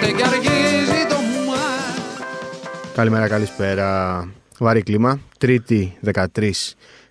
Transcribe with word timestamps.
Τρεχάτε 0.00 0.36
και 0.38 0.48
αρχίζει 0.48 1.06
το 1.08 1.14
ματς 1.46 2.94
Καλημέρα, 2.94 3.28
καλησπέρα. 3.28 4.28
Βαρύ 4.58 4.82
κλίμα. 4.82 5.20
Τρίτη 5.38 5.98
13 6.14 6.50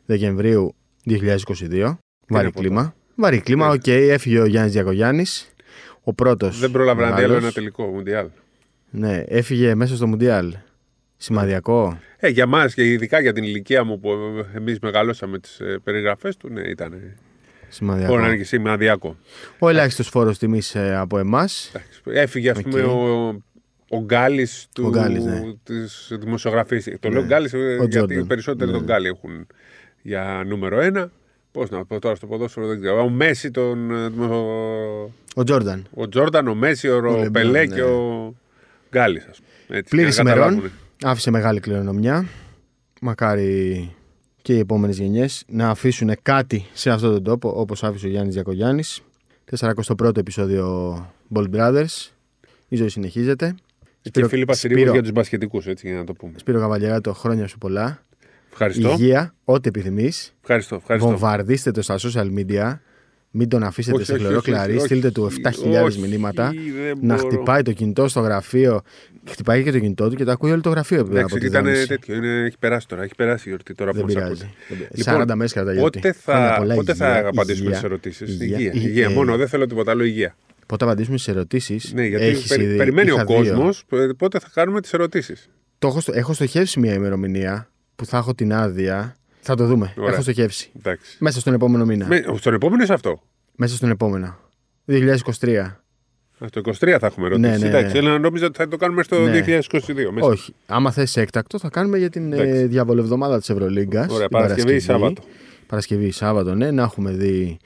Δεκεμβρίου 0.06 0.76
2022. 1.10 1.98
Βαρύ 2.28 2.48
από 2.48 2.60
κλίμα. 2.60 2.96
Βαρύ 3.16 3.40
κλίμα, 3.42 3.68
Ναι. 3.68 3.74
οκ. 3.74 3.88
Έφυγε 3.88 4.40
ο 4.40 4.46
Γιάννης 4.46 4.74
Διακογιάννης. 4.74 5.52
Ο 6.04 6.14
πρώτος. 6.14 6.60
Δεν 6.60 6.72
πρόλαβε 6.72 7.10
να 7.10 7.16
δει 7.16 7.24
άλλο 7.24 7.34
ένα 7.36 7.52
τελικό 7.52 7.86
Μουντιάλ. 7.86 8.28
Ναι, 8.90 9.24
έφυγε 9.28 9.76
μέσα 9.76 9.96
στο 9.96 10.08
Μουντιάλ. 10.08 10.54
Σημαδιακό. 11.18 12.00
Ε, 12.18 12.28
για 12.28 12.46
μας 12.46 12.74
και 12.74 12.86
ειδικά 12.92 13.20
για 13.20 13.34
την 13.34 13.44
ηλικία 13.44 13.84
μου 13.84 14.00
που 14.00 14.10
εμείς 14.56 14.80
μεγαλώσαμε 14.80 15.40
τις 15.40 15.60
ε, 15.60 15.80
περιγραφές 15.84 16.38
του, 16.38 16.50
ναι, 16.50 16.62
ήταν. 16.62 16.94
Σημαδιακό. 17.70 18.12
Μπορεί 18.12 18.22
να 18.22 18.28
είναι 18.28 18.38
και 18.38 18.44
σημαδιακό. 18.44 19.16
Ο 19.60 19.70
ελάχιστος 19.70 20.08
φόρος 20.10 20.38
τιμής 20.38 20.76
από 20.76 21.18
εμάς. 21.18 21.72
Εντάξει, 21.74 22.02
Έφυγε, 22.22 22.50
ας 22.50 22.62
πούμε, 22.62 22.82
Οκ. 22.82 22.90
ο, 22.90 23.28
ο 23.90 24.00
Γκάλης 24.04 24.68
Ο 24.82 24.90
Γκάλης, 24.90 25.24
ναι. 25.24 25.42
της 25.64 26.12
δημοσιογραφίας. 26.20 26.82
Το 27.00 27.10
λέω 27.10 27.26
Γκάλης 27.26 27.52
γιατί 27.52 27.88
Τζόρνταν. 27.88 28.20
οι 28.20 28.26
περισσότεροι 28.26 28.72
Ναι. 28.72 28.78
τον 28.78 28.86
Γκάλη 28.86 29.08
έχουν 29.08 29.48
για 30.02 30.44
νούμερο 30.48 30.80
ένα. 30.80 31.12
Πώς 31.52 31.70
να 31.70 31.86
πω 31.86 32.00
τώρα 32.00 32.16
στο 32.16 32.28
ποδόσφαιρο 32.28 32.68
δεν 32.68 32.80
ξέρω. 32.80 33.02
Ο 33.04 33.10
Μέσι, 33.10 33.52
τον, 33.52 33.92
ε, 33.92 34.06
ο, 34.24 35.12
Ο 35.36 35.44
Τζόρνταν. 35.44 35.88
ο 35.94 36.10
Τζόρνταν, 36.10 36.48
ο 36.48 36.56
Μέσι, 36.56 36.90
ο, 36.90 36.94
Λεμπρόν, 37.02 37.32
Πελέ 37.32 37.66
ναι. 37.66 37.76
και 37.76 37.82
ο 37.82 38.34
Γκάλης. 38.92 39.28
Πλήρης 39.90 40.18
ημερών. 40.18 40.72
Άφησε 41.04 41.32
μεγάλη 41.32 41.60
κληρονομιά. 41.60 42.26
Μακάρι 43.02 43.92
και 44.48 44.54
οι 44.54 44.60
επόμενες 44.60 44.98
γενιές 44.98 45.44
να 45.48 45.70
αφήσουν 45.70 46.12
κάτι 46.22 46.66
σε 46.74 46.90
αυτόν 46.90 47.12
τον 47.12 47.24
τόπο 47.24 47.54
όπως 47.60 47.84
άφησε 47.84 48.06
ο 48.06 48.10
Γιάννης 48.10 48.34
Διακογιάννη. 48.34 48.84
41ο 49.60 50.18
επεισόδιο 50.18 50.96
Bold 51.34 51.50
Brothers. 51.56 52.12
Η 52.68 52.76
ζωή 52.76 52.90
συνεχίζεται. 52.90 53.56
Και 54.02 54.10
Σπύρο- 54.10 54.30
Φίλιππας 54.30 54.58
Συρίγου 54.60 54.78
Σπύρο- 54.80 54.94
για 54.96 55.04
τους 55.04 55.12
μπασκετικούς, 55.12 55.68
έτσι 55.68 55.88
για 55.88 55.98
να 55.98 56.04
το 56.04 56.14
πούμε. 56.14 56.34
Σπύρο 56.36 56.60
Καβαλιαράτο, 56.60 57.14
χρόνια 57.14 57.48
σου 57.48 57.58
πολλά. 57.58 58.04
Ευχαριστώ. 58.52 58.90
Υγεία, 58.90 59.34
ό,τι 59.44 59.68
επιθυμείς. 59.68 60.36
Ευχαριστώ. 60.42 60.76
ευχαριστώ. 60.76 61.10
Βομβαρδίστε 61.10 61.72
το 61.72 61.82
στα 61.82 61.98
social 62.00 62.32
media. 62.38 62.80
Μην 63.40 63.50
τον 63.50 63.64
αφήσετε 63.64 63.96
Όχι, 63.96 64.06
σε 64.06 64.12
όχι, 64.14 64.22
χλωρό 64.22 64.38
όχι, 64.38 64.52
κλαρί. 64.52 64.76
όχι, 64.76 64.86
Στείλτε 64.86 65.12
του 65.12 65.24
όχι, 65.24 65.42
7.000 65.44 65.84
όχι, 65.84 66.00
μηνύματα. 66.00 66.54
δεν 66.84 66.98
Να 67.02 67.16
μπορώ. 67.16 67.28
χτυπάει 67.28 67.62
το 67.62 67.72
κινητό 67.74 68.08
στο 68.08 68.20
γραφείο. 68.20 68.82
Χτυπάει 69.30 69.64
και 69.64 69.72
το 69.72 69.80
κινητό 69.80 70.10
του 70.10 70.16
και 70.16 70.24
το 70.24 70.32
ακούει 70.32 70.52
όλο 70.52 70.62
το 70.62 70.70
γραφείο 70.70 71.02
από 71.02 71.12
Εντάξει, 71.12 71.38
τη 71.38 71.46
ήταν 71.46 71.64
δόνηση. 71.64 71.88
τέτοιο. 71.88 72.16
Είναι, 72.16 72.44
έχει 72.46 72.58
περάσει 72.60 72.88
τώρα. 72.88 73.04
Έχει 73.04 73.16
περάσει 73.16 73.44
η 73.46 73.50
γιορτή 73.50 73.74
τώρα 73.74 73.92
Δεν 73.92 74.02
που 74.02 74.06
μας 74.08 74.16
πειράζει. 74.16 74.32
ακούτε. 74.32 74.54
Δεν 74.68 74.78
πειράζει. 74.78 75.10
Λοιπόν, 75.10 75.22
40 75.22 75.36
μέρε 75.36 75.50
κατά 75.54 75.74
γιορτή. 75.74 76.00
Πότε 76.00 76.16
Χρόνια 76.24 76.48
θα, 76.50 76.56
πολλά, 76.58 76.76
πότε 76.76 76.94
θα 76.94 77.08
υγεία, 77.18 77.28
απαντήσουμε 77.28 77.64
υγεία, 77.66 77.78
στις 77.78 77.90
ερωτήσεις; 77.90 78.30
υγεία, 78.30 78.46
Υγεία, 78.58 78.72
υγεία, 78.74 78.90
υγεία. 78.90 79.06
ε, 79.06 79.14
Μόνο 79.14 79.38
δεν 79.38 79.48
θέλω 79.48 79.66
τίποτα 79.68 79.92
άλλο. 79.92 80.04
Υγεία. 80.04 80.36
Πότε 80.66 80.84
θα 80.86 80.92
απαντήσουμε 80.92 81.18
στις 81.18 81.34
ερωτήσεις; 81.34 81.94
Ναι, 81.94 82.06
γιατί 82.06 82.38
περι- 82.48 82.78
περιμένει 82.78 83.12
ο 83.12 83.24
κόσμος 83.26 83.86
πότε 84.18 84.40
θα 84.40 84.48
κάνουμε 84.54 84.82
τις 84.82 84.94
ερωτήσεις; 84.94 85.50
Το 85.80 85.88
έχω, 85.88 86.00
στο, 86.00 86.12
έχω 86.16 86.34
στοχεύσει 86.34 86.80
μια 86.80 86.94
ημερομηνία 86.94 87.70
που 87.96 88.06
θα 88.06 88.18
έχω 88.18 88.34
την 88.36 88.54
άδεια. 88.54 89.17
Θα 89.48 89.56
το 89.56 89.66
δούμε. 89.66 89.94
Ωραία. 89.98 90.14
Έχω 90.14 90.22
στοχεύσει. 90.22 90.70
Εντάξει. 90.78 91.16
Μέσα 91.20 91.40
στον 91.40 91.54
επόμενο 91.54 91.86
μήνα. 91.86 92.08
Με, 92.08 92.24
στον 92.38 92.54
επόμενο 92.54 92.84
είναι 92.84 92.94
αυτό. 92.94 93.22
Μέσα 93.56 93.76
στον 93.76 93.90
επόμενο. 93.90 94.38
2023. 94.88 95.56
Α, 96.40 96.48
Το 96.50 96.62
23 96.66 96.98
θα 97.00 97.06
έχουμε 97.08 97.26
ερωτήσει. 97.26 97.50
Ναι, 97.50 97.58
ναι, 97.58 97.68
Εντάξει, 97.68 97.94
ναι. 98.02 98.10
αλλά 98.10 98.20
νόμιζα 98.20 98.46
ότι 98.46 98.58
θα 98.58 98.68
το 98.68 98.78
κάνουμε 98.78 99.04
στο 99.04 99.20
Ναι. 99.20 99.44
2022. 99.46 100.12
Μέσα. 100.12 100.28
Όχι. 100.28 100.54
Άμα 100.66 100.92
θες 100.92 101.18
έκτακτο, 101.18 101.60
θα 101.60 101.70
κάνουμε 101.70 101.98
για 101.98 102.10
την 102.10 102.34
Εντάξει. 102.34 102.58
ε, 102.58 102.66
διαβολευδομάδα 102.66 103.40
της 103.40 103.50
Ευρωλίγκας. 103.50 104.12
Ωραία, 104.12 104.28
Παρασκευή 104.30 104.74
ή 104.76 104.80
Σάββατο. 104.80 105.22
Παρασκευή 105.68 106.06
ή 106.06 106.12
Σάββατο, 106.12 106.56
ναι, 106.56 106.72
να 106.72 106.84
έχουμε 106.84 107.12
δει 107.12 107.58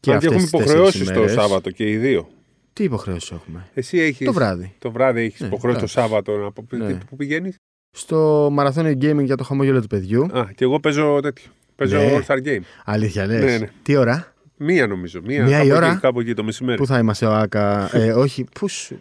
και 0.00 0.10
Γιατί 0.10 0.26
αυτές 0.26 0.42
έχουμε 0.42 0.42
τις 0.42 0.48
υποχρεώσει 0.70 0.98
υποχρεώσεις 1.02 1.34
το 1.34 1.40
Σάββατο 1.40 1.70
και 1.70 1.90
οι 1.90 1.96
δύο. 1.96 2.28
Τι 2.72 2.84
υποχρεώσεις 2.84 3.30
έχουμε; 3.30 3.66
Εσύ 3.74 3.98
έχεις, 3.98 4.26
Το 4.26 4.32
βράδυ. 4.32 4.74
Το 4.78 4.90
βράδυ 4.90 5.20
έχεις 5.20 5.40
Ναι, 5.40 5.46
υποχρεώσεις 5.46 5.80
το 5.94 6.00
εντάξει. 6.00 6.10
Σάββατο. 6.24 6.36
Να... 6.44 6.52
πω- 6.52 6.66
Ναι. 6.76 6.86
τι- 6.92 7.04
Πού 7.10 7.16
πηγαίνεις; 7.16 7.56
Στο 7.96 8.48
μαραθώνιο 8.52 8.92
gaming 9.00 9.24
για 9.24 9.36
το 9.36 9.44
χαμόγελο 9.44 9.80
του 9.80 9.86
παιδιού. 9.86 10.22
Α, 10.24 10.44
και 10.54 10.64
εγώ 10.64 10.80
παίζω 10.80 11.18
τέτοιο. 11.22 11.50
Παίζω 11.76 11.96
Ναι. 11.96 12.18
All 12.18 12.26
Star 12.34 12.46
Game. 12.46 12.60
Αλήθεια 12.84 13.26
λες. 13.26 13.44
Ναι, 13.44 13.58
ναι. 13.58 13.68
Τι 13.82 13.96
ώρα; 13.96 14.32
Μία 14.56 14.86
νομίζω. 14.86 15.20
Μία, 15.24 15.44
Μία 15.44 15.62
η 15.62 15.68
κάπου 15.68 15.76
ώρα; 15.76 15.90
Εκεί, 15.90 16.00
κάπου 16.00 16.20
εκεί 16.20 16.34
το 16.34 16.44
μεσημέρι. 16.44 16.78
Πού 16.78 16.86
θα 16.86 16.98
είμαστε 16.98 17.26
ο 17.26 17.32
Άκα; 17.34 17.90
ε, 17.96 18.12
όχι, 18.12 18.44
πού 18.54 18.68
σου. 18.68 18.98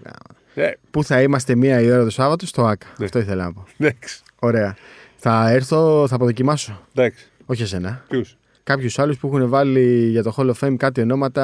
Ε, 0.53 0.71
Πού 0.91 1.03
θα 1.03 1.21
είμαστε 1.21 1.55
μία 1.55 1.81
η 1.81 1.91
ώρα 1.91 2.03
το 2.03 2.09
Σάββατο; 2.09 2.45
Στο 2.45 2.61
Άκα. 2.65 2.87
Ναι. 2.97 3.05
Αυτό 3.05 3.19
ήθελα 3.19 3.43
να 3.43 3.53
πω. 3.53 3.65
εντάξει. 3.77 4.21
Ωραία. 4.39 4.75
Θα 5.15 5.49
έρθω, 5.51 6.07
θα 6.07 6.15
αποδοκιμάσω; 6.15 6.81
εντάξει. 6.93 7.25
Όχι 7.45 7.61
εσένα. 7.61 8.03
Ποιους; 8.07 8.37
Κάποιους 8.63 8.99
άλλους 8.99 9.17
που 9.17 9.27
έχουν 9.27 9.49
βάλει 9.49 10.07
για 10.09 10.23
το 10.23 10.33
Hall 10.37 10.49
of 10.53 10.67
Fame 10.67 10.75
κάτι 10.77 11.01
ονόματα. 11.01 11.43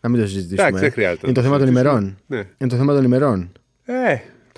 Να 0.00 0.08
μην 0.08 0.20
το 0.20 0.26
συζητήσουμε. 0.26 0.62
Εντάξει, 0.62 0.80
δεν 0.84 0.92
χρειάζεται. 0.92 1.20
Είναι 1.24 1.34
το 1.34 1.40
να 1.40 1.46
θέμα 1.46 1.58
των 1.58 1.66
συζητήσουμε. 1.66 1.90
ημερών. 1.98 2.16
Ναι. 2.26 2.36
Είναι 2.58 2.70
το 2.70 2.76
θέμα 2.76 2.94
των 2.94 3.04
ημερών. 3.04 3.52
Ε, 3.84 4.16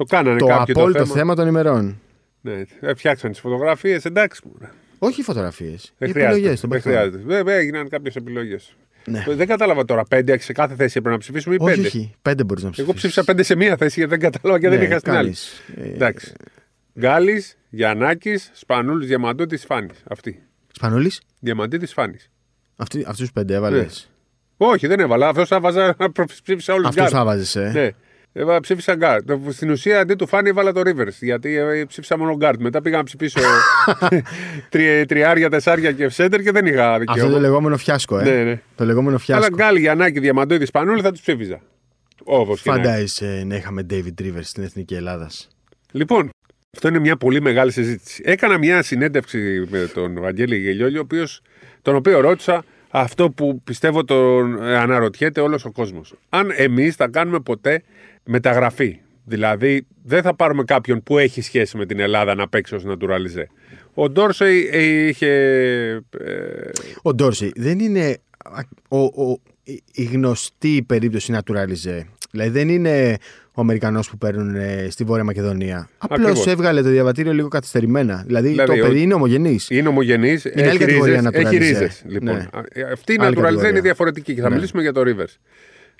το 0.09 0.17
κάνανε 0.17 0.39
το 0.39 0.47
κάποιοι 0.47 0.75
απόλυτο 0.77 0.99
το 0.99 1.05
θέμα. 1.05 1.17
θέμα. 1.19 1.35
των 1.35 1.47
ημερών. 1.47 2.01
Ναι, 2.41 2.63
ε, 2.81 2.95
φτιάξαν 2.95 3.31
τις 3.31 3.41
φωτογραφίες, 3.41 4.05
εντάξει. 4.05 4.41
μου. 4.45 4.69
Όχι 4.99 5.21
οι 5.21 5.25
φωτογραφίες. 5.25 5.85
Οι 5.85 5.91
Δεν 5.99 6.09
επιλογές 6.11 6.35
χρειάζεται. 6.35 6.61
των 6.61 6.71
Δεν 6.71 6.83
παιχτών. 6.83 6.93
χρειάζεται. 6.93 7.35
Βέβαια 7.35 7.55
έγιναν 7.57 7.89
κάποιες 7.89 8.17
επιλογές. 8.17 8.77
Ναι. 9.05 9.25
Δεν 9.29 9.47
κατάλαβα 9.47 9.85
τώρα. 9.85 10.05
Πέντε 10.05 10.39
σε 10.39 10.53
κάθε 10.53 10.75
θέση 10.75 10.95
έπρεπε 10.99 11.11
να 11.15 11.19
ψηφίσουμε 11.21 11.55
ή 11.55 11.59
Όχι, 11.61 11.75
πέντε; 11.75 11.87
όχι. 11.87 12.15
Πέντε 12.23 12.45
μπορείς 12.45 12.63
να 12.63 12.71
ψηφίσεις. 12.71 12.89
Εγώ 12.91 12.99
ψήφισα 12.99 13.25
πέντε 13.25 13.43
σε 13.43 13.55
μία 13.57 13.77
θέση 13.77 13.95
γιατί 14.01 14.17
δεν 14.17 14.31
κατάλαβα 14.31 14.61
και 14.61 14.69
δεν 14.69 14.83
είχα 14.83 14.99
στην 14.99 15.13
άλλη. 15.13 15.35
Ε, 15.77 15.89
Εντάξει. 15.93 16.33
Γκάλη, 17.01 17.45
Γιαννάκης, 17.71 18.51
Σπανούλης, 18.55 19.07
Διαμαντούτη, 19.09 19.57
Φάνης. 19.57 20.03
Αυτή. 20.11 20.43
Σπανούλης; 20.73 21.21
Διαμαντούτη, 21.39 21.87
Φάνης. 21.87 22.31
Αυτούς 22.77 23.17
τους 23.17 23.33
πέντε 23.33 23.55
έβαλες. 23.55 24.11
Ναι. 24.59 24.67
Όχι, 24.67 24.87
δεν 24.87 25.01
έβαλα. 25.01 25.29
Αυτός 25.29 25.49
θα 25.49 25.61
βάζα 25.61 25.95
να 25.99 26.13
ψήφισα 26.27 26.75
όλους 26.75 26.89
Αυτούς 26.89 27.11
θα 27.11 27.25
βάζε. 27.25 27.61
Ε. 27.63 27.71
Ναι. 27.73 27.91
Έβα, 28.33 28.61
ψήφισα 28.61 28.95
γκάρτ. 28.95 29.31
Στην 29.49 29.71
ουσία 29.71 30.01
αντί 30.01 30.15
του 30.15 30.27
Φάνη 30.27 30.49
έβαλα 30.49 30.73
το 30.73 30.81
Rivers. 30.85 31.13
Γιατί 31.21 31.57
ε, 31.57 31.85
ψήφισα 31.85 32.19
μόνο 32.19 32.37
γκάρτ. 32.37 32.61
Μετά 32.61 32.81
πήγα 32.83 32.97
να 32.97 33.03
ψηφίσω 33.03 33.41
τρι, 34.69 35.05
τριάρια, 35.07 35.51
τεσσάρια 35.51 35.93
και 35.93 36.09
σέντερ 36.09 36.43
και 36.43 36.51
δεν 36.53 36.67
είχα 36.67 36.93
Αυτό 36.93 36.99
δικαίωμα. 37.13 37.33
το 37.33 37.41
λεγόμενο 37.41 37.77
φιάσκο, 37.77 38.19
ε. 38.19 38.23
Ναι, 38.23 38.43
ναι. 38.43 38.61
Το 38.75 38.85
λεγόμενο 38.85 39.09
Αλλά 39.17 39.19
φιάσκο. 39.25 39.55
γκάλι, 39.55 39.81
Γιαννάκη, 39.81 40.21
Διαμαντούδη, 40.21 40.67
Σπανούλη 40.67 41.01
θα 41.03 41.11
τους 41.13 41.21
ψήφιζα. 41.21 41.61
Όπω 42.25 42.57
και 42.57 42.71
να 42.71 42.75
είναι. 42.77 42.85
Φαντάζεσαι 42.87 43.43
να 43.47 43.57
είχαμε 43.57 43.87
David 43.91 44.23
Rivers 44.23 44.41
στην 44.43 44.63
Εθνική 44.63 44.95
Ελλάδας. 44.95 45.49
Λοιπόν, 45.91 46.31
αυτό 46.75 46.89
είναι 46.89 46.99
μια 46.99 47.17
πολύ 47.17 47.41
μεγάλη 47.41 47.73
συζήτηση. 47.73 48.23
Έκανα 48.27 48.59
μια 48.59 48.83
συνέντευξη 48.83 49.67
με 49.71 49.91
τον 49.95 50.21
Βαγγέλη 50.21 50.57
Γελιόλιο, 50.59 50.99
ο 50.99 51.03
οποίος, 51.03 51.43
τον 51.83 51.95
οποίο 51.95 52.21
ρώτησα 52.21 52.65
αυτό 52.91 53.31
που 53.31 53.61
πιστεύω 53.65 54.05
τον 54.05 54.63
ε, 54.63 54.77
αναρωτιέται 54.79 55.41
όλος 55.41 55.65
ο 55.65 55.73
κόσμος. 55.73 56.15
Αν 56.29 56.51
εμείς 56.57 56.95
θα 56.95 57.09
κάνουμε 57.09 57.41
ποτέ 57.41 57.83
μεταγραφή, 58.25 58.99
δηλαδή 59.25 59.87
δεν 60.05 60.23
θα 60.23 60.35
πάρουμε 60.37 60.65
κάποιον 60.65 61.03
που 61.03 61.19
έχει 61.19 61.41
σχέση 61.43 61.77
με 61.77 61.87
την 61.87 62.01
Ελλάδα 62.01 62.35
να 62.35 62.49
παίξει 62.49 62.75
ως 62.75 62.83
naturalize. 62.87 63.45
Ο 63.95 64.09
Ντόρσεϊ 64.11 64.69
ε, 64.73 64.83
είχε... 65.09 65.27
ε, 66.19 66.69
Ο 67.03 67.15
Ντόρσι 67.15 67.53
δεν 67.57 67.79
είναι 67.79 68.17
ο, 68.89 68.99
ο, 68.99 69.41
η- 69.65 69.83
η 69.93 70.03
γνωστή 70.05 70.85
περίπτωση 70.87 71.33
naturalize. 71.37 72.01
Δηλαδή 72.31 72.51
δεν 72.51 72.69
είναι 72.69 73.17
ο 73.55 73.61
Αμερικανός 73.61 74.11
που 74.11 74.19
παίρνουν 74.19 74.55
ε, 74.55 74.87
στη 74.91 75.05
Βόρεια 75.05 75.25
Μακεδονία. 75.25 75.89
Απλώς 75.99 76.21
Ακριβώς. 76.21 76.47
έβγαλε 76.47 76.83
το 76.83 76.89
διαβατήριο 76.89 77.33
λίγο 77.33 77.49
καθυστερημένα. 77.49 78.23
Δηλαδή, 78.27 78.49
Δηλαδή, 78.49 78.79
το 78.81 78.85
ο- 78.85 78.89
παιδί 78.89 79.03
είναι 79.03 79.15
ομογενής. 79.15 79.71
είναι 79.71 79.89
ομογενής, 79.89 80.47
άλλη 80.47 80.61
έχει 80.63 80.79
κατηγορία 80.79 81.17
ρίζες, 81.21 81.33
έχει 81.33 81.47
naturalize. 81.47 81.59
ρίζες, 81.59 82.03
Λοιπόν. 82.07 82.35
Ναι. 82.35 82.41
Α, 82.41 82.93
Αυτή 82.93 83.13
η 83.13 83.17
Άλλη 83.21 83.29
naturalize 83.31 83.43
κατηγορία. 83.43 83.69
είναι 83.71 83.81
διαφορετική 83.81 84.35
και 84.35 84.41
θα 84.41 84.49
Ναι. 84.49 84.55
μιλήσουμε 84.55 84.83
για 84.83 84.93
τον 84.93 85.05
Rivers. 85.07 85.37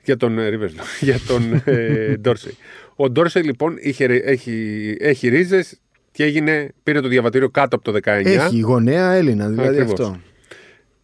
Για 0.05 0.17
τον 0.17 0.39
ε, 0.39 0.49
Rivers, 0.49 0.71
για 1.01 1.19
τον 1.27 1.63
ε, 1.65 2.15
Dorsey. 2.25 2.53
Ο 2.97 3.05
Dorsey 3.17 3.43
λοιπόν 3.45 3.77
είχε, 3.81 4.05
έχει, 4.05 4.97
έχει 5.01 5.29
ρίζες 5.29 5.81
και 6.13 6.25
έγινε, 6.25 6.73
πήρε 6.83 7.01
το 7.01 7.09
διαβατήριο 7.09 7.49
κάτω 7.49 7.77
από 7.77 7.93
το 7.93 7.99
19. 8.05 8.25
Έχει 8.25 8.61
γονέα 8.61 9.13
Έλληνα, 9.13 9.49
δηλαδή 9.49 9.69
Ακριβώς. 9.69 10.01
αυτό. 10.01 10.21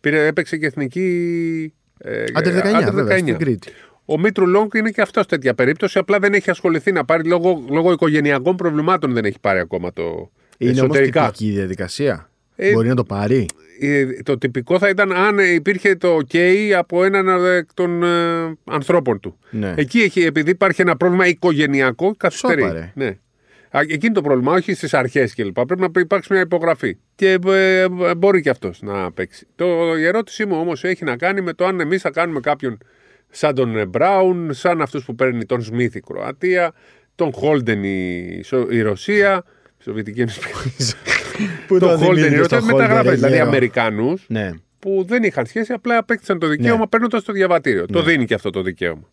Πήρε, 0.00 0.26
έπαιξε 0.26 0.56
και 0.56 0.66
εθνική. 0.66 1.72
Ε, 1.98 2.24
Άντερ 2.32 2.54
19, 2.54 2.66
Άντερ 2.74 2.94
βέβαια, 2.94 3.16
19. 3.16 3.20
στην 3.20 3.36
Κρήτη. 3.38 3.68
Ο 4.04 4.18
Μήτρου 4.18 4.46
Λόγκ 4.46 4.74
είναι 4.74 4.90
και 4.90 5.00
αυτός 5.00 5.26
τέτοια 5.26 5.54
περίπτωση. 5.54 5.98
Απλά 5.98 6.18
δεν 6.18 6.34
έχει 6.34 6.50
ασχοληθεί 6.50 6.92
να 6.92 7.04
πάρει 7.04 7.28
λόγω, 7.28 7.64
λόγω 7.70 7.92
οικογενειακών 7.92 8.56
προβλημάτων. 8.56 9.12
Δεν 9.12 9.24
έχει 9.24 9.40
πάρει 9.40 9.58
ακόμα 9.58 9.92
το 9.92 10.30
Είναι 10.58 10.70
όμως 10.70 10.84
εσωτερικά. 10.84 11.24
τυπική 11.24 11.50
διαδικασία. 11.50 12.30
Ε, 12.60 12.72
Μπορεί 12.72 12.88
να 12.88 12.94
το 12.94 13.04
πάρει; 13.04 13.46
Ε, 13.80 14.06
το 14.22 14.38
τυπικό 14.38 14.78
θα 14.78 14.88
ήταν 14.88 15.12
αν 15.12 15.38
ε, 15.38 15.52
υπήρχε 15.52 15.94
το 15.96 16.16
OK 16.16 16.38
από 16.76 17.04
έναν 17.04 17.28
ε, 17.44 17.54
εκ 17.56 17.74
των 17.74 18.02
ε, 18.02 18.06
ανθρώπων 18.64 19.20
του. 19.20 19.38
Ναι. 19.50 19.74
Εκεί 19.76 20.00
έχει, 20.00 20.20
επειδή 20.22 20.50
υπάρχει 20.50 20.80
ένα 20.80 20.96
πρόβλημα 20.96 21.26
οικογενειακό, 21.26 22.14
καθυστερεί. 22.16 22.60
Σόπα, 22.60 22.72
ρε. 22.72 22.92
Ναι. 22.94 23.16
Α, 23.70 23.80
Εκείνη 23.88 24.14
το 24.14 24.20
πρόβλημα, 24.22 24.52
όχι 24.52 24.74
στις 24.74 24.94
αρχές 24.94 25.34
κλπ. 25.34 25.52
Πρέπει 25.64 25.80
να 25.80 25.88
υπάρξει 26.00 26.32
μια 26.32 26.42
υπογραφή. 26.42 26.96
Και 27.14 27.38
ε, 27.46 27.80
ε, 27.80 28.14
μπορεί 28.16 28.40
και 28.40 28.50
αυτός 28.50 28.82
να 28.82 29.12
παίξει. 29.12 29.46
Το, 29.54 29.96
η 29.98 30.04
ερώτησή 30.04 30.46
μου 30.46 30.56
όμως 30.60 30.84
έχει 30.84 31.04
να 31.04 31.16
κάνει 31.16 31.40
με 31.40 31.52
το 31.52 31.64
αν 31.66 31.80
εμείς 31.80 32.00
θα 32.02 32.10
κάνουμε 32.10 32.40
κάποιον 32.40 32.78
σαν 33.30 33.54
τον 33.54 33.76
ε, 33.76 33.86
Μπράουν, 33.86 34.54
σαν 34.54 34.80
αυτούς 34.82 35.04
που 35.04 35.14
παίρνει 35.14 35.44
τον 35.44 35.62
Σμιθ 35.62 35.94
η 35.94 36.00
Κροατία, 36.00 36.72
τον 37.14 37.32
Χόλντεν 37.32 37.84
η, 37.84 38.40
Σο- 38.44 38.70
η 38.70 38.80
Ρωσία. 38.80 39.44
Η 39.88 39.90
Σοβιετική 39.90 40.20
Ένωση. 40.20 40.40
Πού 41.66 41.78
τον 41.78 41.88
Χόλντεν 41.98 42.24
η 42.24 42.28
δημιουργείς 42.28 42.38
Ρωσία. 42.50 42.58
το 42.58 42.64
Μεταγραφέ. 42.76 43.10
Holden, 43.10 43.14
Δηλαδή 43.14 43.34
γέρο. 43.34 43.46
Αμερικανού 43.48 44.14
Ναι. 44.26 44.50
που 44.78 45.04
δεν 45.08 45.22
είχαν 45.22 45.46
σχέση, 45.46 45.72
απλά 45.72 45.96
απέκτησαν 45.98 46.38
το 46.38 46.46
δικαίωμα 46.48 46.78
Ναι. 46.78 46.86
παίρνοντας 46.86 47.22
το 47.22 47.32
διαβατήριο. 47.32 47.86
Το 47.86 48.02
δίνει 48.02 48.24
και 48.24 48.34
αυτό 48.34 48.50
το 48.50 48.62
δικαίωμα. 48.62 49.08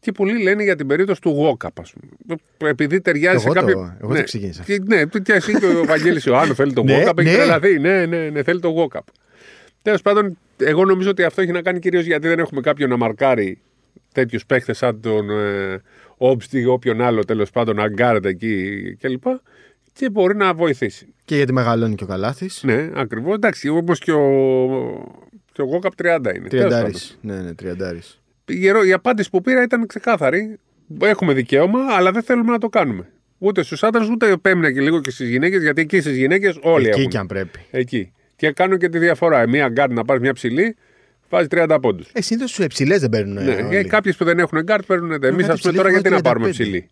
Και 0.00 0.12
πολλοί 0.12 0.42
λένε 0.42 0.62
για 0.62 0.76
την 0.76 0.86
περίπτωση 0.86 1.20
του 1.20 1.36
Walkup, 1.60 1.68
ας 1.80 1.92
πούμε. 1.92 2.36
Επειδή 2.70 3.00
ταιριάζει 3.00 3.34
Εγώ 3.34 3.40
σε 3.42 3.48
το- 3.48 3.54
κάποιο. 3.66 3.96
εγώ 4.02 4.14
το 4.14 4.22
ξεκίνησα. 4.22 4.62
Και, 4.62 4.78
ναι, 4.86 5.02
και 5.22 5.32
εσύ 5.32 5.58
και 5.58 5.66
ο 5.66 5.84
Βαγγέλης 5.84 6.24
Ιωάννου 6.24 6.54
θέλει 6.54 6.72
το 6.72 6.82
Ναι, 6.82 7.04
Walkup. 7.06 7.18
Έχει 7.18 7.28
ναι. 7.30 7.34
τρελαθεί. 7.36 7.78
Ναι, 7.78 8.06
ναι, 8.06 8.28
ναι, 8.30 8.42
θέλει 8.42 8.60
το 8.60 8.74
Walkup. 8.76 9.00
Τέλος 9.82 10.02
πάντων, 10.02 10.38
εγώ 10.56 10.84
νομίζω 10.84 11.10
ότι 11.10 11.22
αυτό 11.22 11.40
έχει 11.42 11.50
να 11.52 11.62
κάνει 11.62 11.78
κυρίως 11.78 12.04
γιατί 12.04 12.28
δεν 12.28 12.38
έχουμε 12.38 12.60
κάποιον 12.60 12.90
να 12.90 12.96
μαρκάρει 12.96 13.58
τέτοιους 14.12 14.46
παίχτε 14.46 14.72
σαν 14.72 15.00
τον 15.00 15.30
ε, 15.30 15.80
Ομπστ 16.16 16.60
ή 16.60 16.64
όποιον 16.64 17.00
άλλο 17.00 17.24
τέλος 17.24 17.50
πάντων 17.50 17.80
αγκάρεται 17.80 18.28
εκεί 18.28 18.96
κλπ. 19.00 19.22
Και 19.22 19.30
μπορεί 20.12 20.36
να 20.36 20.54
βοηθήσει. 20.54 21.14
Και 21.24 21.36
γιατί 21.36 21.52
μεγαλώνει 21.52 21.94
και 21.94 22.04
ο 22.04 22.06
Καλάθης. 22.06 22.62
Ναι, 22.64 22.90
ακριβώς. 22.94 23.34
Εντάξει, 23.34 23.68
όπως 23.68 23.98
και 23.98 24.12
ο, 24.12 24.20
και 25.52 25.62
ο 25.62 25.66
Walkup 25.72 26.06
30 26.06 26.34
είναι. 26.36 26.48
Τέλος 26.48 26.48
Τριαντάρης. 26.48 27.18
πάντων. 27.22 27.36
Ναι, 27.36 27.42
ναι, 27.48 27.54
τριαντάρης. 27.54 28.20
η, 28.46 28.68
ερώ- 28.68 28.84
η 28.86 28.92
απάντηση 28.92 29.30
που 29.30 29.40
πήρα 29.40 29.62
ήταν 29.62 29.86
ξεκάθαρη. 29.86 30.58
Έχουμε 31.02 31.32
δικαίωμα, 31.32 31.78
αλλά 31.96 32.10
δεν 32.12 32.22
θέλουμε 32.22 32.50
να 32.50 32.58
το 32.58 32.68
κάνουμε. 32.68 33.08
Ούτε 33.38 33.62
στους 33.62 33.82
άντρες, 33.82 34.08
ούτε 34.08 34.30
επέμεινα 34.30 34.72
και 34.72 34.80
λίγο 34.80 35.00
και 35.00 35.10
στις 35.10 35.28
γυναίκες, 35.28 35.62
γιατί 35.62 35.80
εκεί 35.80 36.00
στις 36.00 36.16
γυναίκες 36.16 36.58
όλοι 36.62 36.86
Εκεί 36.88 36.98
έχουν. 36.98 37.10
κι 37.10 37.16
αν 37.16 37.26
πρέπει. 37.26 37.58
Εκεί. 37.70 38.12
Και 38.36 38.50
κάνω 38.52 38.76
και 38.76 38.88
τη 38.88 38.98
διαφορά. 38.98 39.48
Μία 39.48 39.68
γκαρντ 39.68 39.92
να 39.92 40.04
πάρεις 40.04 40.22
μια 40.22 40.32
ψηλή, 40.32 40.76
βάζει 41.28 41.46
30 41.50 41.78
πόντους. 41.80 42.08
Ε, 42.12 42.22
συνήθως 42.22 42.52
ψηλές 42.52 42.98
δεν 42.98 43.08
παίρνουν. 43.10 43.44
Ναι, 43.44 43.52
ε, 43.52 43.54
και 43.54 43.76
όλοι. 43.76 43.84
κάποιες 43.88 44.16
που 44.16 44.24
δεν 44.24 44.38
έχουν 44.38 44.60
γκαρντ 44.62 44.84
παίρνουν. 44.86 45.10
Εμείς, 45.10 45.28
ας 45.30 45.36
πούμε, 45.46 45.54
ψηλή 45.54 45.76
τώρα 45.76 45.90
γιατί 45.90 46.04
να 46.04 46.10
βάζει 46.10 46.22
πάρουμε 46.22 46.46
35. 46.46 46.50
ψηλή; 46.50 46.88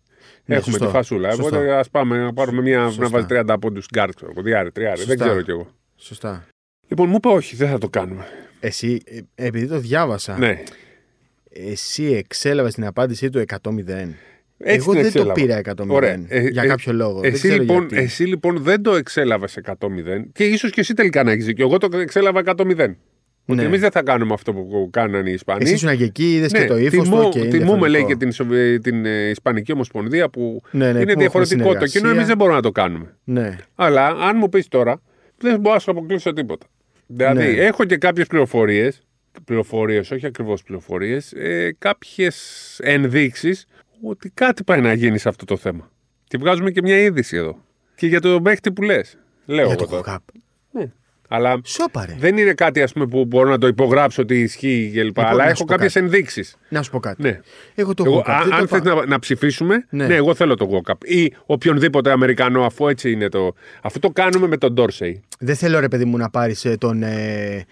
Ναι, 0.48 0.54
Έχουμε 0.56 0.70
σωστό. 0.72 0.86
τη 0.86 0.92
φασούλα. 0.92 1.30
Σωστό. 1.30 1.46
Οπότε 1.56 1.72
ας 1.74 1.90
πάμε 1.90 2.18
να 2.18 2.32
πάρουμε 2.32 2.62
μια 2.62 2.78
να 2.78 2.90
Σωστά. 2.90 3.08
βάζει 3.08 3.26
30 3.28 3.56
πόντους 3.60 3.86
γκαρντ. 3.94 4.14
ξέρω 4.14 4.30
εγώ, 4.30 4.42
δυάρι, 4.42 4.70
τριάρι. 4.72 4.96
Δεν 4.98 5.06
Σωστά. 5.08 5.24
ξέρω 5.24 5.42
κι 5.42 5.50
εγώ. 5.50 5.66
Σωστά. 5.96 6.46
Λοιπόν, 6.88 7.08
μου 7.08 7.14
είπε 7.16 7.28
όχι, 7.28 7.56
δεν 7.56 7.68
θα 7.68 7.78
το 7.78 7.88
κάνουμε. 7.88 8.24
Εσύ, 8.60 9.00
ε, 9.04 9.46
επειδή 9.46 9.66
το 9.66 9.78
διάβασα, 9.78 10.38
Ναι. 10.38 10.62
εσύ 11.50 12.04
εξέλαβες 12.04 12.74
την 12.74 12.86
απάντησή 12.86 13.30
του 13.30 13.38
100-0. 13.38 14.14
Έτσι 14.60 14.76
Εγώ 14.76 14.92
την 14.92 15.02
δεν 15.02 15.12
το 15.12 15.18
εξέλαβα. 15.18 15.32
πήρα 15.32 15.56
100-0. 15.56 15.94
Ωραία. 15.94 16.24
Ε, 16.28 16.48
για 16.48 16.62
ε, 16.62 16.66
κάποιο 16.66 16.92
λόγο. 16.92 17.20
δεν 17.20 17.32
Εσύ 17.32 17.48
ξέρω 17.48 17.60
λοιπόν, 17.62 17.78
γιατί. 17.88 18.04
εσύ 18.04 18.24
λοιπόν 18.24 18.62
δεν 18.62 18.82
το 18.82 18.94
εξέλαβες 18.94 19.58
100-0 19.64 20.24
και 20.32 20.44
ίσως 20.44 20.70
και 20.70 20.80
εσύ 20.80 20.94
τελικά 20.94 21.22
να 21.22 21.30
έχεις 21.30 21.44
δίκιο. 21.44 21.66
Εγώ 21.66 21.78
το 21.78 21.98
εξέλαβα 21.98 22.40
100-0. 22.44 22.96
Ότι 23.50 23.60
Ναι. 23.60 23.66
εμείς 23.66 23.80
δεν 23.80 23.90
θα 23.90 24.02
κάνουμε 24.02 24.32
αυτό 24.34 24.52
που 24.52 24.88
κάνανε 24.92 25.30
οι 25.30 25.32
Ισπανοί. 25.32 25.62
Εσύ 25.64 25.74
ήσουν 25.74 25.96
και 25.96 26.04
εκεί, 26.04 26.34
είδες 26.34 26.52
ναι, 26.52 26.58
και 26.58 26.66
το 26.66 26.76
ύφος 26.76 27.02
τιμώ- 27.08 27.22
του. 27.22 27.28
Και 27.28 27.38
είναι 27.38 27.48
τιμούμε 27.48 27.88
λέει 27.88 28.04
διαφορετικό. 28.04 28.08
και 28.08 28.16
την, 28.16 28.32
Σοβι- 28.32 28.82
την 28.82 29.06
ε, 29.06 29.28
Ισπανική 29.28 29.72
Ομοσπονδία 29.72 30.28
που 30.28 30.62
Ναι, 30.70 30.84
ναι, 30.84 30.88
είναι 30.88 31.02
που 31.04 31.08
έχουν 31.10 31.18
διαφορετικό 31.20 31.62
το 31.62 31.68
συνεργασία. 31.68 32.00
κοινό. 32.00 32.12
Εμείς 32.12 32.26
δεν 32.26 32.36
μπορούμε 32.36 32.56
να 32.56 32.62
το 32.62 32.70
κάνουμε. 32.72 33.14
Ναι. 33.24 33.56
Αλλά 33.74 34.06
αν 34.06 34.36
μου 34.36 34.48
πεις 34.48 34.68
τώρα, 34.68 35.00
δεν 35.38 35.60
μπορώ 35.60 35.74
να 35.74 35.80
σου 35.80 35.90
αποκλείσω 35.90 36.32
τίποτα. 36.32 36.66
Δηλαδή, 37.06 37.38
Ναι. 37.38 37.64
έχω 37.64 37.84
και 37.84 37.96
κάποιες 37.96 38.26
πληροφορίες. 38.26 39.02
Πληροφορίες, 39.44 40.10
όχι 40.10 40.26
ακριβώς 40.26 40.62
πληροφορίες. 40.62 41.32
Ε, 41.32 41.74
κάποιες 41.78 42.78
ενδείξεις 42.82 43.66
ότι 44.02 44.30
κάτι 44.34 44.64
πάει 44.64 44.80
να 44.80 44.92
γίνει 44.92 45.18
σε 45.18 45.28
αυτό 45.28 45.44
το 45.44 45.56
θέμα. 45.56 45.90
Και 46.24 46.38
βγάζουμε 46.38 46.70
και 46.70 46.82
μια 46.82 46.98
είδηση 46.98 47.36
εδώ. 47.36 47.64
Και 47.94 48.06
για 48.06 48.20
το 48.20 48.40
παίχτη 48.42 48.72
που 48.72 48.82
λες. 48.82 49.18
Λέω 49.46 49.56
Για 49.56 49.64
εγώ 49.64 49.74
το 49.74 49.86
τώρα. 49.86 49.96
κοκάπ. 50.02 50.22
Ναι. 50.70 50.90
Αλλά 51.30 51.60
Σόπαρε. 51.64 52.16
δεν 52.18 52.36
είναι 52.36 52.52
κάτι 52.52 52.82
ας 52.82 52.92
πούμε, 52.92 53.06
που 53.06 53.24
μπορώ 53.24 53.48
να 53.48 53.58
το 53.58 53.66
υπογράψω 53.66 54.22
ότι 54.22 54.40
ισχύει 54.40 54.90
κλπ. 54.92 55.02
Λοιπόν, 55.04 55.24
αλλά 55.24 55.36
να 55.36 55.44
έχω 55.48 55.56
σου 55.56 55.64
πω 55.64 55.72
κάποιες 55.72 55.92
κάτι. 55.92 56.04
ενδείξεις. 56.04 56.56
Να 56.68 56.82
σου 56.82 56.90
πω 56.90 57.00
κάτι. 57.00 57.22
Ναι. 57.22 57.40
Εγώ 57.74 57.94
το 57.94 58.02
Εγώ, 58.06 58.14
κοκάπ. 58.14 58.34
αν 58.34 58.48
δεν 58.48 58.50
το 58.50 58.56
αν 58.56 58.64
είπα. 58.64 58.76
θες 58.78 58.94
να, 58.94 59.06
να 59.06 59.18
ψηφίσουμε, 59.18 59.86
ναι. 59.90 60.06
Ναι. 60.06 60.14
εγώ 60.14 60.34
θέλω 60.34 60.54
το 60.54 60.68
Walkup. 60.72 61.04
Ή 61.08 61.32
οποιονδήποτε 61.46 62.10
Αμερικανό, 62.10 62.64
αφού 62.64 62.88
έτσι 62.88 63.10
είναι 63.12 63.28
το. 63.28 63.54
Αφού 63.82 63.98
το 63.98 64.10
κάνουμε 64.10 64.46
με 64.46 64.56
τον 64.56 64.72
Ντόρσεϊ. 64.72 65.20
Δεν 65.38 65.56
θέλω 65.56 65.80
ρε 65.80 65.88
παιδί 65.88 66.04
μου 66.04 66.16
να 66.16 66.30
πάρεις 66.30 66.66
τον. 66.78 67.02
Ε, 67.02 67.64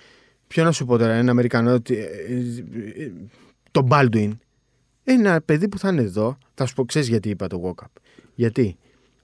ποιο 0.46 0.64
να 0.64 0.72
σου 0.72 0.84
πω 0.84 0.96
τώρα, 0.98 1.12
ένα 1.12 1.30
Αμερικανό. 1.30 1.70
ε, 1.70 1.78
ε, 1.92 3.02
ε, 3.02 3.10
τον 3.70 3.88
Baldwin. 3.90 4.30
Ένα 5.04 5.40
παιδί 5.44 5.68
που 5.68 5.78
θα 5.78 5.88
είναι 5.88 6.02
εδώ. 6.02 6.38
Θα 6.54 6.66
σου 6.66 6.74
πω, 6.74 6.84
ξέρεις 6.84 7.08
γιατί 7.08 7.28
είπα 7.28 7.46
το 7.46 7.62
walk-up. 7.74 8.00
Γιατί 8.34 8.76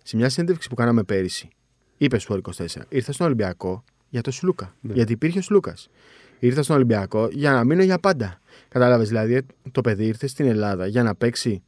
σε 0.02 0.16
μια 0.16 0.28
συνέντευξη 0.28 0.68
που 0.68 0.74
κάναμε 0.74 1.02
πέρυσι, 1.02 1.48
είπε 1.96 2.18
στο 2.18 2.40
24, 2.56 2.64
ήρθα 2.88 3.12
στον 3.12 3.26
Ολυμπιακό 3.26 3.84
για 4.12 4.20
το 4.20 4.30
Σλούκα. 4.30 4.74
Γιατί 4.80 5.12
υπήρχε 5.12 5.38
ο 5.38 5.42
Σλούκας. 5.42 5.90
Ήρθα 6.38 6.62
στον 6.62 6.76
Ολυμπιακό 6.76 7.28
για 7.32 7.52
να 7.52 7.64
μείνω 7.64 7.82
για 7.82 7.98
πάντα. 7.98 8.40
Κατάλαβες 8.68 9.08
δηλαδή, 9.08 9.46
το 9.72 9.80
παιδί 9.80 10.04
ήρθε 10.04 10.26
στην 10.26 10.46
Ελλάδα 10.46 10.86
για 10.86 11.02
να 11.02 11.14
παίξει 11.14 11.62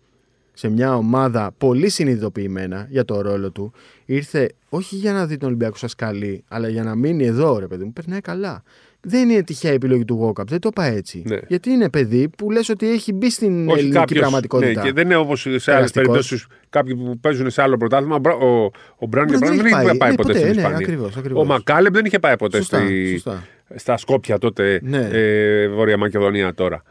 σε 0.52 0.68
μια 0.68 0.96
ομάδα 0.96 1.52
πολύ 1.58 1.88
συνειδητοποιημένα 1.88 2.86
για 2.90 3.04
το 3.04 3.20
ρόλο 3.20 3.50
του. 3.50 3.72
Ήρθε 4.04 4.54
όχι 4.68 4.96
για 4.96 5.12
να 5.12 5.26
δει 5.26 5.36
τον 5.36 5.48
Ολυμπιακό 5.48 5.76
σας 5.76 5.94
καλή, 5.94 6.44
αλλά 6.48 6.68
για 6.68 6.82
να 6.82 6.94
μείνει 6.94 7.24
εδώ, 7.24 7.58
ρε 7.58 7.66
παιδί 7.66 7.84
μου. 7.84 7.92
Περνάει 7.92 8.20
καλά. 8.20 8.62
Δεν 9.06 9.28
είναι 9.30 9.42
τυχαία 9.42 9.70
η 9.70 9.74
επιλογή 9.74 10.04
του 10.04 10.34
Walkup. 10.36 10.46
Δεν 10.46 10.58
το 10.60 10.68
είπα 10.72 10.84
έτσι. 10.84 11.22
Ναι. 11.26 11.38
Γιατί 11.48 11.70
είναι 11.70 11.90
παιδί 11.90 12.28
που 12.38 12.50
λες 12.50 12.68
ότι 12.68 12.90
έχει 12.90 13.12
μπει 13.12 13.30
στην 13.30 13.68
Όχι 13.68 13.78
ελληνική 13.78 13.98
κάποιος, 13.98 14.20
πραγματικότητα. 14.20 14.80
Ναι, 14.82 14.86
και 14.88 14.92
δεν 14.92 15.04
είναι 15.04 15.16
όπως 15.16 15.40
σε 15.40 15.46
άλλες 15.48 15.64
Περαστικός. 15.64 15.92
περιπτώσεις 15.94 16.46
κάποιοι 16.70 16.94
που 16.96 17.18
παίζουν 17.20 17.50
σε 17.50 17.62
άλλο 17.62 17.76
πρωτάθλημα. 17.76 18.14
Ο, 18.14 18.18
Μπρα- 18.18 18.34
ο, 18.34 18.70
ο 18.96 19.06
Μπράουν 19.06 19.28
για 19.28 19.38
Μπράουν 19.38 19.40
παράδειγμα, 19.40 19.46
δεν 19.46 19.56
δεν 19.56 19.66
είχε 19.66 19.76
έχει 19.76 19.84
πάει, 19.86 19.96
πάει. 19.96 20.14
ποτέ 20.14 20.32
Ναι, 20.32 20.38
στην 20.38 20.48
ποτέ, 20.48 20.54
ναι, 20.54 20.56
Ισπανία. 20.60 20.76
ακριβώς, 20.78 21.16
ακριβώς. 21.16 21.42
Ο 21.42 21.44
Μακάλεμ 21.44 21.92
δεν 21.92 22.04
είχε 22.04 22.18
πάει 22.18 22.36
ποτέ 22.36 22.56
Σωστά, 22.56 22.78
στη, 22.84 23.10
σωστά. 23.12 23.44
στα 23.74 23.96
Σκόπια 23.96 24.38
τότε, 24.38 24.80
Ναι. 24.82 25.08
ε, 25.12 25.68
Βόρεια 25.68 25.96
Μακεδονία 25.96 26.54
τώρα. 26.54 26.82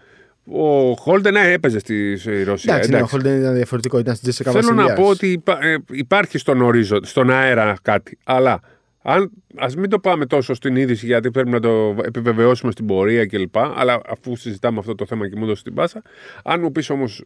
Ο 0.51 0.93
Χόλντεν 0.93 1.33
ναι, 1.33 1.51
έπαιζε 1.51 1.79
στη 1.79 2.17
στη 2.17 2.43
Ρωσία. 2.43 2.73
Εντάξει, 2.73 2.89
ναι, 2.89 2.95
ο 2.95 2.97
εντάξει. 2.97 3.15
Χόλντεν 3.15 3.39
ήταν 3.41 3.53
διαφορετικό, 3.55 3.99
ήταν 3.99 4.15
στην 4.15 4.29
Τζέσσεκα 4.29 4.51
Θέλω 4.51 4.73
να 4.73 4.73
Βασιλιάς. 4.83 4.99
πω 4.99 5.05
ότι 5.11 5.27
υπά- 5.31 5.63
ε, 5.63 5.77
υπάρχει 5.91 6.37
στον 6.37 6.61
ορίζοντα, 6.61 7.07
στον 7.07 7.29
αέρα 7.29 7.77
κάτι. 7.81 8.17
Αλλά 8.23 8.59
αν, 9.03 9.31
ας 9.55 9.75
μην 9.75 9.89
το 9.89 9.99
πάμε 9.99 10.25
τόσο 10.25 10.53
στην 10.53 10.75
είδηση 10.75 11.05
γιατί 11.05 11.31
πρέπει 11.31 11.49
να 11.49 11.59
το 11.59 11.95
επιβεβαιώσουμε 12.03 12.71
στην 12.71 12.85
πορεία 12.85 13.25
κλπ. 13.25 13.57
Αλλά 13.57 14.01
αφού 14.07 14.35
συζητάμε 14.35 14.79
αυτό 14.79 14.95
το 14.95 15.05
θέμα 15.05 15.29
και 15.29 15.35
μου 15.35 15.45
δώσει 15.45 15.63
την 15.63 15.73
πάσα. 15.73 16.01
Αν 16.43 16.61
μου 16.61 16.71
πεις 16.71 16.89
όμως 16.89 17.23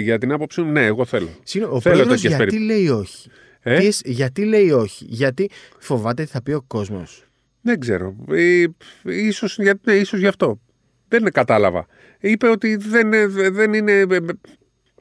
για 0.00 0.18
την 0.18 0.32
άποψη 0.32 0.60
μου, 0.62 0.70
ναι, 0.72 0.84
εγώ 0.86 1.04
θέλω. 1.04 1.28
Συγγνώμη, 1.42 1.76
ο 1.76 1.80
Θέλω 1.80 1.94
πρόεδρος 1.94 2.20
τέτοιες 2.22 2.38
γιατί 2.38 2.56
περι- 2.56 2.66
λέει 2.66 2.88
όχι; 2.88 3.28
Ε; 3.60 3.78
Τι 3.78 3.86
εσ- 3.86 4.08
γιατί 4.08 4.44
λέει 4.44 4.70
όχι; 4.70 5.04
Γιατί 5.08 5.50
φοβάται 5.78 6.24
τι 6.24 6.30
θα 6.30 6.42
πει 6.42 6.52
ο 6.52 6.64
κόσμος. 6.66 7.24
Δεν 7.60 7.80
ξέρω. 7.80 8.14
Ε, 8.30 8.64
ίσως, 9.04 9.58
για, 9.58 9.78
ναι, 9.84 9.92
ίσως 9.92 10.20
γι' 10.20 10.26
αυτό. 10.26 10.60
Δεν 11.08 11.24
κατάλαβα. 11.32 11.86
Είπε 12.20 12.48
ότι 12.48 12.76
δεν, 12.76 13.12
ε, 13.12 13.26
δεν 13.50 13.72
είναι. 13.72 13.92
ε, 13.92 14.16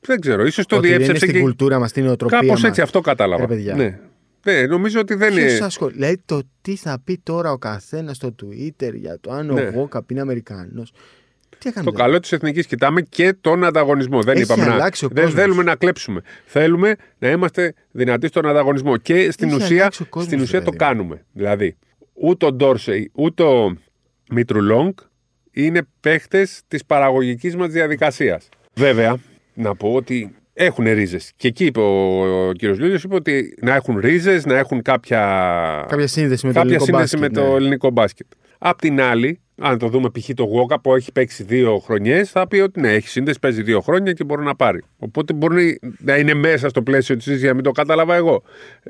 Δεν 0.01 0.19
ξέρω. 0.19 0.45
Ίσως 0.45 0.65
το 0.65 0.75
ότι 0.75 0.87
δεν 0.87 0.95
είναι 0.95 1.03
διέψευσε 1.05 1.25
στην 1.25 1.37
και. 1.39 1.41
κουλτούρα 1.47 1.79
μας, 1.79 1.89
στην 1.89 2.07
οτροπία 2.07 2.37
Κάπως 2.39 2.61
μας. 2.61 2.69
έτσι 2.69 2.81
αυτό 2.81 3.01
κατάλαβα. 3.01 3.41
Ρε 3.41 3.47
παιδιά. 3.47 3.75
Ναι. 3.75 3.99
Ναι, 4.45 4.65
νομίζω 4.65 4.99
ότι 4.99 5.13
δεν 5.15 5.33
Ποιος 5.33 5.51
είναι. 5.55 5.65
ασχολ- 5.65 5.93
Δηλαδή 5.93 6.21
το 6.25 6.41
τι 6.61 6.75
θα 6.75 7.01
πει 7.03 7.17
τώρα 7.23 7.51
ο 7.51 7.57
καθένας 7.57 8.15
στο 8.15 8.35
Twitter 8.43 8.93
για 8.93 9.19
το 9.19 9.31
αν 9.31 9.45
Ναι. 9.45 9.61
ο 9.61 9.69
Γόκαπ 9.73 10.11
είναι 10.11 10.21
Αμερικανό. 10.21 10.83
Τι 11.57 11.69
έκανε. 11.69 11.85
Το 11.85 11.91
καλό 11.91 12.19
της 12.19 12.31
εθνικής 12.31 12.65
κοιτάμε 12.65 13.01
και 13.01 13.33
τον 13.41 13.63
ανταγωνισμό. 13.63 14.21
Δεν 14.21 14.33
Έχει 14.35 14.43
είπαμε 14.43 14.65
να. 14.65 14.73
αλλάξει 14.73 15.05
ο 15.05 15.07
Δεν 15.07 15.23
κόσμος. 15.23 15.41
θέλουμε 15.41 15.63
να 15.63 15.75
κλέψουμε. 15.75 16.21
Θέλουμε 16.45 16.95
να 17.19 17.29
είμαστε 17.29 17.73
δυνατοί 17.91 18.27
στον 18.27 18.45
ανταγωνισμό. 18.47 18.97
Και 18.97 19.31
στην 19.31 19.47
Έχει 19.47 19.55
ουσία, 19.57 19.79
αλλάξει 19.79 20.01
ο 20.01 20.05
κόσμος, 20.05 20.25
στην 20.31 20.41
ουσία 20.41 20.59
ρε 20.59 20.65
το 20.65 20.71
παιδί 20.71 20.83
μου. 20.83 20.89
κάνουμε. 20.91 21.25
Δηλαδή, 21.33 21.77
ούτε 22.13 22.45
ο 22.45 22.51
Ντόρσεϊ 22.53 23.11
ούτε 23.13 23.43
ο 23.43 23.75
Μήτρου 24.31 24.59
είναι 25.51 25.81
παίχτες 25.99 26.61
της 26.67 26.85
παραγωγικής 26.85 27.55
μας 27.55 27.69
διαδικασίας. 27.69 28.49
Βέβαια, 28.73 29.17
να 29.53 29.75
πω 29.75 29.93
ότι 29.93 30.35
έχουν 30.53 30.85
ρίζες. 30.85 31.31
Και 31.35 31.47
εκεί 31.47 31.65
είπε 31.65 31.79
ο, 31.79 32.21
ο 32.47 32.51
κ. 32.51 32.61
Λιούλιος 32.61 33.03
είπε 33.03 33.15
ότι 33.15 33.57
να 33.61 33.75
έχουν 33.75 33.99
ρίζες, 33.99 34.45
να 34.45 34.57
έχουν 34.57 34.81
κάποια, 34.81 35.19
Κάποια 35.89 36.07
σύνδεση 36.07 36.45
με 36.45 36.53
το 36.53 36.59
κάποια 36.59 36.75
ελληνικό 36.75 36.85
σύνδεση 36.97 37.17
μπάσκετ. 37.17 37.37
με 37.37 37.41
το 37.43 37.49
ναι. 37.49 37.55
ελληνικό 37.55 37.89
μπάσκετ. 37.89 38.25
Απ' 38.63 38.79
την 38.79 39.01
άλλη, 39.01 39.39
αν 39.61 39.77
το 39.77 39.87
δούμε 39.87 40.09
π.χ. 40.09 40.29
το 40.35 40.43
Γουόκαπ 40.43 40.79
που 40.81 40.95
έχει 40.95 41.11
παίξει 41.11 41.43
δύο 41.43 41.77
χρονιές, 41.77 42.31
θα 42.31 42.47
πει 42.47 42.57
ότι 42.59 42.79
ναι, 42.79 42.93
έχει 42.93 43.07
σύνδεση, 43.07 43.39
παίζει 43.39 43.61
δύο 43.63 43.81
χρόνια 43.81 44.13
και 44.13 44.23
μπορεί 44.23 44.43
να 44.43 44.55
πάρει. 44.55 44.83
Οπότε 44.97 45.33
μπορεί 45.33 45.79
να 45.99 46.17
είναι 46.17 46.33
μέσα 46.33 46.69
στο 46.69 46.81
πλαίσιο 46.81 47.15
της 47.15 47.23
συζήτησης, 47.23 47.45
για 47.45 47.49
να 47.49 47.55
μην 47.55 47.63
το 47.63 47.71
κατάλαβα 47.71 48.15
εγώ. 48.15 48.43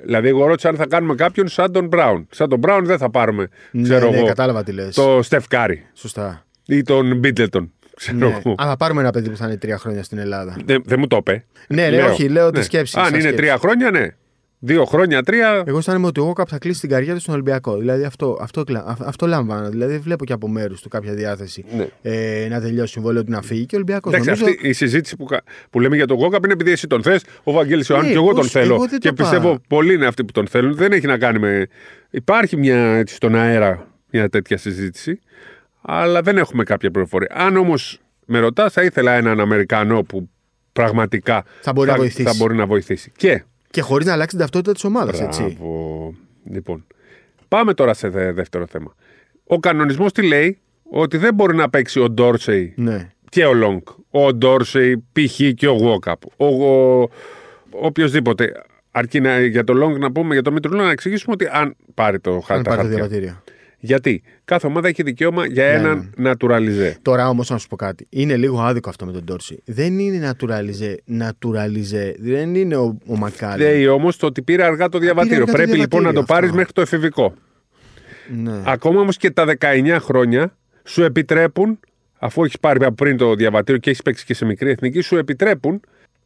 Δηλαδή, 0.03 0.27
εγώ 0.27 0.45
ρώτησα 0.45 0.69
αν 0.69 0.75
θα 0.75 0.85
κάνουμε 0.87 1.15
κάποιον 1.15 1.47
σαν 1.47 1.71
τον 1.71 1.87
Μπράουν. 1.87 2.27
Σαν 2.31 2.49
τον 2.49 2.59
Μπράουν 2.59 2.85
δεν 2.85 2.97
θα 2.97 3.09
πάρουμε, 3.09 3.47
Ναι, 3.71 3.83
ξέρω 3.83 4.09
ναι, 4.09 4.17
εγώ, 4.17 4.25
κατάλαβα 4.25 4.63
τι 4.63 4.71
λες. 4.71 4.95
το 4.95 5.19
Στεφ 5.21 5.47
Κάρι 5.47 5.85
Σωστά. 5.93 6.45
ή 6.65 6.81
τον 6.81 7.17
Μπίτλετον. 7.17 7.71
Ξέρω 8.01 8.17
Ναι. 8.17 8.25
εγώ. 8.45 8.55
Αν 8.57 8.67
θα 8.67 8.77
πάρουμε 8.77 9.01
ένα 9.01 9.11
παιδί 9.11 9.29
που 9.29 9.37
θα 9.37 9.45
είναι 9.45 9.57
τρία 9.57 9.77
χρόνια 9.77 10.03
στην 10.03 10.17
Ελλάδα. 10.17 10.55
Δεν, 10.65 10.81
δεν 10.85 10.99
μου 10.99 11.07
το 11.07 11.15
είπε. 11.17 11.45
Ναι, 11.67 11.89
ναι, 11.89 12.03
όχι, 12.03 12.27
λέω 12.29 12.51
τη 12.51 12.63
σκέψη. 12.63 12.93
Αν 12.97 13.03
σαν 13.03 13.13
είναι 13.13 13.21
σκέψη. 13.21 13.39
τρία 13.41 13.57
χρόνια, 13.57 13.91
ναι. 13.91 14.07
Δύο 14.63 14.85
χρόνια, 14.85 15.23
τρία. 15.23 15.63
Εγώ 15.65 15.77
αισθάνομαι 15.77 16.07
ότι 16.07 16.19
ο 16.19 16.23
Γόκαπ 16.23 16.47
θα 16.51 16.57
κλείσει 16.57 16.79
την 16.79 16.89
καριέρα 16.89 17.13
του 17.15 17.21
στον 17.21 17.33
Ολυμπιακό. 17.33 17.77
Δηλαδή 17.77 18.03
αυτό, 18.03 18.37
αυτό, 18.41 18.63
αυτό, 18.85 19.03
αυτό 19.05 19.27
λαμβάνω. 19.27 19.69
Δηλαδή 19.69 19.97
βλέπω 19.97 20.25
και 20.25 20.33
από 20.33 20.47
μέρους 20.47 20.81
του 20.81 20.89
κάποια 20.89 21.13
διάθεση 21.13 21.65
Ναι. 21.77 21.87
ε, 22.01 22.47
να 22.49 22.61
τελειώσει 22.61 22.91
συμβόλαιο 22.91 23.23
του 23.23 23.31
να 23.31 23.41
φύγει 23.41 23.65
και 23.65 23.75
ο 23.75 23.77
Ολυμπιακός. 23.77 24.13
Εντάξει, 24.13 24.31
αυτή 24.31 24.59
η 24.67 24.73
συζήτηση 24.73 25.15
που, 25.15 25.25
κα- 25.25 25.41
που 25.69 25.79
λέμε 25.79 25.95
για 25.95 26.07
τον 26.07 26.17
Γκόκαπ 26.17 26.43
είναι 26.43 26.53
επειδή 26.53 26.71
εσύ 26.71 26.87
τον 26.87 27.03
θες, 27.03 27.23
ο 27.43 27.51
Βαγγέλης 27.51 27.87
Ιωάννη 27.87 28.07
Ναι, 28.07 28.13
και 28.13 28.19
εγώ 28.19 28.27
τον 28.27 28.35
πώς- 28.35 28.51
θέλω. 28.51 28.73
εγώ 28.75 28.87
δεν 28.87 28.99
Και 28.99 29.07
το 29.07 29.13
πιστεύω 29.13 29.47
πάω. 29.47 29.57
πολλοί 29.67 29.93
είναι 29.93 30.05
αυτοί 30.05 30.23
που 30.25 30.31
τον 30.31 30.47
θέλουν. 30.47 30.75
Δεν 30.75 30.91
έχει 30.91 31.05
να 31.05 31.17
κάνει 31.17 31.39
με. 31.39 31.67
Υπάρχει 32.09 32.57
μια 32.57 32.77
έτσι 32.95 33.15
στον 33.15 33.35
αέρα 33.35 33.87
μια 34.11 34.29
τέτοια 34.29 34.57
συζήτηση, 34.57 35.19
αλλά 35.81 36.21
δεν 36.21 36.37
έχουμε 36.37 36.63
κάποια 36.63 36.91
πληροφορία. 36.91 37.29
Αν 37.31 37.55
όμως 37.57 37.99
με 38.25 38.39
ρωτά, 38.39 38.69
θα 38.69 38.83
ήθελα 38.83 39.11
έναν 39.13 39.39
Αμερικανό 39.39 40.03
που 40.03 40.29
πραγματικά 40.73 41.43
Θα 41.61 41.73
μπορεί 41.73 41.89
να 41.89 41.95
βοηθήσει. 41.95 42.23
θα 42.23 42.33
μπορεί 42.37 42.55
να 42.55 42.65
βοηθήσει. 42.65 43.11
Και. 43.17 43.43
Και 43.69 43.81
χωρίς 43.81 44.05
να 44.05 44.13
αλλάξει 44.13 44.29
την 44.35 44.39
ταυτότητα 44.39 44.71
της 44.73 44.83
ομάδας, 44.83 45.21
έτσι. 45.21 45.41
Μπράβο. 45.43 46.13
Λοιπόν, 46.51 46.85
πάμε 47.47 47.73
τώρα 47.73 47.93
σε 47.93 48.07
δε- 48.09 48.31
δεύτερο 48.31 48.65
θέμα. 48.67 48.95
Ο 49.43 49.59
κανονισμός 49.59 50.11
τι 50.11 50.21
λέει, 50.27 50.59
ότι 50.89 51.17
δεν 51.17 51.33
μπορεί 51.33 51.55
να 51.55 51.69
παίξει 51.69 51.99
ο 51.99 52.09
Ντόρσεϊ 52.09 52.73
Ναι. 52.77 53.09
και 53.29 53.45
ο 53.45 53.53
Λόγκ. 53.53 53.87
Ο 54.09 54.33
Ντόρσεϊ, 54.33 54.97
π.χ. 55.11 55.39
και 55.55 55.67
ο 55.67 55.73
Γουόκαπ. 55.73 56.21
Ο, 56.37 56.45
ο, 56.45 57.09
οποιοδήποτε. 57.71 58.51
Αρκεί 58.91 59.19
να, 59.19 59.39
για 59.39 59.63
το 59.63 59.73
Λόγκ 59.73 59.97
να 59.97 60.11
πούμε, 60.11 60.33
για 60.33 60.41
το 60.43 60.51
Μήτρου 60.51 60.75
να 60.75 60.89
εξηγήσουμε 60.91 61.33
ότι 61.33 61.47
αν 61.51 61.75
πάρει 61.93 62.19
το 62.19 62.33
Αν 62.33 62.41
χάρτη. 62.43 62.63
πάρει 62.69 62.81
το 62.81 62.87
διαβατήριο. 62.87 63.43
Γιατί; 63.83 64.23
Κάθε 64.45 64.67
ομάδα 64.67 64.87
έχει 64.87 65.03
δικαίωμα 65.03 65.45
για 65.45 65.63
Ναι, 65.65 65.71
έναν 65.71 66.13
νατουραλιζέ. 66.23 66.93
Τώρα 67.01 67.29
όμως 67.29 67.49
να 67.49 67.57
σου 67.57 67.67
πω 67.67 67.75
κάτι. 67.75 68.07
Είναι 68.09 68.37
λίγο 68.37 68.61
άδικο 68.61 68.89
αυτό 68.89 69.05
με 69.05 69.11
τον 69.11 69.25
Τόρση. 69.25 69.61
Δεν 69.65 69.99
είναι 69.99 70.31
naturalize, 70.31 70.95
naturalize. 71.21 72.13
Δεν 72.19 72.55
είναι 72.55 72.75
ο, 72.75 72.97
ο 73.07 73.17
Μακάρι. 73.17 73.61
Λέει 73.61 73.87
όμως 73.87 74.17
το 74.17 74.25
ότι 74.25 74.41
πήρε 74.41 74.63
αργά 74.63 74.89
το 74.89 74.97
διαβατήριο. 74.97 75.37
αργά 75.41 75.51
το 75.51 75.57
Πρέπει 75.57 75.77
λοιπόν 75.77 76.01
να 76.03 76.13
το 76.13 76.23
διαβατήριο 76.23 76.23
πάρεις 76.35 76.45
αυτό. 76.45 76.57
μέχρι 76.57 76.73
το 76.73 76.81
εφηβικό. 76.81 77.33
Ναι. 78.43 78.61
Ακόμα 78.65 78.99
όμως 79.01 79.17
και 79.17 79.31
τα 79.31 79.45
19 79.59 79.97
χρόνια 79.99 80.57
σου 80.83 81.03
επιτρέπουν, 81.03 81.79
αφού 82.19 82.43
έχεις 82.43 82.59
πάρει 82.59 82.85
από 82.85 82.95
πριν 82.95 83.17
το 83.17 83.35
διαβατήριο 83.35 83.79
και 83.79 83.89
έχεις 83.89 84.01
παίξει 84.01 84.25
και 84.25 84.33
σε 84.33 84.45
μικρή 84.45 84.69
εθνική, 84.69 85.01
σου 85.01 85.17
επιτρέπουν 85.17 85.81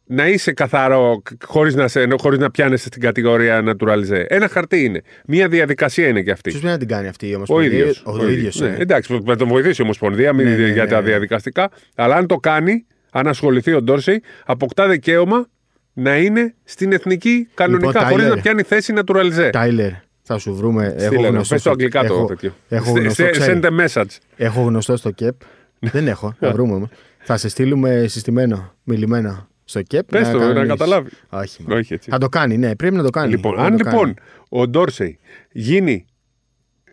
να 0.06 0.28
είσαι 0.28 0.52
καθαρό 0.52 1.22
χωρίς 1.44 1.74
να, 1.74 1.88
σε- 1.88 2.08
χωρίς 2.18 2.38
να 2.38 2.50
πιάνεσαι 2.50 2.86
στην 2.86 3.00
κατηγορία 3.00 3.62
naturalize. 3.66 4.24
Ένα 4.26 4.48
χαρτί 4.48 4.84
είναι. 4.84 5.02
Μία 5.26 5.48
διαδικασία 5.48 6.08
είναι 6.08 6.22
και 6.22 6.30
αυτή. 6.30 6.50
Ποιο 6.50 6.58
πρέπει 6.60 6.72
να 6.72 6.78
την 6.78 6.88
κάνει 6.88 7.08
αυτή 7.08 7.26
η 7.28 7.32
Ο 7.32 7.36
Ομοσπονδία; 7.36 7.68
ίδιος. 7.78 8.02
Ο, 8.06 8.12
ο 8.20 8.28
ίδιος, 8.28 8.60
Ναι, 8.60 8.68
ε. 8.68 8.76
εντάξει, 8.78 9.20
θα 9.26 9.36
τον 9.36 9.48
βοηθήσει 9.48 9.80
η 9.80 9.84
Ομοσπονδία 9.84 10.32
μην 10.32 10.46
Ναι, 10.48 10.56
ναι, 10.56 10.66
για 10.68 10.84
ναι, 10.84 10.90
τα 10.90 11.00
ναι. 11.00 11.06
διαδικαστικά. 11.08 11.70
Αλλά 11.94 12.14
αν 12.16 12.26
το 12.26 12.36
κάνει, 12.36 12.86
αν 13.10 13.26
ασχοληθεί 13.26 13.72
ο 13.72 13.82
Ντόρσεϊ, 13.82 14.22
αποκτά 14.44 14.88
δικαίωμα 14.88 15.46
να 15.92 16.16
είναι 16.16 16.54
στην 16.64 16.92
εθνική 16.92 17.48
κανονικά, 17.54 17.86
Λοιπόν, 17.88 18.04
χωρίς 18.08 18.26
Tyler. 18.26 18.28
να 18.34 18.40
πιάνει 18.40 18.62
θέση 18.62 18.94
naturalize. 18.96 19.48
Τάιλερ, 19.52 19.90
θα 20.22 20.38
σου 20.38 20.54
βρούμε. 20.54 20.84
Στείλε 20.98 21.04
Έχω 21.04 21.14
ένα, 21.14 21.28
γνωστό, 21.28 21.38
πες 21.38 21.48
το 21.48 21.58
στο- 21.58 21.70
αγγλικά 21.70 22.04
το 22.04 22.14
έχω, 22.14 22.24
τέτοιο. 22.26 22.54
έχω 22.68 22.84
Στε- 22.90 23.00
γνωστό, 23.00 23.22
στε- 23.22 23.30
ξέρει. 23.38 23.60
Send 23.62 23.66
a 23.66 23.86
message. 23.86 24.16
έχω 24.36 24.60
γνωστό 24.62 24.96
στο 24.96 25.10
ΚΕΠ. 25.10 25.34
Δεν 25.78 26.08
έχω, 26.08 26.34
θα 26.40 26.52
βρούμε 26.52 26.74
όμως. 26.74 26.88
Θα 27.18 27.36
σε 27.36 27.48
στείλουμε 27.48 28.04
συστημένο, 28.08 28.74
μιλημένο 28.82 29.48
στο 29.68 29.82
ΚΕΠ. 29.82 30.08
Πες 30.10 30.30
το, 30.30 30.38
να 30.38 30.52
κάνεις- 30.52 30.68
καταλάβεις. 30.68 31.12
Όχι, 31.28 31.62
μα. 31.66 31.76
Όχι 31.76 31.92
έτσι. 31.94 32.10
Θα 32.10 32.18
το 32.18 32.28
κάνει, 32.28 32.56
ναι, 32.56 32.76
πρέπει 32.76 32.94
να 32.94 33.02
το 33.02 33.10
κάνει. 33.10 33.30
Λοιπόν, 33.30 33.52
Πρέπει 33.52 33.66
αν 33.66 33.72
να 33.72 33.78
το 33.78 33.84
κάνει. 33.84 33.96
λοιπόν 33.96 34.14
ο 34.48 34.68
Ντόρσεϊ 34.68 35.18
γίνει 35.52 36.06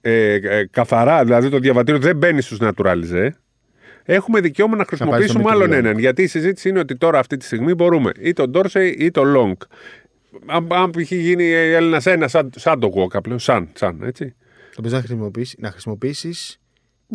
ε, 0.02 0.34
ε, 0.34 0.66
καθαρά, 0.72 1.24
δηλαδή 1.24 1.50
το 1.50 1.60
διαβατήριο 1.60 2.00
δεν 2.02 2.18
μπαίνει 2.18 2.42
στους 2.42 2.58
naturalize, 2.62 3.28
έχουμε 4.04 4.40
δικαίωμα 4.40 4.76
να 4.76 4.86
χρησιμοποιήσουμε 4.86 5.44
πάρεις 5.44 5.58
το 5.58 5.64
άλλον 5.64 5.70
Mickey 5.70 5.74
Long. 5.74 5.86
έναν. 5.86 5.98
Γιατί 6.00 6.22
η 6.24 6.28
συζήτηση 6.28 6.70
είναι 6.70 6.80
ότι 6.80 6.96
τώρα 6.96 7.20
αυτή 7.20 7.38
τη 7.38 7.46
στιγμή 7.46 7.74
μπορούμε 7.74 8.12
ή 8.20 8.34
τον 8.34 8.50
Ντόρσεϊ 8.50 8.96
ή 9.00 9.12
τον 9.12 9.28
Λόγκ. 9.28 9.62
Αν, 10.46 10.68
αν 10.72 10.90
π.χ. 10.90 11.12
γίνει 11.12 11.50
Έλληνα 11.52 12.02
ένα 12.04 12.28
σαν, 12.28 12.50
σαν 12.56 12.80
το 12.80 12.88
Γουόκαπ, 12.88 13.28
λέω, 13.28 13.38
σαν, 13.38 13.70
σαν, 13.74 14.02
έτσι. 14.04 14.36
Το 14.76 14.82
πες 14.82 14.92
να 14.92 14.98
χρησιμοποιήσει, 15.00 15.56
να 15.60 15.72
χρησιμοποιήσεις 15.72 16.58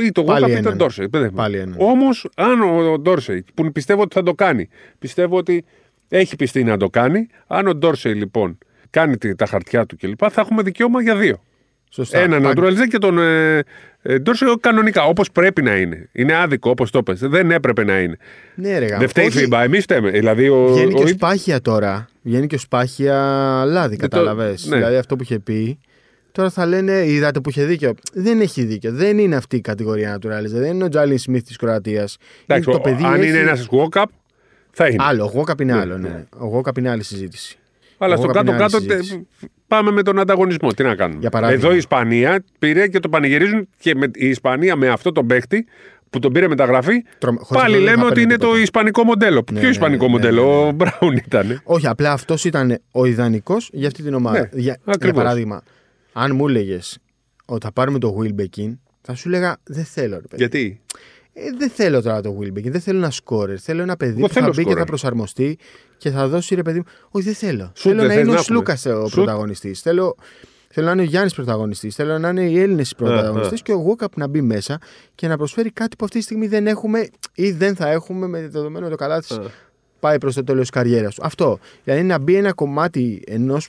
Ή 0.04 0.12
το 0.12 0.24
Πάλι 0.24 0.38
Γουόκαπ 0.38 0.50
ή 0.50 0.62
τον 0.62 0.66
έναν. 0.66 0.78
Ντόρσεϊ. 0.78 1.08
Πάλι 1.34 1.56
έναν. 1.58 1.74
Όμως, 1.78 2.28
αν 2.36 2.60
ο 2.62 2.98
Ντόρσεϊ, 2.98 3.44
που 3.54 3.72
πιστεύω 3.72 4.02
ότι 4.02 4.14
θα 4.14 4.22
το 4.22 4.34
κάνει, 4.34 4.68
πιστεύω 4.98 5.36
ότι 5.36 5.64
έχει 6.08 6.36
πιστεί 6.36 6.64
να 6.64 6.76
το 6.76 6.88
κάνει, 6.90 7.26
αν 7.46 7.66
ο 7.66 7.74
Ντόρσεϊ 7.74 8.12
λοιπόν 8.14 8.58
κάνει 8.90 9.16
τη- 9.16 9.34
τα 9.34 9.46
χαρτιά 9.46 9.86
του 9.86 9.96
κλπ., 9.96 10.18
θα 10.30 10.40
έχουμε 10.40 10.62
δικαίωμα 10.62 11.02
για 11.02 11.16
δύο. 11.16 11.42
Σωστά. 11.90 12.18
Ένα 12.18 12.40
Πα- 12.40 12.52
naturalize 12.56 12.86
και 12.88 12.98
τον 12.98 13.18
ε, 13.18 13.62
ε, 14.02 14.18
Ντόρσεϊ 14.18 14.56
κανονικά, 14.60 15.04
όπως 15.04 15.30
πρέπει 15.32 15.62
να 15.62 15.76
είναι. 15.76 16.08
Είναι 16.12 16.34
άδικο, 16.34 16.70
όπως 16.70 16.90
το 16.90 17.02
πες. 17.02 17.18
Δεν 17.20 17.50
έπρεπε 17.50 17.84
να 17.84 17.98
είναι. 17.98 18.16
Ναι, 18.54 18.78
ρε, 18.78 18.84
γάμο. 18.86 18.98
Δεν 18.98 19.08
φταίει 19.08 19.24
η 19.24 19.28
Όχι, 19.28 19.46
FIBA, 19.50 19.60
εμείς 19.64 19.82
φταίμε. 19.82 20.10
Δηλαδή, 20.10 20.48
ο, 20.48 20.66
Βγαίνει 20.66 20.94
και 20.94 21.00
ο- 21.02 21.04
ο 21.04 21.06
Σπάχια 21.06 21.60
τώρα. 21.60 22.08
Βγαίνει 22.22 22.46
και 22.46 22.54
ο 22.54 22.58
Σπάχια 22.58 23.14
λάδι, 23.66 23.96
Δεν 23.96 24.08
το- 24.08 24.16
κατάλαβες. 24.16 24.66
ναι. 24.66 24.76
Δηλαδή 24.76 24.96
αυτό 24.96 25.16
που 25.16 25.22
είχε 25.22 25.38
πει. 25.38 25.78
Τώρα 26.38 26.50
θα 26.50 26.66
λένε, 26.66 26.92
είδατε 27.06 27.40
που 27.40 27.48
είχε 27.50 27.64
δίκιο. 27.64 27.94
Δεν 28.12 28.40
έχει 28.40 28.62
δίκιο. 28.64 28.92
Δεν 28.92 29.18
είναι 29.18 29.36
αυτή 29.36 29.56
η 29.56 29.60
κατηγορία 29.60 30.16
naturalize. 30.16 30.46
Δεν 30.46 30.74
είναι 30.74 30.84
ο 30.84 30.88
Τζάλιν 30.88 31.18
Σμιθ 31.18 31.42
της 31.44 31.56
Κροατίας. 31.56 32.16
εντάξει, 32.46 32.70
ο- 32.70 33.06
αν 33.06 33.22
είναι 33.22 33.38
ένας 33.38 33.68
walk-up, 33.70 34.04
θα 34.70 34.86
είναι. 34.86 34.96
Άλλο, 35.06 35.24
ο 35.24 35.26
Γόκαπ 35.26 35.60
είναι 35.60 35.72
Ναι, 35.74 35.80
άλλο. 35.80 35.98
Ναι. 35.98 36.24
Ο 36.38 36.46
Γόκαπ 36.46 36.76
είναι 36.78 36.90
άλλη 36.90 37.02
συζήτηση. 37.02 37.58
Αλλά 37.98 38.14
Ο 38.14 38.16
στο 38.16 38.26
Walkup 38.26 38.30
είναι 38.30 38.38
άλλη 38.38 38.48
κάτω-κάτω 38.58 38.86
τε- 38.86 38.98
συζήτηση. 39.02 39.26
πάμε 39.66 39.90
με 39.90 40.02
τον 40.02 40.18
ανταγωνισμό. 40.18 40.72
Τι 40.72 40.82
να 40.82 40.94
κάνουμε. 40.94 41.20
Για 41.20 41.30
παράδειγμα. 41.30 41.64
Εδώ 41.64 41.74
η 41.74 41.76
Ισπανία 41.76 42.44
πήρε 42.58 42.88
και 42.88 42.98
το 43.00 43.08
πανηγυρίζουν 43.08 43.68
και 43.78 43.94
με, 43.94 44.10
η 44.14 44.28
Ισπανία 44.28 44.76
με 44.76 44.88
αυτό 44.88 45.12
τον 45.12 45.26
παίχτη 45.26 45.66
που 46.10 46.18
τον 46.18 46.32
πήρε 46.32 46.48
μεταγραφή. 46.48 47.02
Τρομε- 47.18 47.42
χωρίς 47.42 47.62
Πάλι 47.62 47.74
αυτό 47.74 47.84
δεν 47.86 47.94
λέμε 47.94 47.96
θα 48.02 48.04
ότι 48.06 48.14
παίρνει 48.14 48.22
είναι 48.22 48.36
το 48.36 48.44
τίποτα. 48.44 48.62
ισπανικό 48.62 49.04
μοντέλο. 49.04 49.36
Ναι, 49.36 49.58
Ποιο 49.58 49.68
ναι, 49.68 49.68
ισπανικό 49.74 50.04
ναι, 50.06 50.10
ναι, 50.10 50.16
μοντέλο, 50.18 50.42
ναι, 50.56 50.62
ναι. 50.62 50.68
ο 50.68 50.72
Μπράουν 50.72 51.16
ήταν. 51.26 51.60
Όχι, 51.64 51.86
απλά 51.86 52.12
αυτός 52.12 52.44
ήταν 52.44 52.78
ο 52.90 53.04
ιδανικός 53.04 53.70
για 53.72 53.86
αυτή 53.86 54.02
την 54.02 54.14
ομάδα. 54.14 54.38
Ναι, 54.38 54.48
για, 54.52 54.60
για 54.60 54.78
ακριβώς. 54.94 55.22
παράδειγμα, 55.22 55.62
αν 56.12 56.34
μου 56.34 56.48
έλεγες 56.48 56.98
ότι 57.44 57.64
θα 57.64 57.72
πάρουμε 57.72 57.98
το 57.98 58.16
Wilbekin, 58.20 58.78
θα 59.00 59.14
σου 59.14 59.28
έλεγα 59.28 59.56
δεν 59.64 59.84
θέλω. 59.84 60.14
Ρε, 60.14 60.20
παιδί. 60.20 60.36
Γιατί; 60.36 60.80
Ε, 61.32 61.40
δεν 61.58 61.70
θέλω 61.70 62.02
τώρα 62.02 62.20
το 62.20 62.38
Wilbekin, 62.40 62.70
δεν 62.70 62.80
θέλω 62.80 62.98
ένα 62.98 63.10
σκόρερ. 63.10 63.62
Θέλω 63.62 63.82
ένα 63.82 63.96
παιδί 63.96 64.18
Εγώ 64.18 64.26
που 64.26 64.32
θα 64.32 64.40
θέλω 64.40 64.46
μπει 64.46 64.56
και 64.56 64.60
σκόρερ. 64.62 64.78
θα 64.78 64.84
προσαρμοστεί 64.84 65.58
και 65.96 66.10
θα 66.10 66.28
δώσει 66.28 66.54
ρε 66.54 66.62
παιδί 66.62 66.78
μου. 66.78 66.84
Όχι, 67.10 67.24
δεν 67.24 67.34
θέλω. 67.34 67.72
Σουτ 67.74 67.76
θέλω 67.76 67.96
δεν 67.96 68.06
να 68.06 68.12
θες 68.12 68.22
είναι 68.22 68.32
να 68.32 68.38
ο 68.38 68.40
έχουμε. 68.40 68.56
Σλούκας 68.56 68.86
ο 68.86 69.00
Σουτ. 69.00 69.14
πρωταγωνιστής. 69.14 69.80
Θέλω, 69.80 70.16
θέλω 70.68 70.86
να 70.86 70.92
είναι 70.92 71.02
ο 71.02 71.04
Γιάννης 71.04 71.34
πρωταγωνιστής. 71.34 71.94
Θέλω 71.94 72.18
να 72.18 72.28
είναι 72.28 72.42
οι 72.42 72.60
Έλληνες 72.60 72.90
οι 72.90 72.94
πρωταγωνιστές 72.94 73.60
α. 73.60 73.62
και 73.62 73.72
ο 73.72 73.76
Γουόκαπ 73.76 74.16
να 74.16 74.26
μπει 74.26 74.40
μέσα 74.40 74.78
και 75.14 75.28
να 75.28 75.36
προσφέρει 75.36 75.70
κάτι 75.70 75.96
που 75.96 76.04
αυτή 76.04 76.18
τη 76.18 76.24
στιγμή 76.24 76.46
δεν 76.46 76.66
έχουμε 76.66 77.08
ή 77.34 77.50
δεν 77.50 77.76
θα 77.76 77.88
έχουμε 77.88 78.26
με 78.26 78.40
δεδομένο 78.48 78.86
ότι 78.86 78.96
το 78.96 79.02
καλά 79.02 79.20
τη 79.20 79.36
πάει 80.00 80.18
προς 80.18 80.34
το 80.34 80.44
τέλος 80.44 80.60
της 80.60 80.70
καριέρας 80.70 81.14
του. 81.14 81.22
Αυτό. 81.24 81.58
Δηλαδή 81.84 82.02
να 82.02 82.18
μπει 82.18 82.34
ένα 82.34 82.52
κομμάτι 82.52 83.22
ενός. 83.26 83.68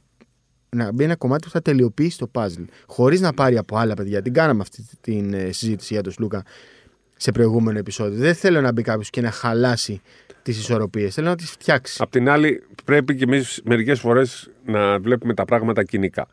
Να 0.76 0.92
μπει 0.92 1.04
ένα 1.04 1.16
κομμάτι 1.16 1.44
που 1.44 1.50
θα 1.50 1.62
τελειοποιήσει 1.62 2.18
το 2.18 2.30
puzzle. 2.34 2.66
Χωρίς 2.86 3.22
να 3.22 3.34
πάρει 3.34 3.58
από 3.58 3.78
άλλα 3.78 3.94
παιδιά. 3.94 4.22
Την 4.22 4.34
κάναμε 4.34 4.62
αυτή 4.62 4.86
την 5.02 5.34
ε, 5.34 5.52
συζήτηση 5.52 5.94
για 5.94 6.04
τον 6.04 6.12
Σλούκα 6.12 6.44
σε 7.18 7.32
προηγούμενο 7.32 7.78
επεισόδιο. 7.78 8.20
Δεν 8.20 8.36
θέλω 8.36 8.62
να 8.62 8.72
μπει 8.72 8.82
κάποιος 8.82 9.10
και 9.10 9.22
να 9.22 9.32
χαλάσει 9.32 10.02
τις 10.42 10.58
ισορροπίες. 10.58 11.14
Θέλω 11.14 11.28
να 11.28 11.36
τις 11.36 11.50
φτιάξει. 11.50 11.98
Απ' 12.02 12.12
την 12.12 12.30
άλλη, 12.30 12.64
πρέπει 12.86 13.16
και 13.16 13.24
εμείς 13.24 13.62
μερικές 13.64 14.00
φορές 14.00 14.50
να 14.66 15.00
βλέπουμε 15.00 15.34
τα 15.34 15.46
πράγματα 15.46 15.84
κοινικά. 15.84 16.28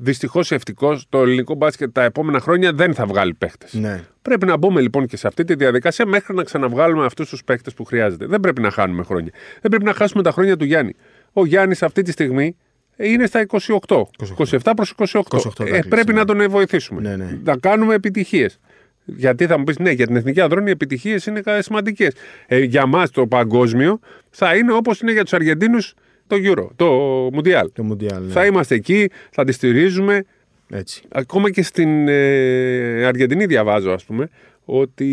Δυστυχώς 0.00 0.50
ή 0.50 0.54
ευτυχώς 0.54 1.06
το 1.08 1.22
ελληνικό 1.22 1.54
μπάσκετ 1.54 1.92
τα 1.92 2.02
επόμενα 2.02 2.40
χρόνια 2.40 2.72
δεν 2.72 2.94
θα 2.94 3.06
βγάλει 3.06 3.34
παίχτες. 3.34 3.72
Ναι. 3.72 4.04
Πρέπει 4.22 4.46
να 4.46 4.56
μπούμε 4.56 4.80
λοιπόν 4.80 5.06
και 5.06 5.16
σε 5.16 5.26
αυτή 5.26 5.44
τη 5.44 5.54
διαδικασία 5.54 6.06
μέχρι 6.06 6.34
να 6.34 6.42
ξαναβγάλουμε 6.42 7.04
αυτούς 7.04 7.28
τους 7.28 7.44
παίχτες 7.44 7.74
που 7.74 7.84
χρειάζεται. 7.84 8.26
Δεν 8.26 8.40
πρέπει 8.40 8.60
να 8.60 8.70
χάνουμε 8.70 9.02
χρόνια. 9.02 9.32
Δεν 9.60 9.70
πρέπει 9.70 9.84
να 9.84 9.94
χάσουμε 9.94 10.22
τα 10.22 10.30
χρόνια 10.30 10.56
του 10.56 10.64
Γιάννη. 10.64 10.94
Ο 11.32 11.46
Γιάννης 11.46 11.82
αυτή 11.82 12.02
τη 12.02 12.10
στιγμή 12.10 12.56
είναι 12.98 13.26
στα 13.26 13.46
28. 13.86 14.02
27 14.46 14.72
προς 14.76 14.94
28. 14.96 15.04
28 15.06 15.14
ε, 15.14 15.40
δάκλειες, 15.58 15.86
πρέπει 15.88 16.12
ναι. 16.12 16.18
να 16.18 16.24
τον 16.24 16.50
βοηθήσουμε. 16.50 17.00
Ναι, 17.00 17.16
ναι. 17.16 17.38
Να 17.44 17.56
κάνουμε 17.56 17.94
επιτυχίες. 17.94 18.60
Γιατί 19.04 19.46
θα 19.46 19.58
μου 19.58 19.64
πεις, 19.64 19.78
ναι, 19.78 19.90
για 19.90 20.06
την 20.06 20.16
εθνική 20.16 20.40
ανδρών 20.40 20.68
οι 20.68 20.72
επιτυχίες 20.72 21.26
είναι 21.26 21.42
σημαντικές. 21.58 22.14
Ε, 22.46 22.58
για 22.58 22.86
μας 22.86 23.10
το 23.10 23.26
παγκόσμιο 23.26 24.00
θα 24.30 24.56
είναι 24.56 24.72
όπως 24.72 25.00
είναι 25.00 25.12
για 25.12 25.22
τους 25.22 25.32
Αργεντίνους 25.32 25.94
το 26.26 26.36
Euro, 26.42 26.68
το 26.76 27.26
Μουντιάλ. 27.26 27.64
Το 27.72 27.82
Μουντιάλ. 27.82 28.22
Ναι. 28.22 28.32
Θα 28.32 28.46
είμαστε 28.46 28.74
εκεί, 28.74 29.10
θα 29.30 29.44
τη 29.44 29.52
στηρίζουμε. 29.52 30.24
Έτσι. 30.70 31.02
Ακόμα 31.08 31.50
και 31.50 31.62
στην 31.62 32.08
ε, 32.08 33.04
Αργεντινή 33.04 33.46
διαβάζω, 33.46 33.90
ας 33.90 34.04
πούμε, 34.04 34.28
ότι 34.70 35.06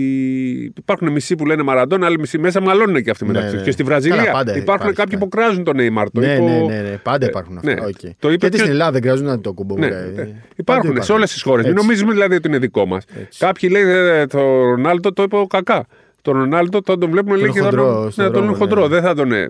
υπάρχουν 0.78 1.12
μισοί 1.12 1.36
που 1.36 1.46
λένε 1.46 1.64
Μαραντόνα, 1.64 2.04
άλλοι 2.04 2.20
μισοί 2.20 2.38
μέσα 2.38 2.62
μαλώνουν 2.62 3.04
και 3.04 3.10
αυτοί 3.10 3.26
Ναι, 3.26 3.32
μεταξύ 3.32 3.50
ναι. 3.52 3.56
τους. 3.58 3.66
Και 3.66 3.72
στη 3.72 3.84
Καλά, 3.84 4.00
Βραζιλία 4.00 4.32
πάντα 4.32 4.58
υπάρχουν 4.58 4.74
υπάρχει, 4.76 4.94
κάποιοι 4.94 5.14
ναι. 5.20 5.24
που 5.24 5.30
κράζουν 5.30 5.64
τον 5.64 5.76
Neymar. 5.78 6.06
Το 6.14 6.20
Ναι, 6.20 6.34
είπε 6.34 6.42
ο- 6.42 6.46
ναι, 6.46 6.76
ναι, 6.76 6.82
ναι, 6.90 6.98
πάντα 7.04 7.26
Ε, 7.26 7.30
υπάρχουν 7.30 7.58
αυτά. 7.58 7.74
ναι. 7.74 7.82
Οκ. 7.86 7.96
Το 8.20 8.32
είπε 8.32 8.46
και 8.46 8.50
και- 8.50 8.58
στην 8.58 8.72
Ελλάδα 8.72 8.92
δεν 8.92 9.02
κράζουν 9.02 9.42
το 9.42 9.54
κουμπό. 9.54 9.78
Ναι, 9.78 9.88
ναι. 9.88 10.28
Υπάρχουν 10.56 11.04
σε 11.04 11.12
όλες 11.12 11.32
τις 11.32 11.42
χώρες. 11.42 11.66
Μην 11.66 11.76
νομίζουμε 11.76 12.12
δηλαδή 12.12 12.36
ότι 12.36 12.48
είναι 12.48 12.58
δικό 12.58 12.86
μας. 12.86 13.04
Κάποιοι 13.38 13.70
λέει 13.72 13.84
ε, 13.84 14.26
το 14.26 14.40
Ρονάλντο 14.64 15.14
το 15.14 15.24
είπε 15.24 15.36
ο 15.36 15.48
Κακά. 15.48 15.86
Το 16.22 16.32
Ρονάλντο 16.32 16.80
θα 16.86 16.98
τον 16.98 17.10
βλέπουμε 17.10 17.36
λέει 17.38 17.50
και 17.50 17.60
θα 17.60 17.64
χοντρό 17.66 17.94
τον, 18.02 18.12
στον 18.12 18.26
ναι, 18.26 18.32
τον 18.32 18.42
δρόμο, 18.42 18.58
χοντρό. 18.58 18.82
ναι. 18.82 18.88
Δεν 18.88 19.02
θα 19.02 19.16
τον. 19.16 19.32
ε, 19.32 19.48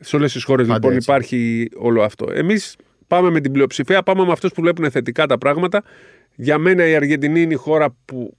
Σε 0.00 0.16
όλες 0.16 0.32
τις 0.32 0.44
χώρες 0.44 0.66
Πάντα 0.66 0.78
λοιπόν 0.78 0.96
έτσι. 0.96 1.10
υπάρχει 1.10 1.68
όλο 1.76 2.02
αυτό. 2.02 2.26
Εμείς 2.34 2.76
πάμε 3.06 3.30
με 3.30 3.40
την 3.40 3.52
πλειοψηφία, 3.52 4.02
πάμε 4.02 4.24
με 4.24 4.32
αυτούς 4.32 4.52
που 4.52 4.62
βλέπουν 4.62 4.90
θετικά 4.90 5.26
τα 5.26 5.38
πράγματα. 5.38 5.82
Για 6.34 6.58
μένα 6.58 6.88
η 6.88 6.94
Αργεντινή 6.94 7.40
είναι 7.42 7.52
η 7.52 7.56
χώρα 7.56 7.94
που, 8.04 8.36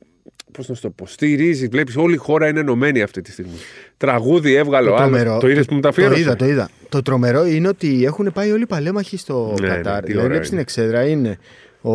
Πώς 0.51 0.68
να 0.68 0.75
σου 0.75 0.82
το 0.82 0.89
πω. 0.89 1.06
Στηρίζει, 1.08 1.68
βλέπεις 1.68 1.96
όλη 1.98 2.13
η 2.13 2.18
χώρα 2.18 2.48
είναι 2.48 2.60
ενωμένη 2.60 3.01
αυτή 3.01 3.22
τη 3.22 3.32
στιγμή. 3.32 3.51
Τραγούδι 3.98 4.53
έβγαλε 4.53 4.88
Το 4.88 4.94
ο 4.94 4.96
άλλος. 4.96 5.10
τρομερό- 5.10 5.39
Το 5.39 5.50
είδες 5.50 5.65
που 5.65 5.74
μου 5.74 5.79
τα 5.79 5.89
Το 5.89 5.96
αφιέρωσε. 5.98 6.22
είδα, 6.22 6.36
το 6.36 6.46
είδα. 6.46 6.70
Το 6.89 7.01
τρομερό 7.01 7.46
είναι 7.46 7.68
ότι 7.68 8.03
έχουν 8.06 8.32
πάει 8.34 8.51
όλοι 8.51 8.62
οι 8.63 8.65
παλέμαχοι 8.65 9.18
στο 9.18 9.53
Ναι, 9.60 9.68
ναι, 9.68 9.75
Κατάρ. 9.75 10.00
τι 10.00 10.06
δηλαδή, 10.06 10.18
ωραία 10.18 10.27
βλέπεις 10.27 10.46
στην 10.48 10.51
είναι. 10.58 10.62
εξέδρα 10.62 11.08
είναι 11.08 11.38
ο, 11.82 11.91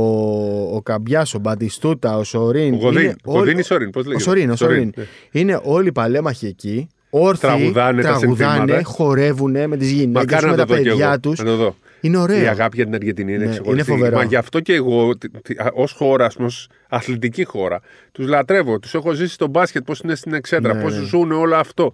ο 0.76 0.80
Καμπιάς, 0.82 1.34
ο 1.34 1.38
Μπατιστούτα, 1.38 2.16
ο 2.16 2.24
Σορίν. 2.24 2.74
Ο 2.74 2.76
Γοδίν. 2.76 3.02
είναι 3.02 3.14
Ο 3.24 3.32
Γοδίν 3.32 3.58
ή 3.58 3.62
Σορίν, 3.62 3.90
πώς 3.90 4.06
λέγεται; 4.06 4.22
Ο 4.22 4.26
Σορίν, 4.26 4.50
ο 4.50 4.56
Σορίν, 4.56 4.76
Σορίν. 4.76 4.92
ναι. 4.96 5.40
Είναι 5.40 5.60
όλοι 5.62 5.88
οι 5.88 5.92
παλέμαχοι 5.92 6.46
εκεί. 6.46 6.88
Όρθιοι, 7.10 7.48
Τραγουδάνε 7.48 8.02
τα 8.02 8.08
τραγουδάνε 8.08 8.54
συνθήματα. 8.56 8.82
χορεύουν 8.84 9.68
με 9.68 9.76
τις 9.76 9.90
γυναίκε 9.90 10.08
Μακάρι 10.18 10.44
με 10.44 10.50
να 10.50 10.56
τα 10.56 10.64
το 10.66 10.74
δω 10.74 10.80
κι 10.80 10.88
εγώ. 10.88 10.96
παιδιά 10.96 11.18
τους. 11.20 11.40
Να 12.08 12.20
το 12.20 12.26
δω. 12.26 12.32
Είναι 12.32 12.34
Η 12.34 12.38
ωραίο. 12.38 12.50
αγάπη 12.50 12.76
για 12.76 12.84
την 12.84 12.94
Αργεντινή 12.94 13.32
είναι 13.34 13.44
Ναι, 13.44 13.50
ξεχωριστή. 13.50 13.90
είναι 13.90 13.98
φοβερό. 14.00 14.16
Μα 14.16 14.24
γι' 14.24 14.36
αυτό 14.36 14.60
και 14.60 14.74
εγώ, 14.74 15.12
ως 15.74 15.92
χώρας, 15.92 16.36
ως 16.36 16.68
αθλητική 16.88 17.44
χώρα, 17.44 17.80
τους 18.12 18.26
λατρεύω. 18.28 18.78
Τους 18.78 18.94
έχω 18.94 19.12
ζήσει 19.12 19.32
στο 19.32 19.46
μπάσκετ, 19.46 19.84
πώς 19.84 20.00
είναι 20.00 20.14
στην 20.14 20.34
εξέδρα, 20.34 20.74
Ναι, 20.74 20.82
πώς 20.82 20.98
ναι. 20.98 21.04
ζουν 21.04 21.32
όλο 21.32 21.56
αυτό. 21.56 21.92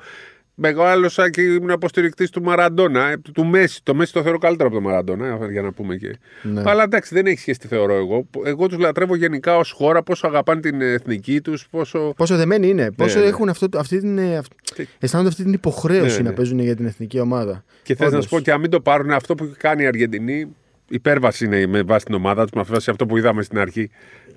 Μεγάλωσα 0.63 1.31
και 1.31 1.43
ήμουν 1.43 1.71
αποστηρικτής 1.71 2.31
του 2.31 2.43
Μαραντόνα, 2.43 3.09
ε, 3.11 3.17
του 3.33 3.45
Μέση. 3.47 3.81
Το 3.83 3.95
Μέση 3.95 4.13
το 4.13 4.23
θεωρώ 4.23 4.39
καλύτερο 4.39 4.69
από 4.69 4.77
το 4.77 4.83
Μαραντόνα, 4.83 5.27
ε, 5.43 5.51
για 5.53 5.63
να 5.63 5.73
πούμε 5.73 5.97
και. 5.97 6.19
Ναι. 6.43 6.63
Αλλά 6.65 6.83
εντάξει, 6.83 7.15
δεν 7.15 7.27
έχει 7.27 7.39
σχέση 7.39 7.59
τι 7.59 7.67
θεωρώ 7.69 7.95
εγώ. 7.95 8.27
Εγώ 8.45 8.67
τους 8.67 8.79
λατρεύω 8.79 9.17
γενικά 9.17 9.57
ως 9.57 9.71
χώρα, 9.71 10.03
πόσο 10.03 10.27
αγαπάνε 10.27 10.61
την 10.61 10.81
εθνική 10.81 11.41
τους, 11.41 11.67
πόσο. 11.71 12.13
Πόσο 12.17 12.37
δεμένοι 12.37 12.69
είναι, 12.69 12.91
πόσο 12.91 13.19
ναι. 13.19 13.25
έχουν 13.25 13.49
αυτό, 13.49 13.67
αυτή 13.77 13.99
την, 14.01 14.19
ε, 14.19 14.37
αυ- 14.37 14.53
Τι- 14.75 14.87
αισθάνονται 14.99 15.29
αυτή 15.29 15.43
την 15.43 15.53
υποχρέωση 15.53 16.17
Ναι, 16.17 16.23
ναι. 16.23 16.29
να 16.29 16.35
παίζουν 16.35 16.59
για 16.59 16.77
την 16.77 16.87
εθνική 16.87 17.21
ομάδα. 17.21 17.65
Και 17.83 17.95
θες 17.95 18.07
να 18.07 18.13
Όντως. 18.13 18.25
σου 18.25 18.31
πω 18.31 18.41
και 18.41 18.53
αν 18.53 18.61
μην 18.61 18.71
το 18.71 18.81
πάρουν 18.81 19.11
αυτό 19.11 19.35
που 19.35 19.53
κάνει 19.59 19.83
η 19.83 19.87
Αργεντινή, 19.87 20.57
υπέρβαση 20.91 21.45
είναι 21.45 21.67
με 21.67 21.83
βάση 21.83 22.05
την 22.05 22.15
ομάδα 22.15 22.43
τους, 22.43 22.53
με 22.53 22.63
βάση 22.69 22.91
αυτό 22.91 23.07
που 23.07 23.17
είδαμε 23.17 23.43
στην 23.43 23.59
αρχή. 23.59 23.91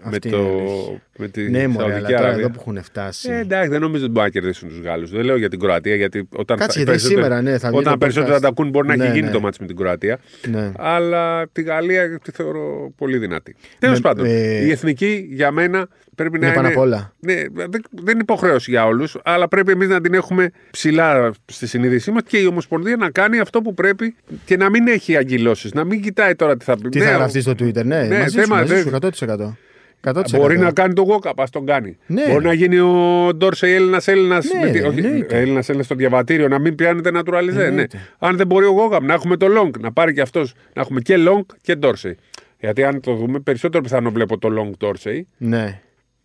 Με, 0.06 0.10
Αυτή 0.16 0.30
το, 0.30 0.38
είναι 0.38 0.48
η 0.48 0.52
αλήθεια. 0.52 1.02
με 1.18 1.28
τη 1.28 1.50
Ναι, 1.50 1.68
μωρέ, 1.68 1.84
αλλά 1.86 1.94
Σαουδική 1.94 2.14
τώρα 2.14 2.24
Αραβία. 2.28 2.40
εδώ 2.46 2.50
που 2.54 2.60
έχουν 2.60 2.84
φτάσει. 2.84 3.32
Ε, 3.32 3.40
εντάξει, 3.40 3.70
δεν 3.70 3.82
νομίζω 3.82 4.04
ότι 4.04 4.12
μπορούν 4.12 4.28
να 4.34 4.40
κερδίσουν 4.40 4.68
τους 4.70 4.80
Γάλλους. 4.80 5.10
Δεν 5.12 5.24
λέω 5.24 5.38
για 5.38 5.50
την 5.50 5.60
Κροατία, 5.60 5.96
γιατί 5.96 6.28
όταν, 6.36 6.58
Κάτσε, 6.58 6.80
οι 6.80 6.84
γιατί 6.84 6.90
περισσότεροι- 6.98 7.24
σήμερα, 7.24 7.42
ναι, 7.42 7.58
θα 7.58 7.70
βγει 7.70 7.78
όταν 7.78 7.92
το 7.92 7.98
περισσότερα 7.98 8.38
podcast. 8.38 8.42
τα 8.42 8.48
ακούν, 8.48 8.70
μπορεί 8.70 8.88
να 8.88 8.96
Ναι, 8.96 9.04
έχει 9.04 9.14
γίνει 9.14 9.26
ναι. 9.26 9.32
το 9.32 9.40
μάτι 9.40 9.58
με 9.62 9.68
την 9.68 9.76
Κροατία. 9.76 10.20
Ναι. 10.52 10.72
Αλλά 10.78 11.48
τη 11.52 11.62
Γαλλία 11.62 12.20
τη 12.20 12.32
θεωρώ 12.32 12.94
πολύ 12.98 13.18
δυνατή. 13.18 13.56
Τέλος 13.80 13.96
Με- 13.96 14.02
πάντων, 14.10 14.26
ε, 14.26 14.66
η 14.66 14.72
εθνική 14.72 15.28
για 15.32 15.52
μένα 15.52 15.88
πρέπει 16.16 16.40
να 16.40 16.48
Είναι 16.48 16.56
είναι. 16.56 16.56
πάνω 16.56 16.68
απ' 16.68 16.78
όλα. 16.78 17.14
Ναι, 17.20 17.34
δεν, 17.54 17.70
δεν 17.92 18.14
είναι 18.14 18.22
υποχρέωση 18.22 18.72
για 18.72 18.86
όλους, 18.86 19.18
αλλά 19.24 19.48
πρέπει 19.48 19.72
εμείς 19.72 19.88
να 19.88 20.02
την 20.02 20.14
έχουμε 20.14 20.50
ψηλά 20.72 21.32
στη 21.46 21.68
συνείδησή 21.68 22.12
μας 22.12 22.22
και 22.28 22.38
η 22.38 22.46
Ομοσπονδία 22.46 22.96
να 22.96 23.10
κάνει 23.10 23.40
αυτό 23.40 23.62
που 23.62 23.74
πρέπει 23.74 24.16
και 24.46 24.58
να 24.58 24.70
μην 24.70 24.88
έχει 24.88 25.18
αγκυλώσει. 25.18 25.70
Να 25.74 25.84
μην 25.84 26.02
κοιτάει 26.02 26.36
τώρα 26.36 26.58
τι 26.58 26.66
θα 26.66 26.78
πει. 26.78 26.90
Τι 26.90 27.00
Ναι, 27.00 27.06
θα 27.06 27.12
ο- 27.14 27.18
γραφτεί 27.18 27.42
στο 27.42 27.52
Twitter, 27.52 27.86
ναι, 27.86 28.04
Ναι, 28.04 28.18
μαζί, 28.20 28.40
θέμα, 28.40 28.46
σου, 28.46 28.62
μαζί 28.62 28.74
δεν- 28.74 28.82
σου, 28.84 28.90
100%. 28.90 29.58
100%. 30.06 30.38
Μπορεί 30.38 30.58
να 30.58 30.72
κάνει 30.72 30.94
το 30.94 31.06
walk-up, 31.10 31.32
ας 31.38 31.50
τον 31.50 31.66
κάνει. 31.66 31.98
Ναι. 32.06 32.24
Μπορεί 32.32 32.46
να 32.46 32.54
γίνει 32.54 32.80
ο 32.80 33.30
Ντόρσεϊ 33.36 33.74
Έλληνας 33.74 34.08
Έλληνας. 34.08 34.46
Ναι, 34.62 34.70
εννοείται. 34.80 35.38
Έλληνας 35.40 35.66
Έλληνας 35.68 35.86
στο 35.86 35.96
διαβατήριο, 35.96 36.48
να 36.48 36.60
μην 36.60 36.76
πιάνεται 36.76 37.10
naturalize. 37.14 37.54
Ναι. 37.54 37.64
Εννοείται. 37.64 38.00
Αν 38.20 38.38
δεν 38.38 38.48
μπορεί 38.48 38.66
ο 38.66 38.76
walk-up, 38.92 39.02
να 39.02 39.14
έχουμε 39.14 39.38
το 39.38 39.48
long, 39.60 39.80
να 39.80 39.92
πάρει 39.92 40.14
και 40.14 40.22
αυτός. 40.22 40.54
Να 40.74 40.82
έχουμε 40.82 41.00
και 41.02 41.16
long 41.18 41.46
και 41.62 41.76
Ντόρσεϊ. 41.76 42.18
Γιατί 42.60 42.84
αν 42.84 43.00
το 43.00 43.14
δούμε, 43.16 43.40
περισσότερο 43.40 43.84
πιθανό 43.84 44.12
βλέπω 44.12 44.38
το 44.38 44.50
long 44.60 44.78
Ντόρσεϊ. 44.78 45.28
Ναι, 45.38 45.80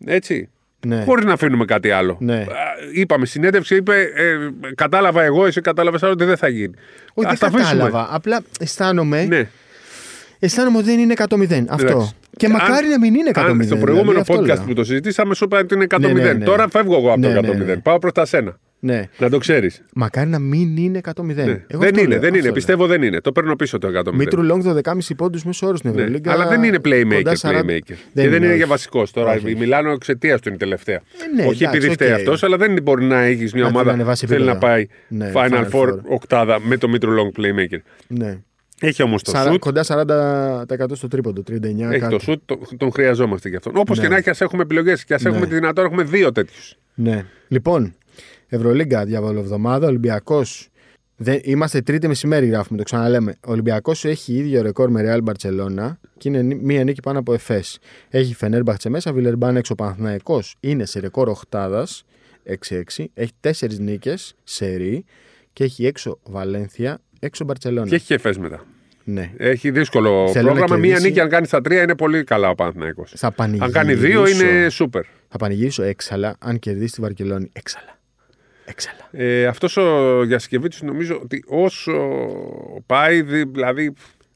Έτσι. 0.05 0.49
ναι. 0.85 1.03
Χωρίς 1.03 1.25
να 1.25 1.33
αφήνουμε 1.33 1.65
κάτι 1.65 1.91
άλλο. 1.91 2.17
Ναι. 2.19 2.35
Α, 2.35 2.45
Είπαμε, 2.93 3.25
συνέντευξη 3.25 3.75
είπε, 3.75 4.01
ε, 4.01 4.35
κατάλαβα 4.75 5.23
εγώ, 5.23 5.45
εσύ 5.45 5.61
κατάλαβες 5.61 6.03
άλλο 6.03 6.11
ότι 6.11 6.23
δεν 6.25 6.37
θα 6.37 6.47
γίνει. 6.47 6.73
Όχι, 7.13 7.27
Ας 7.27 7.39
δεν 7.39 7.49
τα 7.51 7.57
αφήσουμε. 7.57 7.83
κατάλαβα. 7.83 8.15
Απλά 8.15 8.41
αισθάνομαι, 8.59 9.23
Ναι. 9.25 9.49
αισθάνομαι 10.39 10.77
ότι 10.77 10.85
δεν 10.85 10.99
είναι 10.99 11.13
100-0. 11.17 11.65
Αυτό. 11.69 11.87
Εντάξει. 11.87 12.13
Και 12.37 12.45
Αν- 12.45 12.51
μακάρι 12.51 12.87
να 12.87 12.99
μην 12.99 13.13
είναι 13.15 13.29
100-0. 13.29 13.39
Αν 13.49 13.55
στο 13.55 13.75
δηλαδή, 13.75 13.81
προηγούμενο 13.81 14.19
αυτό 14.19 14.33
podcast 14.39 14.45
λέω. 14.45 14.63
που 14.65 14.73
το 14.73 14.83
συζητήσαμε, 14.83 15.35
σου 15.35 15.43
είπα 15.43 15.59
ότι 15.59 15.73
είναι 15.73 15.83
100-0. 15.89 15.99
Ναι, 16.13 16.21
ναι, 16.21 16.33
ναι. 16.33 16.45
Τώρα 16.45 16.69
φεύγω 16.69 16.95
εγώ 16.97 17.09
από 17.11 17.19
Ναι, 17.19 17.33
το 17.33 17.41
ναι, 17.41 17.47
100-0. 17.49 17.65
ναι. 17.65 17.77
Πάω 17.77 17.99
προς 17.99 18.11
τα 18.11 18.25
σένα. 18.25 18.59
Ναι. 18.81 19.09
Να 19.17 19.29
το 19.29 19.37
ξέρεις. 19.37 19.81
Μακάρι 19.93 20.29
να 20.29 20.39
μην 20.39 20.77
είναι 20.77 21.01
100-0. 21.03 21.23
Ναι. 21.25 21.33
Εγώ 21.33 21.35
Δεν 21.35 21.81
αυτό 21.81 21.87
είναι, 21.87 21.97
λέω, 21.99 22.07
δεν 22.07 22.17
αυτό 22.17 22.27
είναι. 22.27 22.41
λέω. 22.41 22.51
Πιστεύω 22.51 22.87
δεν 22.87 23.01
είναι. 23.03 23.21
Το 23.21 23.31
παίρνω 23.31 23.55
πίσω 23.55 23.77
το 23.77 23.87
100-0. 23.87 24.13
Μήτρου 24.13 24.43
Λόγκ 24.43 24.61
12,5 24.65 25.15
πόντους 25.17 25.43
μέσο 25.43 25.67
όρο 25.67 25.77
στην 25.77 25.89
Ναι. 25.91 25.97
Ευρωλίγκα. 26.01 26.31
Αλλά 26.31 26.47
δεν 26.47 26.63
είναι 26.63 26.77
playmaker. 26.85 27.13
κοντά 27.15 27.35
40. 27.35 27.59
playmaker. 27.61 27.81
και 27.83 27.93
είναι, 28.13 28.29
δεν 28.29 28.33
είναι 28.33 28.47
όχι. 28.47 28.55
για 28.55 28.67
βασικός. 28.67 29.11
Τώρα 29.11 29.31
Όχι. 29.33 29.51
η 29.51 29.55
Μιλάνο 29.55 29.91
εξαιτίας 29.91 30.41
του 30.41 30.49
είναι 30.49 30.57
τελευταία. 30.57 30.95
Ε, 30.95 31.01
ναι, 31.35 31.47
Όχι 31.47 31.63
εντάξει, 31.63 31.77
επειδή 31.77 31.93
φταίει 31.93 32.09
οκ. 32.11 32.15
αυτός, 32.17 32.43
αλλά 32.43 32.57
δεν 32.57 32.81
μπορεί 32.83 33.03
να 33.05 33.19
έχεις 33.21 33.53
μια 33.53 33.61
Να 33.63 33.67
την 33.67 33.75
ομάδα 33.75 33.89
που 33.89 33.95
ανεβάσει 33.95 34.25
θέλει 34.27 34.45
να 34.45 34.51
επίπεδο. 34.51 34.71
πάει 34.73 34.87
Ναι, 35.07 35.31
Final 35.35 35.49
Final 35.49 35.69
Four 35.71 35.87
Four. 35.89 35.99
οκτάδα 36.09 36.59
με 36.59 36.77
το 36.77 36.89
Μήτρου 36.89 37.11
Λόγκ 37.15 37.39
playmaker. 37.39 37.79
Ναι. 38.07 38.37
Έχει 38.81 39.03
όμως 39.03 39.23
το 39.23 39.31
Σαρα- 39.31 39.51
σουτ. 39.53 39.59
Κοντά 39.59 39.83
40% 39.83 40.95
στο 40.95 41.07
τρίποντο, 41.07 41.43
39%. 41.43 41.91
Έχει 41.91 41.99
κάτι. 41.99 42.15
το 42.25 42.31
σουτ, 42.31 42.35
το- 42.45 42.59
τον 42.77 42.91
χρειαζόμαστε 42.91 43.49
γι' 43.49 43.55
αυτόν. 43.55 43.73
Όπως 43.75 43.97
Ναι. 43.97 44.03
και 44.03 44.09
να 44.09 44.17
έχει, 44.17 44.29
ας 44.29 44.41
έχουμε 44.41 44.61
επιλογές 44.61 45.03
και 45.05 45.13
ας 45.13 45.25
έχουμε 45.25 45.45
τη 45.47 45.53
δυνατότητα 45.53 45.81
να 45.81 45.87
έχουμε 45.87 46.03
δύο 46.03 46.31
τέτοιους. 46.31 46.75
Ναι. 46.93 47.25
Λοιπόν, 47.47 47.95
Ευρωλίγκα, 48.49 49.05
διαβολοβδομάδα, 49.05 49.87
Ολυμπιακός. 49.87 50.67
Είμαστε 51.41 51.81
τρίτη 51.81 52.07
μεσημέρι, 52.07 52.47
γράφουμε, 52.47 52.77
το 52.77 52.83
ξαναλέμε. 52.83 53.35
Ο 53.47 53.51
Ολυμπιακός 53.51 54.05
έχει 54.05 54.33
ίδιο 54.33 54.61
ρεκόρ 54.61 54.89
με 54.89 55.01
Real 55.05 55.29
Barcelona 55.29 55.91
και 56.17 56.29
είναι 56.29 56.41
νί- 56.41 56.61
μία 56.61 56.83
νίκη 56.83 57.01
πάνω 57.01 57.19
από 57.19 57.33
Εφές. 57.33 57.79
Έχει 58.09 58.33
Φενέρμπαχτσε 58.35 58.89
μέσα, 58.89 59.13
Βιλερμπάν 59.13 59.55
έξω 59.55 59.75
Παναθναϊκό. 59.75 60.41
Είναι 60.59 60.85
σε 60.85 60.99
ρεκόρ 60.99 61.27
οχτάδα 61.29 61.87
6-6. 62.43 63.09
Έχει 63.13 63.31
τέσσερις 63.39 63.79
νίκες 63.79 64.35
σε 64.43 64.65
ρί 64.75 65.05
και 65.53 65.63
έχει 65.63 65.85
έξω 65.85 66.19
Βαλένθια, 66.23 66.99
έξω 67.19 67.43
Μπαρσελόνα. 67.45 67.87
Και 67.87 67.95
έχει 67.95 68.05
και 68.05 68.13
εφές 68.13 68.37
μετά. 68.37 68.65
Ναι. 69.03 69.31
Έχει 69.37 69.71
δύσκολο 69.71 70.29
Θέλω 70.31 70.45
να 70.47 70.53
πρόγραμμα. 70.53 70.75
Μία 70.77 70.87
κερδίσει. 70.87 71.07
νίκη, 71.07 71.19
αν 71.19 71.29
κάνει 71.29 71.47
τα 71.47 71.61
τρία, 71.61 71.81
είναι 71.81 71.95
πολύ 71.95 72.23
καλά 72.23 72.49
ο 72.49 72.55
Παναθηναϊκός. 72.55 73.13
Θα 73.15 73.27
Αν 73.37 73.71
κάνει 73.71 73.93
δύο, 73.93 74.19
πανηγυρίσω- 74.21 74.41
είναι 74.51 74.69
σούπερ. 74.69 75.03
Θα 75.27 75.37
πανηγυρίσω 75.37 75.83
έξαλα 75.83 76.35
αν 76.39 76.59
κερδίσει 76.59 76.93
τη 76.93 77.01
Βαρκελόνη. 77.01 77.49
Έξαλα. 77.53 77.98
Έξαλα. 78.69 79.07
Ε, 79.11 79.45
Αυτός 79.45 79.77
ο 79.77 80.23
Γιασκεβίτσιος 80.23 80.81
νομίζω 80.91 81.19
ότι 81.23 81.43
όσο 81.47 81.93
πάει, 82.85 83.21
δη- 83.21 83.49
δηλαδή. 83.51 83.93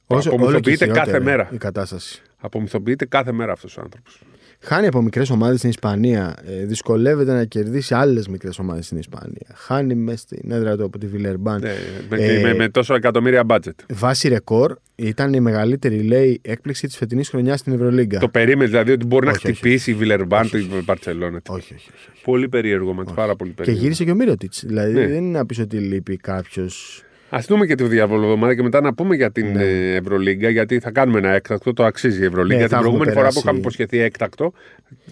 Όσο- 0.08 0.30
όλο 0.30 0.38
και 0.38 0.44
απομυθοποιείται 0.44 0.86
κάθε 0.86 1.00
χειρότερη 1.00 1.24
μέρα. 1.24 1.50
Η 1.52 1.58
κατάσταση. 1.58 2.22
Απομυθοποιείται 2.40 3.06
κάθε 3.06 3.32
μέρα 3.32 3.52
αυτός 3.52 3.78
ο 3.78 3.82
άνθρωπος. 3.82 4.20
Χάνει 4.66 4.88
από 4.88 5.02
μικρές 5.02 5.30
ομάδες 5.30 5.58
στην 5.58 5.70
Ισπανία. 5.70 6.36
Ε, 6.46 6.66
δυσκολεύεται 6.66 7.34
να 7.34 7.44
κερδίσει 7.46 7.94
άλλες 7.94 8.28
μικρές 8.28 8.60
ομάδες 8.60 8.86
στην 8.86 8.98
Ισπανία. 8.98 9.48
Χάνει 9.54 9.96
μέσα 9.96 10.18
στην 10.18 10.52
έδρα 10.52 10.78
του 10.78 10.84
από 10.84 10.98
τη 10.98 11.08
Βιλερμπάν. 11.08 11.62
Ναι, 11.62 11.74
με, 12.10 12.18
Ε, 12.18 12.42
με, 12.42 12.54
με 12.54 12.70
τόσο 12.70 12.94
εκατομμύρια 12.96 13.44
budget. 13.48 13.72
Βάση 13.94 14.28
ρεκόρ 14.28 14.76
ήταν 14.96 15.34
η 15.34 15.40
μεγαλύτερη, 15.40 16.02
λέει, 16.02 16.40
έκπληξη 16.44 16.88
της 16.88 16.98
φετινής 16.98 17.30
χρονιάς 17.30 17.60
στην 17.60 17.74
Ευρωλίγκα. 17.74 18.20
Το 18.20 18.30
περίμενες 18.30 18.70
δηλαδή 18.70 18.92
ότι 18.92 19.06
μπορεί 19.06 19.26
να 19.26 19.32
Όχι, 19.32 19.48
όχι, 19.48 19.56
χτυπήσει 19.58 19.92
η 19.92 19.94
Βιλερμπάν 19.94 20.50
τη 20.50 20.66
Μπαρσελόνα. 20.86 21.42
Όχι, 21.50 21.74
όχι, 21.74 21.74
όχι. 21.74 22.08
όχι. 22.12 22.24
Πολύ 22.24 22.50
περίεργο 22.50 22.94
μα. 22.94 23.04
Πάρα 23.04 23.36
πολύ 23.36 23.50
Και 23.50 23.56
περίεργο. 23.56 23.82
γύρισε 23.82 24.04
και 24.04 24.12
ο 24.12 24.16
Μύρωτιτ. 24.16 24.54
Δηλαδή 24.64 24.94
Ναι. 24.94 25.08
δεν 25.08 25.24
είναι 25.24 25.38
να 25.38 25.46
πεις 25.46 25.60
ότι 25.60 25.78
λείπει 25.78 26.18
κάποιος. 26.18 27.04
Α 27.36 27.40
δούμε 27.48 27.66
και 27.66 27.76
τη 27.76 27.84
διαβολοβδομάδα 27.84 28.56
και 28.56 28.64
μετά 28.64 28.82
να 28.82 28.94
πούμε 28.94 29.16
για 29.16 29.32
την 29.32 29.56
ε, 29.56 29.96
Ευρωλίγκα, 29.96 30.50
γιατί 30.50 30.80
θα 30.80 30.92
κάνουμε 30.92 31.18
ένα 31.20 31.30
έκτακτο. 31.34 31.74
Το 31.74 31.84
αξίζει 31.86 32.22
η 32.22 32.26
Ευρωλίγκα. 32.26 32.62
Ναι, 32.62 32.68
θα 32.68 32.68
την 32.68 32.76
έχουμε 32.78 32.90
προηγούμενη 32.90 33.12
φορά 33.12 33.28
που 33.28 33.34
περάσει- 33.34 33.44
είχαμε 33.46 33.60
υποσχεθεί 33.60 34.00
έκτακτο, 34.00 34.54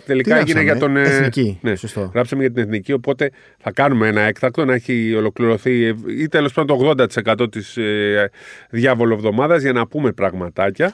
τελικά 0.06 0.36
Τι 0.36 0.40
έγινε 0.42 0.62
γράψαμε, 0.62 0.94
για 0.96 1.04
τον. 1.06 1.14
ε, 1.14 1.18
Εθνική, 1.18 1.60
Ναι, 1.62 1.76
σωστό. 1.76 2.12
γράψαμε 2.14 2.42
για 2.42 2.52
την 2.52 2.62
εθνική, 2.64 2.94
οπότε 2.94 3.32
θα 3.60 3.72
κάνουμε 3.72 4.08
ένα 4.08 4.22
έκτακτο 4.22 4.66
να 4.66 4.74
έχει 4.74 5.14
ολοκληρωθεί 5.18 5.84
ε, 5.86 5.94
ή 6.20 6.28
τέλος 6.28 6.54
πάντων 6.54 6.96
το 6.98 7.04
80% 7.44 7.52
της 7.52 7.78
ε, 7.78 8.30
διαβολοβδομάδα 8.70 9.58
για 9.58 9.72
να 9.72 9.88
πούμε 9.88 10.12
πραγματάκια. 10.12 10.94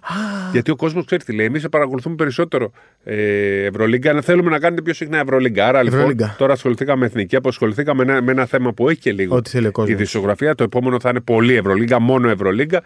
γιατί 0.52 0.72
ο 0.72 0.76
κόσμος 0.76 1.06
ξέρει 1.06 1.24
τι 1.24 1.34
λέει. 1.34 1.46
Εμείς 1.46 1.62
σε 1.62 1.70
παρακολουθούμε 1.70 2.16
περισσότερο 2.16 2.72
ε, 3.04 3.64
Ευρωλίγκα. 3.66 4.12
Αν 4.12 4.22
θέλουμε 4.22 4.50
να 4.50 4.60
κάνετε 4.60 4.82
πιο 4.82 4.94
συχνά 4.94 5.18
Ευρωλίγκα. 5.20 5.68
Άρα 5.68 5.84
λοιπόν 5.84 6.00
Ευρωλίγκα. 6.00 6.36
τώρα 6.38 6.54
ασχοληθήκαμε 6.54 7.00
με 7.00 7.06
εθνική, 7.06 7.36
απασχοληθήκαμε 7.36 8.06
με 8.06 8.12
ένα, 8.12 8.22
με 8.22 8.32
ένα 8.32 8.46
θέμα 8.46 8.74
που 8.74 8.90
έχει 8.90 9.00
και 9.00 9.12
λίγο 9.12 9.36
Ό,τι 9.36 9.50
θέλει 9.50 9.66
ο 9.66 9.70
η 9.70 9.72
κόσμος. 9.72 9.98
δισογραφία. 9.98 10.56
Το 10.56 10.64
επόμενο 10.64 11.00
θα 11.00 11.10
είναι 11.18 11.26
πολύ 11.26 11.54
Ευρωλίγκα, 11.56 12.00
μόνο 12.00 12.30
Ευρωλίγκα. 12.30 12.82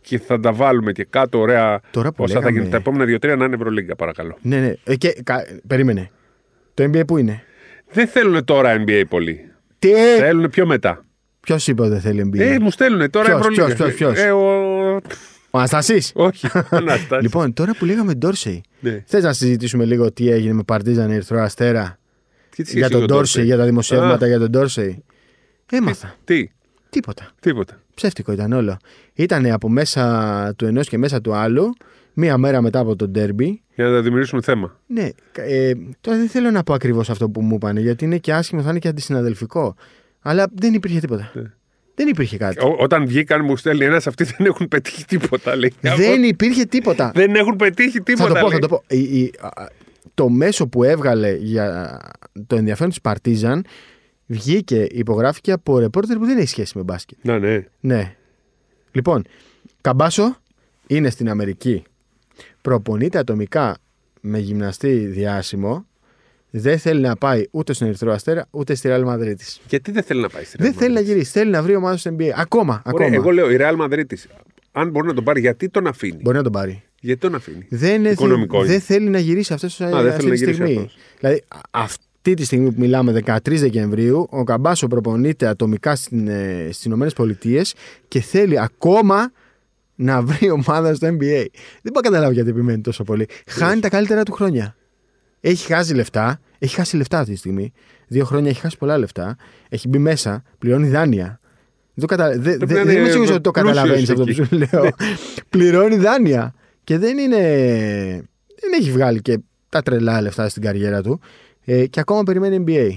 Και 0.00 0.18
θα 0.18 0.40
τα 0.40 0.52
βάλουμε 0.52 0.92
και 0.92 1.04
κάτω 1.10 1.38
ωραία. 1.38 1.80
Τώρα 1.90 2.12
που 2.12 2.22
όσα 2.24 2.32
θα 2.32 2.38
λέγαμε- 2.38 2.56
γίνουν 2.56 2.70
τα 2.70 2.76
επόμενα 2.76 3.04
δύο-τρία 3.04 3.36
να 3.36 3.44
είναι 3.44 3.54
Ευρωλίγκα, 3.54 3.96
παρακαλώ. 3.96 4.36
Ναι, 4.42 4.58
ναι. 4.60 4.72
Ε, 4.84 4.96
και, 4.96 5.16
κα- 5.24 5.44
περίμενε. 5.66 6.10
Το 6.74 6.84
NBA 6.84 7.02
που 7.06 7.16
είναι; 7.18 7.42
Δεν 7.92 8.06
θέλουν 8.08 8.44
τώρα 8.44 8.84
NBA 8.86 9.02
πολύ. 9.08 9.50
Τι; 9.78 9.88
Θέλουν 10.18 10.50
πιο 10.50 10.66
μετά. 10.66 11.04
Ποιος 11.40 11.66
είπε 11.68 11.82
ότι 11.82 11.90
δεν 11.90 12.00
θέλει 12.00 12.30
NBA. 12.34 12.38
Ε, 12.40 12.58
μου 12.58 12.70
στέλνουν 12.70 13.10
τώρα 13.10 13.26
Ποιος, 13.26 13.38
Ευρωλίγκα. 13.38 13.64
ποιος, 13.66 13.76
ποιος, 13.94 14.12
ποιος; 14.12 14.18
Ε, 14.26 14.30
ο... 14.30 14.94
Ο 15.50 15.58
Αναστασής. 15.58 16.12
Όχι, 16.14 16.46
Αναστάση. 16.70 17.22
Λοιπόν, 17.22 17.52
τώρα 17.52 17.72
που 17.78 17.84
λέγαμε 17.84 18.14
Ντόρσεϊ, 18.14 18.62
Ναι. 18.80 19.02
θες 19.06 19.22
να 19.22 19.32
συζητήσουμε 19.32 19.84
λίγο 19.84 20.12
τι 20.12 20.30
έγινε 20.30 20.52
με 20.52 20.62
Παρτίζαν 20.62 21.10
Ερυθρό 21.10 21.40
Αστέρα 21.40 21.98
Τι 22.50 22.62
της 22.62 22.72
για 22.72 22.84
σχέση 22.84 22.90
τον 22.90 23.00
με 23.00 23.06
Ντόρσεϊ, 23.06 23.44
για 23.44 23.56
τα 23.56 23.64
δημοσιεύματα 23.64 24.24
Α, 24.24 24.28
για 24.28 24.38
τον 24.38 24.50
Ντόρσεϊ. 24.50 25.04
Έμαθα. 25.70 26.14
Τι, 26.24 26.48
Τίποτα. 26.92 27.30
τίποτα. 27.40 27.80
Ψεύτικο 27.94 28.32
ήταν 28.32 28.52
όλο. 28.52 28.76
Ήταν 29.14 29.46
από 29.46 29.68
μέσα 29.68 30.54
του 30.56 30.66
ενός 30.66 30.88
και 30.88 30.98
μέσα 30.98 31.20
του 31.20 31.34
άλλου, 31.34 31.72
μία 32.12 32.38
μέρα 32.38 32.60
μετά 32.62 32.78
από 32.78 32.96
τον 32.96 33.10
Ντέρμπι. 33.10 33.62
Για 33.74 33.86
να 33.86 34.00
δημιουργήσουμε 34.00 34.42
θέμα. 34.42 34.78
Ναι, 34.86 35.08
ε, 35.32 35.72
τώρα 36.00 36.18
δεν 36.18 36.28
θέλω 36.28 36.50
να 36.50 36.62
πω 36.62 36.72
ακριβώς 36.74 37.10
αυτό 37.10 37.28
που 37.30 37.42
μου 37.42 37.54
είπαν, 37.54 37.76
γιατί 37.76 38.04
είναι 38.04 38.18
και 38.18 38.32
άσχημο, 38.32 38.62
θα 38.62 38.70
είναι 38.70 38.78
και 38.78 38.88
αντισυναδελφικό. 38.88 39.74
Αλλά 40.20 40.46
δεν 40.54 40.74
υπήρχε 40.74 41.00
τίποτα. 41.00 41.30
Ναι. 41.34 41.42
Δεν 41.94 42.08
υπήρχε 42.08 42.36
κάτι. 42.36 42.64
Ό, 42.64 42.76
όταν 42.78 43.06
βγήκαν, 43.06 43.44
μου 43.44 43.56
στέλνει 43.56 43.84
ένας, 43.84 44.06
αυτοί 44.06 44.24
δεν 44.24 44.46
έχουν 44.46 44.68
πετύχει 44.68 45.04
τίποτα. 45.04 45.56
Λέει. 45.56 45.72
Δεν 45.80 46.22
υπήρχε 46.22 46.64
τίποτα. 46.64 47.10
δεν 47.14 47.34
έχουν 47.34 47.56
πετύχει 47.56 48.00
τίποτα. 48.00 48.28
θα 48.28 48.34
το 48.34 48.40
πω, 48.40 48.48
λέει. 48.50 48.58
θα 48.60 48.66
το 48.66 48.68
πω. 48.68 48.82
Η- 48.88 49.18
η- 49.20 49.32
α, 49.40 49.48
το 50.14 50.28
μέσο 50.28 50.66
που 50.66 50.82
έβγαλε 50.84 51.34
για 51.36 51.98
το 52.46 52.56
ενδιαφέρον 52.56 52.90
της 52.90 53.00
Παρτίζαν 53.00 53.64
βγήκε, 54.26 54.86
υπογράφηκε 54.90 55.52
από 55.52 55.78
ρεπόρτερ 55.78 56.16
που 56.18 56.26
δεν 56.26 56.38
έχει 56.38 56.48
σχέση 56.48 56.76
με 56.78 56.82
μπάσκετ. 56.82 57.18
Να, 57.22 57.38
ναι. 57.38 57.64
Ναι. 57.80 58.14
Λοιπόν, 58.92 59.24
Καμπάσο 59.80 60.36
είναι 60.86 61.10
στην 61.10 61.28
Αμερική. 61.30 61.82
Προπονείται 62.62 63.18
ατομικά 63.18 63.76
με 64.20 64.38
γυμναστή 64.38 64.94
διάσημο. 64.96 65.86
Δεν 66.50 66.78
θέλει 66.78 67.00
να 67.00 67.16
πάει 67.16 67.44
ούτε 67.50 67.72
στον 67.72 67.86
Ερυθρό 67.86 68.12
Αστέρα 68.12 68.46
ούτε 68.50 68.74
στη 68.74 68.88
Real 68.92 69.04
Madrid. 69.06 69.34
Γιατί 69.68 69.90
δεν 69.90 70.02
θέλει 70.02 70.20
να 70.20 70.28
πάει 70.28 70.44
στη 70.44 70.56
Real 70.58 70.62
Δεν 70.62 70.72
θέλει 70.72 70.94
να 70.94 71.00
Madrid? 71.00 71.04
γυρίσει. 71.04 71.30
Θέλει 71.30 71.50
να 71.50 71.62
βρει 71.62 71.74
ομάδα 71.74 71.96
στο 71.96 72.16
NBA. 72.18 72.28
Ακόμα. 72.34 72.82
Ωραία, 72.86 73.06
ακόμα. 73.08 73.22
εγώ 73.22 73.30
λέω 73.30 73.50
η 73.50 73.56
Real 73.60 73.76
Madrid 73.84 74.04
της, 74.06 74.28
αν 74.72 74.90
μπορεί 74.90 75.06
να 75.06 75.14
τον 75.14 75.24
πάρει, 75.24 75.40
γιατί 75.40 75.68
τον 75.68 75.86
αφήνει; 75.86 76.18
Μπορεί 76.22 76.36
να 76.36 76.42
τον 76.42 76.52
πάρει. 76.52 76.82
Γιατί 77.00 77.20
τον 77.20 77.34
αφήνει; 77.34 77.66
Δεν, 77.70 78.04
Οικονομικό 78.04 78.56
είναι. 78.58 78.66
δεν 78.66 78.80
θέλει 78.80 79.08
να 79.08 79.18
γυρίσει 79.18 79.52
αυτές, 79.52 79.76
δεν 79.78 79.94
αυτή 79.94 80.10
θέλει 80.10 80.28
να 80.28 80.34
τη 80.34 80.36
γυρίσει 80.36 80.54
στιγμή. 80.54 80.76
αυτός. 80.76 80.96
Δηλαδή, 81.20 81.42
α- 81.70 81.84
αυτή 82.24 82.34
τη 82.34 82.44
στιγμή 82.44 82.72
που 82.72 82.80
μιλάμε, 82.80 83.12
13 83.24 83.38
Δεκεμβρίου, 83.44 84.26
ο 84.30 84.44
Καμπάσο 84.44 84.86
προπονείται 84.86 85.46
ατομικά 85.46 85.96
στην, 85.96 86.28
ε, 86.28 86.68
στις 86.70 86.84
Ηνωμένες 86.84 87.12
Πολιτείες 87.12 87.74
και 88.08 88.20
θέλει 88.20 88.60
ακόμα 88.60 89.32
να 89.94 90.22
βρει 90.22 90.50
ομάδα 90.50 90.94
στο 90.94 91.06
NBA. 91.06 91.10
Δεν 91.18 91.20
μπορώ 91.82 91.94
να 91.94 92.00
καταλάβω 92.00 92.32
γιατί 92.32 92.48
επιμένει 92.50 92.80
τόσο 92.80 93.04
πολύ. 93.04 93.26
Χάνει 93.46 93.80
τα 93.80 93.88
καλύτερα 93.88 94.22
του 94.22 94.32
χρόνια. 94.32 94.76
Έχει 95.40 95.72
χάσει 95.72 95.94
λεφτά. 95.94 96.40
Έχει 96.58 96.74
χάσει 96.74 96.96
λεφτά 96.96 97.18
αυτή 97.18 97.32
τη 97.32 97.38
στιγμή. 97.38 97.72
Δύο 98.08 98.24
χρόνια 98.24 98.50
έχει 98.50 98.60
χάσει 98.60 98.76
πολλά 98.76 98.98
λεφτά. 98.98 99.36
Έχει 99.68 99.88
μπει 99.88 99.98
μέσα, 99.98 100.42
πληρώνει 100.58 100.88
δάνεια. 100.88 101.40
Δεν, 101.94 102.06
το 102.08 102.16
κατα... 102.16 102.28
δε- 102.38 102.56
Πρέπει 102.56 102.64
δε- 102.72 102.78
να 102.78 102.84
δεν 102.84 102.92
είναι 102.92 103.00
είμαι 103.00 103.10
σίγουρος 103.10 103.30
ότι 103.30 103.40
το 103.40 103.50
πλούσιος 103.50 103.74
καταλαβαίνεις 103.76 104.10
αυτό 104.10 104.22
που 104.24 104.28
εκεί. 104.30 104.44
σου 104.44 104.56
λέω. 104.72 104.88
πληρώνει 105.48 105.96
δάνεια. 105.96 106.54
Και 106.84 106.98
δεν 106.98 107.18
είναι. 107.18 107.38
Δεν 108.60 108.72
έχει 108.80 108.90
βγάλει 108.90 109.20
και 109.22 109.38
τα 109.68 109.82
τρελά 109.82 110.20
λεφτά 110.20 110.48
στην 110.48 110.62
καριέρα 110.62 111.02
του. 111.02 111.20
Ε, 111.64 111.86
και 111.86 112.00
ακόμα 112.00 112.22
περιμένει 112.22 112.64
NBA. 112.66 112.90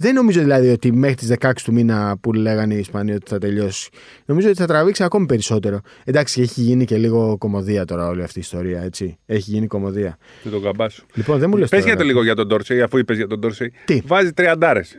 Δεν 0.00 0.14
νομίζω 0.14 0.40
δηλαδή 0.40 0.68
ότι 0.68 0.92
μέχρι 0.92 1.14
τις 1.14 1.32
16 1.38 1.52
του 1.64 1.72
μήνα 1.72 2.16
που 2.20 2.32
λέγανε 2.32 2.74
οι 2.74 2.78
Ισπανοί 2.78 3.12
ότι 3.12 3.28
θα 3.28 3.38
τελειώσει. 3.38 3.88
Νομίζω 4.24 4.48
ότι 4.48 4.58
θα 4.58 4.66
τραβήξει 4.66 5.02
ακόμη 5.04 5.26
περισσότερο. 5.26 5.80
Εντάξει, 6.04 6.40
έχει 6.40 6.60
γίνει 6.60 6.84
και 6.84 6.96
λίγο 6.96 7.36
κομμωδία 7.38 7.84
τώρα 7.84 8.06
όλη 8.06 8.22
αυτή 8.22 8.38
η 8.38 8.42
ιστορία, 8.42 8.82
έτσι. 8.82 9.18
Έχει 9.26 9.50
γίνει 9.50 9.66
κομμωδία. 9.66 10.18
Με 10.42 10.50
τον 10.50 10.62
καμπάσο. 10.62 11.02
Λοιπόν, 11.14 11.38
δεν 11.38 11.48
μου 11.50 11.56
λες. 11.56 11.68
Πες 11.68 11.84
για 11.84 11.96
το 11.96 12.04
λίγο 12.04 12.22
για 12.22 12.34
τον 12.34 12.46
Ντόρσεϊ, 12.46 12.80
αφού 12.80 12.98
είπες 12.98 13.16
για 13.16 13.26
τον 13.26 13.38
Ντόρσεϊ. 13.38 13.72
Τι; 13.84 14.00
Βάζει 14.06 14.32
τριαντάρες. 14.32 14.98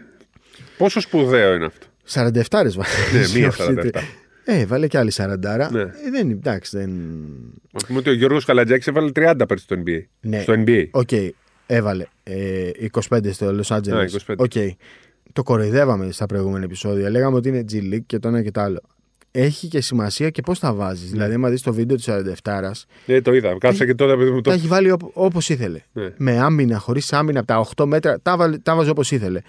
Πόσο 0.78 1.00
σπουδαίο 1.00 1.54
είναι 1.54 1.66
αυτό; 1.66 1.88
47 2.14 2.62
ρε 2.62 2.70
Ναι, 2.70 3.40
μία 3.40 3.54
47. 3.94 4.00
Ε, 4.46 4.66
βάλε 4.66 4.88
και 4.88 4.98
άλλη 4.98 5.12
40. 5.16 5.28
Ναι. 5.72 5.82
Ε, 5.82 5.90
δεν, 6.12 6.30
εντάξει, 6.30 6.78
δεν. 6.78 6.90
Ας 7.72 7.86
πούμε 7.86 8.00
ότι 8.00 8.10
ο 8.10 8.14
Γιώργος 8.14 8.46
Καλαϊτζάκης 8.46 8.88
έβαλε 8.88 9.12
30 9.16 9.34
πέρσι 9.48 9.64
στο 9.64 9.76
NBA. 9.86 10.04
Ναι. 10.20 10.42
Στο 10.42 10.54
NBA. 10.66 10.88
Ok, 10.92 11.10
έβαλε 11.72 12.06
ε, 12.24 12.70
25 13.10 13.34
στο 13.34 13.60
Los 13.60 13.76
Angeles. 13.78 13.92
Α, 13.92 14.06
25. 14.28 14.36
Οκ. 14.38 14.52
Το 15.34 15.44
κοροϊδεύαμε 15.44 16.12
στα 16.12 16.26
προηγούμενα 16.26 16.64
επεισόδια. 16.64 17.10
Λέγαμε 17.10 17.38
ότι 17.38 17.50
είναι 17.50 17.66
G 17.72 17.76
League 17.94 18.04
και 18.06 18.20
το 18.20 18.28
ένα 18.28 18.42
και 18.44 18.52
το 18.52 18.62
άλλο. 18.62 18.82
Έχει 19.32 19.68
και 19.68 19.82
σημασία 19.82 20.30
και 20.30 20.42
πώς 20.42 20.60
τα 20.60 20.74
βάζεις. 20.74 21.04
Ναι. 21.06 21.10
Δηλαδή, 21.12 21.34
άμα 21.34 21.50
δεις 21.50 21.62
το 21.62 21.74
βίντεο 21.74 21.98
του 21.98 22.04
47 22.44 22.72
Ε, 23.06 23.22
το 23.22 23.34
είδα. 23.34 23.58
Κάτσε 23.58 23.86
και 23.86 23.96
τότε 23.96 24.16
παιδί 24.18 24.30
μου 24.32 24.42
το. 24.42 24.50
τα 24.50 24.56
έχει 24.56 24.68
βάλει 24.68 24.96
όπως 25.14 25.50
ήθελε. 25.50 25.82
Ναι. 25.92 26.14
Με 26.18 26.40
άμυνα, 26.40 26.78
χωρίς 26.78 27.14
άμυνα, 27.14 27.40
από 27.40 27.48
τα 27.48 27.66
8 27.76 27.86
μέτρα, 27.86 28.20
τα, 28.22 28.38
βάλε- 28.38 28.62
τα 28.64 28.76
βάζει 28.76 28.90
όπως 28.90 29.12
ήθελε. 29.12 29.42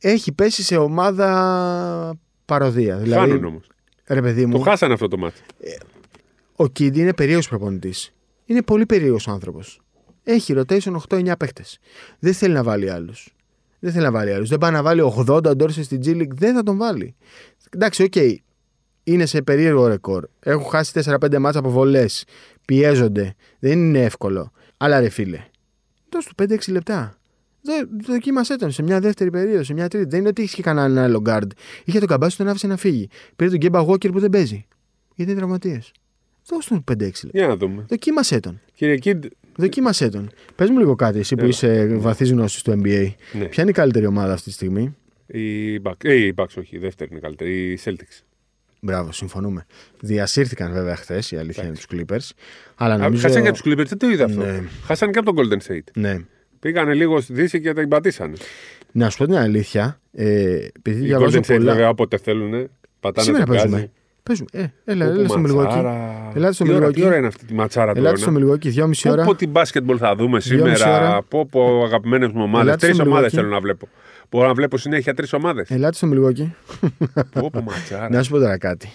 Έχει 0.00 0.32
πέσει 0.32 0.62
σε 0.62 0.76
ομάδα 0.76 2.18
παρωδία. 2.44 2.96
Δηλαδή, 2.96 3.30
Χάνουν 3.30 3.44
όμως. 3.44 3.66
ρε 4.06 4.20
παιδί 4.22 4.42
Το 4.42 4.48
μου, 4.48 4.60
χάσανε 4.60 4.92
αυτό 4.92 5.08
το 5.08 5.16
ματς. 5.18 5.40
ο 6.56 6.66
Κιντ 6.68 7.00
είναι 7.00 7.14
περίεργος 7.14 7.48
προπονητής. 7.48 8.12
Είναι 8.46 8.62
πολύ 8.62 8.86
περίεργος 8.86 9.28
άνθρωπος. 9.28 9.81
Έχει 10.24 10.54
rotation 10.56 10.96
8-9 11.08 11.32
παίχτες. 11.38 11.64
Δεν 12.18 12.34
θέλει 12.34 12.54
να 12.54 12.62
βάλει 12.62 12.90
άλλους. 12.90 13.34
Δεν 13.78 13.92
θέλει 13.92 14.04
να 14.04 14.10
βάλει 14.10 14.32
άλλους. 14.32 14.48
Δεν 14.48 14.58
πάει 14.58 14.70
να 14.72 14.82
βάλει 14.82 15.12
80 15.28 15.56
Ντόρσεϊ 15.56 15.82
στην 15.82 16.00
G 16.04 16.08
League. 16.08 16.28
Δεν 16.34 16.54
θα 16.54 16.62
τον 16.62 16.76
βάλει. 16.76 17.14
Εντάξει, 17.70 18.02
οκ. 18.02 18.14
Είναι 19.04 19.26
σε 19.26 19.42
περίεργο 19.42 19.86
ρεκόρ. 19.86 20.24
Έχουν 20.40 20.64
χάσει 20.70 20.92
4-5 21.04 21.38
μάτσα 21.38 21.58
από 21.58 21.70
βολές. 21.70 22.24
Πιέζονται. 22.66 23.34
Δεν 23.58 23.72
είναι 23.78 24.02
εύκολο. 24.04 24.52
Αλλά 24.76 25.00
ρε 25.00 25.08
φίλε, 25.08 25.44
δώσ' 26.10 26.24
του 26.26 26.34
5-6 26.34 26.72
λεπτά. 26.72 27.16
Δο- 27.62 27.88
Δοκίμασέ 28.06 28.56
τον 28.56 28.70
σε 28.70 28.82
μια 28.82 29.00
δεύτερη 29.00 29.30
περίοδο, 29.30 29.62
σε 29.62 29.72
μια 29.72 29.88
τρίτη. 29.88 30.08
Δεν 30.08 30.18
είναι 30.20 30.28
ότι 30.28 30.42
είχε 30.42 30.62
κανέναν 30.62 30.98
άλλο 30.98 31.22
guard. 31.26 31.46
Είχε 31.84 31.98
τον 31.98 32.08
καμπάσι 32.08 32.36
τον 32.36 32.48
άφησε 32.48 32.66
να 32.66 32.76
φύγει. 32.76 33.08
Πήρε 33.36 33.50
τον 33.50 33.58
Γκέμπα 33.58 33.84
Walker 33.86 34.12
που 34.12 34.20
δεν 34.20 34.30
παίζει. 34.30 34.66
Γιατί 35.14 35.30
είναι 35.30 35.40
τραυματίες. 35.40 35.92
Δώσ' 36.46 36.66
τον 36.66 36.84
5-6 36.84 37.24
λεπτά. 37.24 37.38
Για 37.38 37.46
να 37.46 37.56
δούμε. 37.56 37.84
Δοκίμασέ 37.88 38.40
τον. 38.40 38.60
Κύριε 38.74 38.96
Κιντ, 38.96 39.24
Δοκίμασέ 39.56 40.08
τον. 40.08 40.30
Πες 40.54 40.70
μου 40.70 40.78
λίγο 40.78 40.94
κάτι, 40.94 41.18
εσύ 41.18 41.34
που 41.34 41.40
Έλα. 41.40 41.48
είσαι 41.48 41.86
βαθύ 41.96 42.24
γνώση 42.26 42.64
του 42.64 42.70
NBA. 42.82 43.12
Ναι. 43.32 43.44
Ποια 43.44 43.62
είναι 43.62 43.70
η 43.70 43.74
καλύτερη 43.74 44.06
ομάδα 44.06 44.32
αυτή 44.32 44.48
τη 44.48 44.54
στιγμή; 44.54 44.96
η 45.26 45.76
Bucks, 45.82 46.04
ε, 46.04 46.14
η 46.14 46.34
Bucks 46.36 46.54
όχι, 46.58 46.76
η 46.76 46.78
δεύτερη 46.78 47.10
είναι 47.10 47.20
καλύτερη. 47.20 47.70
Η 47.72 47.78
Celtics. 47.84 48.20
Μπράβο, 48.80 49.12
συμφωνούμε. 49.12 49.66
Διασύρθηκαν 50.00 50.72
βέβαια 50.72 50.96
χθες, 50.96 51.30
η 51.30 51.36
αλήθεια 51.36 51.64
είναι 51.64 51.74
τους 51.74 51.86
Clippers. 51.92 52.30
Αλλά 52.74 52.94
Α, 52.94 52.98
νομίζω. 52.98 53.22
Χάσαν 53.26 53.42
για 53.42 53.52
τους 53.52 53.62
Clippers, 53.64 53.86
δεν 53.86 53.98
το 53.98 54.08
είδα 54.08 54.24
αυτό. 54.24 54.40
Ναι. 54.44 54.62
Χάσαν 54.84 55.12
και 55.12 55.18
από 55.18 55.32
τον 55.34 55.48
Golden 55.48 55.70
State. 55.72 55.90
Ναι. 55.94 56.18
Πήγανε 56.60 56.94
λίγο 56.94 57.20
στη 57.20 57.32
Δύση 57.32 57.60
και 57.60 57.72
τα 57.72 57.88
πατήσανε. 57.88 58.36
Να 58.92 59.10
σου 59.10 59.18
πω 59.18 59.24
την 59.24 59.34
αλήθεια. 59.36 60.00
Ε, 60.12 60.66
επειδή 60.76 61.02
Οι 61.02 61.04
διαβάζω 61.06 61.38
Golden 61.38 61.42
State 61.42 61.46
πολλά. 61.56 61.72
βέβαια 61.72 61.88
όποτε 61.88 62.16
θέλουν 62.18 62.70
πατάνε 63.00 63.26
Σήμερα 63.26 63.44
το 63.44 63.52
γκάζι. 63.52 63.68
παίζουμε. 63.68 63.90
Παίζουμε. 64.22 64.48
Ε, 64.52 64.64
έλα, 64.84 65.06
Όπου 65.08 65.18
έλα 65.18 65.28
στο 65.28 65.38
Μιλγόκι. 65.38 65.64
ματσάρα. 65.66 66.30
Ελάτε 66.34 66.52
στο 66.54 66.64
Τι 66.64 66.70
ώρα- 66.70 66.78
Μιλγόκι. 66.78 67.00
Τι 67.00 67.06
ώρα 67.06 67.16
είναι 67.16 67.26
αυτή 67.26 67.44
τη 67.44 67.54
ματσάρα 67.54 67.92
του 67.92 67.98
Ελάτε 67.98 68.16
στο 68.16 68.24
αιώνα. 68.30 68.38
Μιλγόκι, 68.40 68.68
δυόμιση 68.68 69.02
Πω 69.08 69.12
ώρα. 69.12 69.24
πω 69.24 69.34
τι 69.34 69.46
μπάσκετμπολ 69.46 69.96
θα 70.00 70.14
δούμε 70.16 70.38
Δυόμιση 70.38 70.76
σήμερα. 70.76 70.96
ώρα. 71.08 71.22
Πω 71.22 71.46
πω 71.50 71.82
αγαπημένες 71.84 72.28
μου 72.32 72.42
ομάδες. 72.42 72.66
Ελάτε 72.66 72.86
Τρεις 72.86 72.94
στο 72.96 73.04
ομάδες 73.04 73.22
Μιλγόκι. 73.32 73.36
θέλω 73.36 73.48
να 73.54 73.60
βλέπω. 73.60 73.88
Μπορώ 74.30 74.46
να 74.46 74.54
βλέπω 74.54 74.76
συνέχεια 74.76 75.14
τρεις 75.14 75.32
ομάδες. 75.32 75.70
Ελάτε 75.70 75.94
στο 75.96 76.06
Μιλγόκι. 76.06 76.54
Πω 77.32 77.50
πω 77.52 77.60
ματσάρα. 77.62 78.08
Να 78.10 78.22
σου 78.22 78.30
πω 78.30 78.38
τώρα 78.38 78.58
κάτι. 78.58 78.88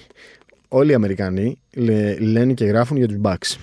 Όλοι 0.67 0.91
οι 0.91 0.93
Αμερικανοί 0.93 1.59
λέ- 1.75 2.19
λένε 2.19 2.53
και 2.53 2.65
γράφουν 2.65 2.97
για 2.97 3.07
τους 3.07 3.17
Bucks. 3.23 3.55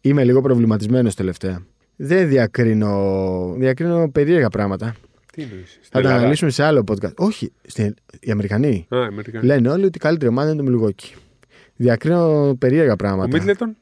Είμαι 0.00 0.24
λίγο 0.24 0.40
προβληματισμένος 0.40 1.14
τελευταία. 1.14 1.62
Δεν 1.96 2.28
διακρίνω, 2.28 3.54
διακρίνω 3.56 4.10
περίεργα 4.10 4.48
πράγματα. 4.48 4.94
Τι 5.38 5.44
εννοείς, 5.44 5.70
Θα 5.72 5.78
στην 5.80 5.90
τα 5.90 5.98
Ελλάδα; 5.98 6.16
αναλύσουμε 6.18 6.50
σε 6.50 6.62
άλλο 6.62 6.84
podcast. 6.90 7.14
Όχι, 7.16 7.52
στην- 7.66 7.94
οι 8.20 8.30
Αμερικανοί 8.30 8.86
Α, 8.88 8.96
Αμερικανοί. 8.98 9.46
λένε 9.46 9.68
όλοι 9.68 9.84
ότι 9.84 9.96
η 9.98 10.00
καλύτερη 10.00 10.30
ομάδα 10.30 10.48
είναι 10.48 10.56
το 10.56 10.62
Μιλγόκι. 10.62 11.14
Διακρίνω 11.76 12.54
περίεργα 12.58 12.92
Ο 12.92 12.96
πράγματα. 12.96 13.36
Μίτλετον; 13.36 13.76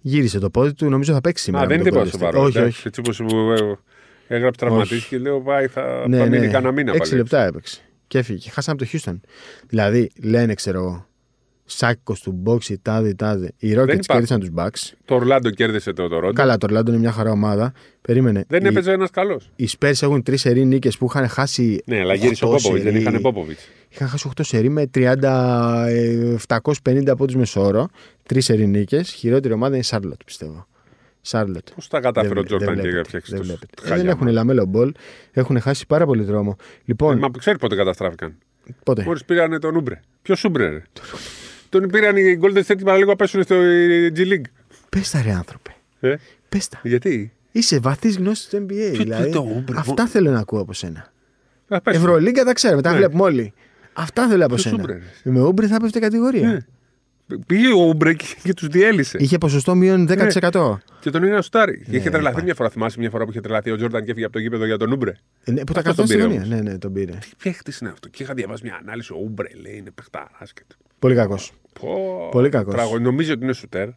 Γύρισε 0.00 0.38
το 0.38 0.50
πόδι 0.50 0.74
του, 0.74 0.88
νομίζω 0.88 1.12
θα 1.12 1.20
παίξει 1.20 1.42
σήμερα. 1.44 1.64
Α, 1.64 1.66
δεν 1.66 1.76
με 1.80 1.82
είναι 1.82 1.90
τον 1.98 2.10
τίποτα 2.10 2.18
Golden 2.18 2.28
State. 2.28 2.32
σοβαρό. 2.32 2.46
Όχι, 2.48 2.58
εντάξει. 2.58 2.78
όχι. 2.78 2.88
Έτσι 2.88 3.00
όπως 3.00 3.20
έγραψε 4.28 4.60
τραυματίσει 4.60 5.08
και 5.08 5.18
λέω 5.18 5.40
πάει 5.40 5.66
θα 5.66 6.04
Ναι, 6.08 6.16
θα 6.18 6.24
ναι. 6.26 6.38
μείνει 6.38 6.52
κανένα 6.52 6.72
μήνα 6.72 6.92
Έξι 6.94 7.10
πάλι. 7.10 7.22
λεπτά 7.22 7.44
έπαιξε. 7.44 7.80
Και 8.06 8.18
έφυγε. 8.18 8.50
Χάσαμε 8.50 8.78
από 8.82 8.90
το 8.90 8.98
Houston. 9.12 9.20
Δηλαδή, 9.66 10.10
λένε, 10.22 10.54
ξέρω 10.54 10.78
εγώ, 10.78 11.06
σάκος 11.64 12.20
του 12.20 12.32
Μπόξη, 12.32 12.78
τάδε, 12.82 13.14
τάδε. 13.14 13.52
Οι 13.58 13.70
Rockets 13.72 13.82
υπάρχει. 13.82 13.98
κέρδισαν 14.00 14.40
τους 14.40 14.48
Bucks. 14.56 14.92
Το 15.04 15.14
Ορλάντο 15.14 15.50
κέρδισε 15.50 15.92
το 15.92 16.08
Τωρόντο. 16.08 16.32
Καλά, 16.32 16.56
το 16.58 16.66
Orlando 16.70 16.88
είναι 16.88 16.98
μια 16.98 17.12
χαρά 17.12 17.30
ομάδα. 17.30 17.72
Περίμενε. 18.00 18.44
Δεν 18.48 18.64
οι, 18.64 18.66
έπαιζε 18.66 18.92
ένας 18.92 19.10
καλός. 19.10 19.50
οι 19.56 19.68
Spurs 19.78 19.92
έχουν 20.02 20.22
τρεις 20.22 20.40
σερή 20.40 20.64
νίκες 20.64 20.98
που 20.98 21.06
είχαν 21.08 21.28
χάσει. 21.28 21.82
Ναι, 21.86 21.98
αλλά 22.00 22.14
γύρισε 22.14 22.44
ο 22.44 22.48
8 22.48 22.50
Πόποβιτ. 22.62 22.82
Δεν 22.82 22.92
σερί. 22.92 23.04
είχαν 23.04 23.20
Πόποβιτ. 23.20 23.58
Είχαν 23.88 24.08
χάσει 24.08 24.30
8 24.36 24.40
σερή 24.44 24.68
με 24.68 24.86
30, 24.94 25.84
ε, 25.88 26.36
750 26.48 27.08
από 27.10 27.26
του 27.26 27.38
μεσόωρο. 27.38 27.88
Τρεις 28.22 28.44
σερή 28.44 28.66
νίκες. 28.66 29.10
Χειρότερη 29.12 29.54
ομάδα 29.54 29.76
είναι 29.76 29.84
η 29.84 29.88
Charlotte, 29.90 30.24
πιστεύω. 30.24 30.66
Charlotte. 31.30 31.72
Πώς 31.74 31.88
τα 31.88 32.00
κατάφερε 32.00 32.32
ο 32.32 32.34
Δεν- 32.34 32.44
Τζόρνταν 32.44 32.74
δεν 32.74 32.84
και 32.84 32.90
βλέπετε, 32.90 33.00
έφτιαξε 33.16 33.30
δεν 33.30 33.40
το 33.40 33.44
βλέπετε. 33.46 33.72
Ε, 33.82 33.88
χάλια. 33.88 34.04
Δεν 34.04 34.12
έχουν 34.12 34.28
λαμέλο 34.28 34.64
μπολ. 34.66 34.92
Έχουν 35.32 35.60
χάσει 35.60 35.86
πάρα 35.86 36.06
πολύ 36.06 36.22
δρόμο. 36.22 36.56
Λοιπόν, 36.84 37.16
Ε, 37.16 37.20
Μα 37.20 37.28
ξέρει 37.38 37.58
πότε 37.58 37.76
καταστράφηκαν. 37.76 38.34
πότε; 38.82 39.02
Μόλις 39.06 39.24
πήρανε 39.24 39.58
τον 39.58 39.76
Ούμπρε. 39.76 40.00
Ποιος 40.22 40.44
Ούμπρε, 40.44 40.68
ρε; 40.68 40.82
Τον 41.80 41.88
πήραν 41.90 42.16
οι 42.16 42.38
Golden 42.42 42.62
State 42.66 42.84
παραλίγο 42.84 43.10
να 43.10 43.16
πέσουν 43.16 43.42
στο 43.42 43.54
G 44.16 44.18
League. 44.18 44.44
Πες 44.88 45.10
τα 45.10 45.22
ρε 45.22 45.32
άνθρωπε. 45.32 45.74
Ε, 46.00 46.14
Πες 46.48 46.68
τα. 46.68 46.80
γιατί; 46.82 47.32
Είσαι 47.52 47.78
βαθύς 47.78 48.16
γνώσης 48.16 48.46
του 48.48 48.56
NBA. 48.56 48.90
Ποιο- 48.92 49.02
δηλαδή. 49.04 49.30
το 49.30 49.40
Ούμπρε, 49.56 49.78
Αυτά 49.78 50.02
μο- 50.02 50.08
θέλω 50.08 50.30
να 50.30 50.38
ακούω 50.38 50.60
από 50.60 50.72
σένα. 50.72 51.12
Α, 51.68 51.80
πες. 51.80 51.96
Ευρωλίγκα 51.96 52.44
τα 52.44 52.52
ξέρουμε, 52.52 52.82
τα 52.82 52.90
Ναι. 52.90 52.96
βλέπουμε 52.96 53.22
όλοι. 53.22 53.52
Αυτά 53.92 54.28
θέλω 54.28 54.44
από 54.44 54.54
Ποιος 54.54 54.60
σένα. 54.66 54.76
Ούμπρε, 54.82 54.92
ρε. 54.92 55.30
Με 55.30 55.40
Ούμπρε 55.40 55.66
θα 55.66 55.80
πέφτει 55.80 56.00
κατηγορία. 56.00 56.66
Ναι. 57.26 57.36
Πήγε 57.46 57.72
ο 57.72 57.86
Ούμπρε 57.88 58.14
και, 58.14 58.24
και 58.42 58.54
τους 58.54 58.68
διέλυσε. 58.68 59.16
Είχε 59.20 59.38
ποσοστό 59.38 59.74
μείον 59.74 60.06
10%. 60.10 60.74
Και 61.00 61.10
τον 61.10 61.22
έγινε 61.24 61.42
στάρι. 61.42 61.78
και 61.90 61.96
είχε 61.96 62.04
Ναι, 62.04 62.10
τρελαθεί 62.10 62.34
είπα. 62.36 62.44
μια 62.44 62.54
φορά. 62.54 62.70
Θυμάσαι 62.70 62.98
μια 62.98 63.10
φορά 63.10 63.24
που 63.24 63.30
είχε 63.30 63.40
τρελαθεί 63.40 63.70
ο 63.70 63.76
Τζόρνταν 63.76 64.04
και 64.04 64.10
έφυγε 64.10 64.24
από 64.24 64.34
το 64.34 64.38
γήπεδο 64.40 64.64
για 64.66 64.76
τον 64.76 64.92
Ούμπρε. 64.92 65.12
Ε, 65.44 65.50
ναι, 65.52 65.64
που 65.64 65.72
τα 65.72 65.80
Αυτό 65.80 65.82
κρατάνε 65.82 65.94
τον 65.96 66.06
στη 66.06 66.14
πήρε 66.14 66.26
γωνία. 66.26 66.42
όμως. 66.42 66.54
Ναι, 66.64 66.70
ναι, 66.70 66.78
τον 66.78 66.92
πήρε. 66.92 67.12
Τι 67.12 67.28
παίχτης 67.42 67.78
είναι 67.78 67.90
αυτό. 67.90 68.08
Και 68.08 68.22
είχα 68.22 68.34
διαβάσει 68.34 68.62
μια 68.64 68.78
ανάλυση. 68.82 69.12
Ο 69.12 69.16
Ούμπρε 69.24 69.48
λέει 69.62 69.76
είναι 69.76 69.90
παιχτάρα. 69.90 70.30
Πολύ 70.98 71.14
κακός. 71.14 71.52
Πολύ 72.30 72.48
κακός. 72.48 73.00
Νομίζω 73.00 73.32
ότι 73.32 73.42
είναι 73.44 73.52
σουτέρ. 73.52 73.88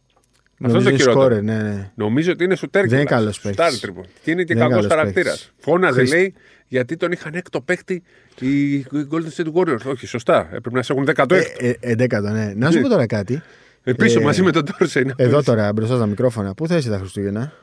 Αυτός 0.59 0.83
Νομίζω 0.83 0.89
είναι 0.89 0.97
το 0.97 1.03
είναι 1.03 1.13
χειρότερο. 1.13 1.35
σκόρερ, 1.35 1.63
ναι, 1.63 1.69
ναι. 1.69 1.91
Νομίζω 1.95 2.31
ότι 2.31 2.43
είναι 2.43 2.55
σουτέρ. 2.55 2.81
Δεν 2.87 2.97
είναι 2.99 3.05
κιόλας. 3.05 3.19
καλός 3.21 3.39
παίκτης. 3.41 3.63
Σουτάρει 3.65 3.77
τρίπον. 3.81 4.05
Και 4.23 4.31
είναι 4.31 4.43
και 4.43 4.53
Δεν 4.53 4.63
είναι 4.63 4.73
κακός 4.73 4.87
καλός 4.87 4.99
χαρακτήρας. 4.99 5.37
παίκτης. 5.39 5.53
Φώναζε, 5.59 5.97
Χρήστη. 5.97 6.15
λέει, 6.15 6.33
γιατί 6.67 6.97
τον 6.97 7.11
είχαν 7.11 7.33
έκτο 7.33 7.61
παίκτη 7.61 8.03
οι 8.39 8.73
οι 8.73 8.85
Golden 9.11 9.29
State 9.37 9.53
Warriors. 9.53 9.85
Όχι, 9.85 10.07
σωστά. 10.07 10.39
Έπρεπε 10.53 10.75
να 10.75 10.81
σε 10.83 10.93
έχουν 10.93 11.05
δέκατο 11.05 11.35
Ε, 11.35 11.39
έκτο. 11.39 11.65
ε, 11.65 11.75
Εντέκατο, 11.79 12.29
ναι. 12.29 12.53
Να 12.55 12.71
σου 12.71 12.81
πω 12.81 12.87
τώρα 12.87 13.05
κάτι. 13.05 13.41
Επίσης 13.83 14.15
ε, 14.15 14.19
μαζί 14.19 14.41
με 14.43 14.51
τον 14.51 14.65
Τόρσεϊ. 14.77 15.03
να 15.03 15.13
Εδώ 15.15 15.37
πεις. 15.37 15.45
τώρα 15.45 15.73
μπροστά 15.73 15.95
στα 15.95 16.05
μικρόφωνα. 16.05 16.53
Πού 16.53 16.67
θα 16.67 16.77
είσαι 16.77 16.89
τα 16.89 16.97
Χριστούγεννα; 16.97 17.53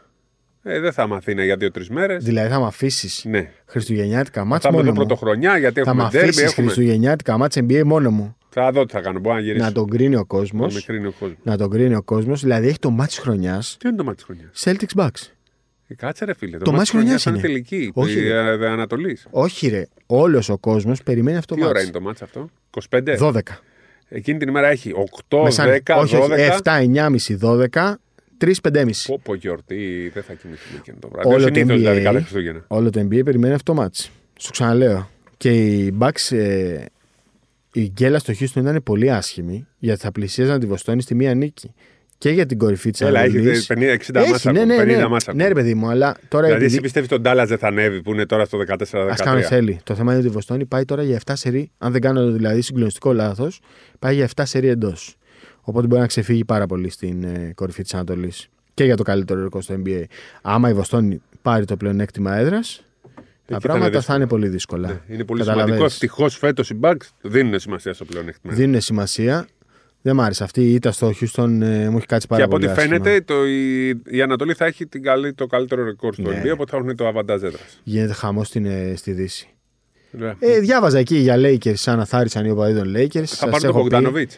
Ε, 0.66 0.80
δεν 0.80 0.92
θα 0.92 1.06
μαθαίνα 1.06 1.44
για 1.44 1.56
δύο-τρεις 1.56 1.88
μέρες. 1.90 2.24
Δηλαδή 2.24 2.48
θα 2.48 2.60
με 2.60 2.66
αφήσεις 2.66 3.24
Ναι. 3.24 3.50
Χριστουγεννιάτικα 3.66 4.44
μάτσα 4.44 4.68
Θα 4.68 4.74
μόνο 4.74 4.84
το 4.86 4.90
μου. 4.90 4.96
πρωτοχρονιά 4.96 5.58
γιατί 5.58 5.82
Θα 5.82 5.94
με 5.94 6.02
έχουμε 6.02 6.10
ντέρμπι. 6.10 6.28
αφήσεις 6.28 6.50
Έχουμε... 6.52 6.66
Χριστουγεννιάτικα 6.66 7.38
μάτσα 7.38 7.60
NBA 7.68 7.82
μόνο 7.84 8.10
μου. 8.10 8.36
Θα 8.48 8.70
δω 8.72 8.84
τι 8.84 8.92
θα 8.92 9.00
κάνω. 9.00 9.18
Μπορώ 9.20 9.34
να 9.34 9.40
γυρίσω. 9.40 9.64
Να 9.64 9.72
τον 9.72 9.88
κρίνει 9.88 10.16
ο 10.16 10.24
κόσμος. 10.24 10.68
Να 10.68 10.74
με 10.74 10.80
κρίνει 10.86 11.06
ο 11.06 11.12
κόσμος. 11.18 11.38
Να 11.42 11.56
τον 11.56 11.70
κρίνει 11.70 11.94
ο 11.94 12.02
κόσμος. 12.02 12.40
Δηλαδή 12.40 12.68
έχει 12.68 12.78
το 12.78 12.90
μάτι 12.90 13.14
χρονιάς 13.20 13.76
Τι 13.80 13.88
είναι 13.88 13.96
το 13.96 14.04
μάτι 14.04 14.16
της 14.16 14.24
χρονιάς; 14.24 14.50
Celtics 14.64 15.00
Bucks. 15.02 15.30
Ε, 15.86 15.94
κάτσε 15.94 16.24
ρε 16.24 16.34
φίλε. 16.34 16.58
Το 16.58 16.72
μάτς 16.72 16.76
μάτς 16.76 16.90
της 16.90 16.90
χρονιάς 17.00 17.24
είναι 17.24 17.38
είναι. 17.38 17.46
τελική. 17.46 17.90
Όχι, 17.94 18.18
Η 18.18 18.28
ρε. 18.28 18.52
ε, 18.64 18.66
Ανατολής. 18.68 19.26
Όχι, 19.30 19.68
ρε. 19.68 19.86
Όλος 20.06 20.48
ο 20.48 20.58
κόσμος 20.58 21.02
περιμένει 21.02 21.36
αυτό 21.36 21.54
Τι 21.54 21.60
το 21.60 21.66
ώρα 21.66 21.74
μάτς. 21.74 21.84
είναι 21.88 21.98
το 21.98 22.00
μάτς 22.04 22.22
αυτό; 22.22 22.48
25. 22.90 23.16
12. 23.18 23.38
Εκείνη 24.08 24.38
την 24.38 24.48
ημέρα 24.48 24.68
έχει 24.68 24.92
8, 25.30 25.42
Μεσάνυχτα. 25.42 25.96
10, 25.96 26.00
όχι, 26.00 26.16
12. 26.16 26.30
όχι. 26.30 26.40
7, 26.62 26.78
9,5, 26.80 27.36
12, 27.72 27.94
3, 28.38 28.52
5,5. 28.72 28.86
Πω, 29.06 29.20
πω 29.24 29.34
γιορτή, 29.34 30.10
δεν 30.14 30.22
θα 30.22 30.32
κοιμηθούμε 30.34 30.78
εκείνο 30.78 30.96
το 31.00 31.08
βράδυ. 31.08 31.28
Όλο 31.28 31.36
Όλο 31.36 31.48
το 31.48 31.54
συνήθως 31.54 31.78
δηλαδή 31.78 32.00
κάθε 32.02 32.16
NBA, 32.18 32.20
Χριστούγεννα. 32.20 32.64
όλο 32.68 32.90
το 32.90 33.00
NBA 33.00 33.24
περιμένει 33.24 33.54
αυτό 33.54 33.72
το 33.74 33.80
μάτς. 33.80 34.10
Σου 34.40 34.50
ξαναλέω. 34.50 35.10
Και 35.36 35.50
οι 35.50 35.96
Bucks, 36.00 36.36
ε, 36.36 36.84
η 37.72 37.80
γκέλα 37.92 38.18
στο 38.18 38.32
Houston 38.40 38.56
ήταν 38.56 38.82
πολύ 38.82 39.10
άσχημη 39.12 39.66
γιατί 39.78 40.00
θα 40.00 40.12
πλησίαζαν 40.12 40.60
τη 40.60 40.66
Βοστόνη 40.66 41.02
στη 41.02 41.14
μία 41.14 41.34
νίκη. 41.34 41.74
Και 42.18 42.30
για 42.30 42.46
την 42.46 42.58
κορυφή 42.58 42.90
της 42.90 43.00
Έλα, 43.00 43.20
έχει 43.20 43.36
Ανατολής. 43.36 43.66
50, 43.72 43.74
60 43.74 44.20
Έχει, 44.20 44.30
μάτσα. 44.30 44.52
ναι, 44.52 44.64
ναι, 44.64 44.82
50 44.82 44.86
ναι, 44.86 45.06
μάτσα. 45.08 45.34
ναι, 45.34 45.48
ρε 45.48 45.54
παιδί 45.54 45.74
μου, 45.74 45.88
αλλά 45.88 46.16
τώρα 46.28 46.44
Δηλαδή, 46.46 46.64
εσύ 46.64 46.74
επειδή... 46.76 46.82
πιστεύεις 46.82 47.10
ότι 47.10 47.20
ο 47.20 47.22
Ντάλλας 47.22 47.48
δεν 47.48 47.58
θα 47.58 47.66
ανέβει 47.66 48.02
που 48.02 48.12
είναι 48.12 48.26
τώρα 48.26 48.44
στο 48.44 48.58
14-13. 48.68 48.72
Α 49.10 49.14
κάνουμε 49.14 49.42
θέλει. 49.42 49.80
Το 49.82 49.94
θέμα 49.94 50.10
είναι 50.12 50.20
ότι 50.20 50.28
η 50.30 50.32
Βοστόνη 50.32 50.64
πάει 50.66 50.84
τώρα 50.84 51.02
για 51.02 51.20
7 51.26 51.32
σερί. 51.36 51.70
Αν 51.78 51.92
δεν 51.92 52.00
κάνω 52.00 52.30
δηλαδή 52.30 52.60
συγκλονιστικό 52.60 53.12
λάθος, 53.12 53.60
πάει 53.98 54.14
για 54.14 54.28
7 54.36 54.42
σερί 54.46 54.68
εντός. 54.68 55.16
Οπότε 55.64 55.86
μπορεί 55.86 56.00
να 56.00 56.06
ξεφύγει 56.06 56.44
πάρα 56.44 56.66
πολύ 56.66 56.90
στην 56.90 57.24
ε, 57.24 57.52
κορυφή 57.54 57.82
της 57.82 57.94
Ανατολής. 57.94 58.48
Και 58.74 58.84
για 58.84 58.96
το 58.96 59.02
καλύτερο 59.02 59.42
ρεκόρ 59.42 59.62
στο 59.62 59.74
NBA. 59.84 60.02
Άμα 60.42 60.68
η 60.70 60.72
Βοστόνη 60.72 61.22
πάρει 61.42 61.64
το 61.64 61.76
πλεονέκτημα 61.76 62.36
έδρας, 62.36 62.84
τα 63.46 63.54
θα 63.54 63.58
πράγματα 63.60 63.86
είναι 63.88 64.00
θα 64.00 64.14
είναι 64.14 64.26
πολύ 64.26 64.48
δύσκολα. 64.48 64.88
Ναι, 64.88 65.14
είναι 65.14 65.24
πολύ 65.24 65.40
Καταλαβαίνεις. 65.40 65.74
σημαντικό. 65.76 65.84
Ευτυχώς 65.84 66.36
φέτος 66.36 66.70
οι 66.70 66.78
Bucks 66.80 67.08
δίνουν 67.22 67.58
σημασία 67.58 67.92
στο 67.94 68.04
πλεονέκτημα. 68.04 68.52
Δίνουν 68.54 68.80
σημασία. 68.80 69.46
Δεν 70.02 70.14
μ' 70.16 70.20
άρεσε. 70.20 70.44
Αυτή 70.44 70.60
η 70.62 70.74
ήττα 70.74 70.92
στο 70.92 71.08
Houston 71.20 71.48
ε, 71.60 71.88
μου 71.88 71.96
έχει 71.96 72.06
κάτσει 72.06 72.26
πάρα 72.26 72.40
Και 72.40 72.42
από 72.42 72.50
πολύ. 72.50 72.64
ό,τι 72.64 72.80
άσχημα. 72.80 72.94
φαίνεται, 73.04 73.20
το, 73.20 73.46
η, 73.46 73.88
η 74.04 74.22
Ανατολή 74.22 74.54
θα 74.54 74.64
έχει 74.64 74.86
την 74.86 75.02
καλή, 75.02 75.32
το 75.34 75.46
καλύτερο 75.46 75.84
ρεκόρ 75.84 76.14
στο 76.14 76.22
Ναι. 76.30 76.42
NBA, 76.44 76.50
οπότε 76.52 76.70
θα 76.70 76.76
έχουν 76.76 76.96
το 76.96 77.06
αβαντάζ 77.06 77.42
έδρας. 77.42 77.80
Γίνεται 77.82 78.12
χαμός 78.12 78.46
στην, 78.46 78.64
ε, 78.66 78.92
στη 78.96 79.12
Δύση. 79.12 79.48
Ε, 80.38 80.58
διάβαζα 80.60 80.98
εκεί 80.98 81.16
για 81.16 81.34
Lakers, 81.38 81.74
σαν 81.74 81.98
να 81.98 82.04
θάρισαν 82.04 82.44
οι 82.44 82.50
οπαδοί 82.50 82.74
των 82.78 82.92
Lakers. 82.96 83.10
θα 83.12 83.26
Σας 83.26 83.38
πάρουν 83.38 83.60
τον 83.60 83.68
έχω 83.68 83.82
πει- 83.82 83.90
Μπογκδάνοβιτ. 83.90 84.30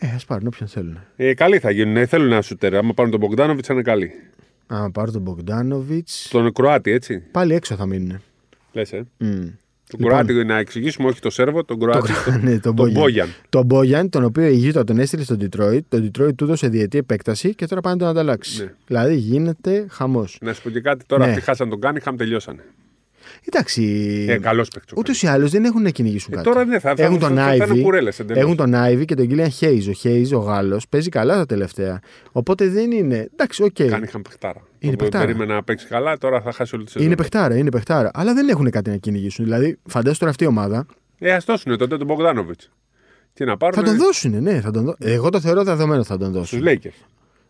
Ε, 0.00 0.06
ας 0.14 0.24
πάρουν 0.24 0.46
όποιον 0.46 0.68
θέλουν. 0.68 0.98
Ε, 1.16 1.34
καλοί 1.34 1.58
θα 1.58 1.70
γίνουν. 1.70 1.96
Ε, 1.96 2.06
θέλουν 2.06 2.32
ένα 2.32 2.42
σούτερ. 2.42 2.74
Άμα 2.76 2.92
πάρουν 2.94 3.10
τον 3.10 3.20
Μπογκδάνοβιτς, 3.20 3.66
θα 3.66 3.74
είναι 3.74 3.82
καλοί. 3.82 4.10
Άμα 4.66 4.90
πάρουν 4.90 5.12
τον 5.12 5.24
Bogdanovic, 5.46 6.02
Τον 6.30 6.52
Κροάτι, 6.52 6.90
έτσι. 6.90 7.22
πάλι 7.30 7.54
έξω 7.54 7.74
θα 7.74 7.86
μείνουν. 7.86 8.20
Λες, 8.72 8.92
ε. 8.92 9.06
Mm. 9.20 9.52
Τον 9.90 10.00
Κροάτι, 10.00 10.44
να 10.44 10.58
εξηγήσουμε, 10.58 11.08
όχι 11.08 11.20
το 11.20 11.30
Σέρβο, 11.30 11.64
τον 11.64 11.78
Κροάτι. 11.78 12.10
ναι, 12.42 12.58
τον 12.58 12.74
τον 12.76 12.86
Bojan. 12.88 12.92
Μπόγιαν. 12.92 13.28
Τον 13.48 13.64
Μπόγιαν, 13.66 14.08
τον 14.10 14.24
οποίο 14.24 14.46
η 14.48 14.72
Utah 14.74 14.86
τον 14.86 14.98
έστειλε 14.98 15.22
στο 15.22 15.36
Detroit. 15.40 15.78
Το 15.88 15.96
Detroit 16.10 16.34
του 16.34 16.44
έδωσε 16.44 16.68
διετή 16.68 16.98
επέκταση 16.98 17.54
και 17.54 17.66
τώρα 17.66 17.80
πάνε 17.80 17.94
να 17.94 18.00
τον 18.00 18.08
ανταλλάξει. 18.10 18.62
Ναι. 18.62 18.72
Δηλαδή 18.86 19.14
γίνεται 19.16 19.86
χαμός. 19.90 20.38
Να 20.40 20.52
σου 20.52 20.62
πω 20.62 20.70
και 20.70 20.80
κάτι, 20.80 21.04
τώρα 21.06 21.24
Ναι. 21.24 21.30
αυτοί 21.30 21.42
χάσαν 21.44 21.68
τον 21.68 21.80
Κάνιγχαμ, 21.80 22.16
τελειώσανε. 22.16 22.62
Εντάξει. 23.46 23.82
Ε, 24.28 24.38
καλός 24.38 24.68
παίκτης. 24.68 24.94
Ούτως 24.96 25.22
ή 25.22 25.26
άλλως 25.26 25.50
δεν 25.50 25.64
έχουν 25.64 25.82
να 25.82 25.90
κυνηγήσουν 25.90 26.32
Ε, 26.32 26.36
κάτι. 26.36 26.48
τώρα 26.48 26.64
ναι, 26.64 26.78
θα- 26.78 26.94
θα- 26.96 27.02
έχουν 27.02 27.18
τον 27.18 27.34
θα- 27.34 27.44
θα 27.44 27.54
είναι 27.54 27.66
Ivy, 27.68 27.80
κουρέλες 27.82 28.18
εντελώς. 28.20 28.42
έχουν 28.42 28.56
τον 28.56 28.72
Ivy 28.74 29.04
και 29.04 29.14
τον 29.14 29.26
Killian 29.30 29.48
Hayes. 29.60 29.82
Ο 29.88 29.92
Hayes, 30.02 30.30
ο 30.32 30.38
Γάλλος, 30.38 30.88
παίζει 30.88 31.08
καλά 31.08 31.36
τα 31.36 31.46
τελευταία. 31.46 32.00
Οπότε 32.32 32.68
δεν 32.68 32.90
είναι. 32.90 33.28
Εντάξει, 33.32 33.62
οκ. 33.62 33.82
Κάνιγχαμ 33.88 34.22
παιχτάρα. 34.22 34.60
Είναι 34.78 34.92
Οπότε 34.92 34.96
παιχτάρα. 34.96 35.24
Περίμενα 35.24 35.54
να 35.54 35.62
παίξει 35.62 35.86
καλά, 35.86 36.18
τώρα 36.18 36.40
θα 36.40 36.52
χάσει 36.52 36.74
όλη 36.74 36.84
τη 36.84 36.90
σεζόν. 36.90 37.06
Είναι 37.06 37.16
παιχτάρα, 37.16 37.56
είναι 37.56 37.70
παιχτάρα. 37.70 38.10
Αλλά 38.14 38.34
δεν 38.34 38.48
έχουν 38.48 38.70
κάτι 38.70 38.90
να 38.90 38.96
κυνηγήσουν. 38.96 39.44
Δηλαδή, 39.44 39.78
φαντάζομαι 39.88 40.16
τώρα 40.18 40.30
αυτή 40.30 40.44
η 40.44 40.46
ομάδα 40.46 40.86
Ε, 41.18 41.32
ας 41.32 41.44
δώσουν 41.44 41.78
τότε 41.78 41.96
τον 41.96 42.06
Μπογκντάνοβιτς. 42.06 42.60
Τι 43.32 43.44
να 43.44 43.56
πάρουν. 43.56 43.74
θα 43.74 43.82
τον 43.90 43.96
δώσουν. 43.96 44.42
Ναι, 44.42 44.60
θα 44.60 44.70
τον 44.70 44.84
δώ... 44.84 44.94
Εγώ 44.98 45.30
το 45.30 45.40
θεωρώ 45.40 45.64
δεδομένο 45.64 46.04
θα 46.04 46.18
τον 46.18 46.44
Στους 46.44 46.60
δώσουν. 46.60 46.62
Lakers. 46.68 47.04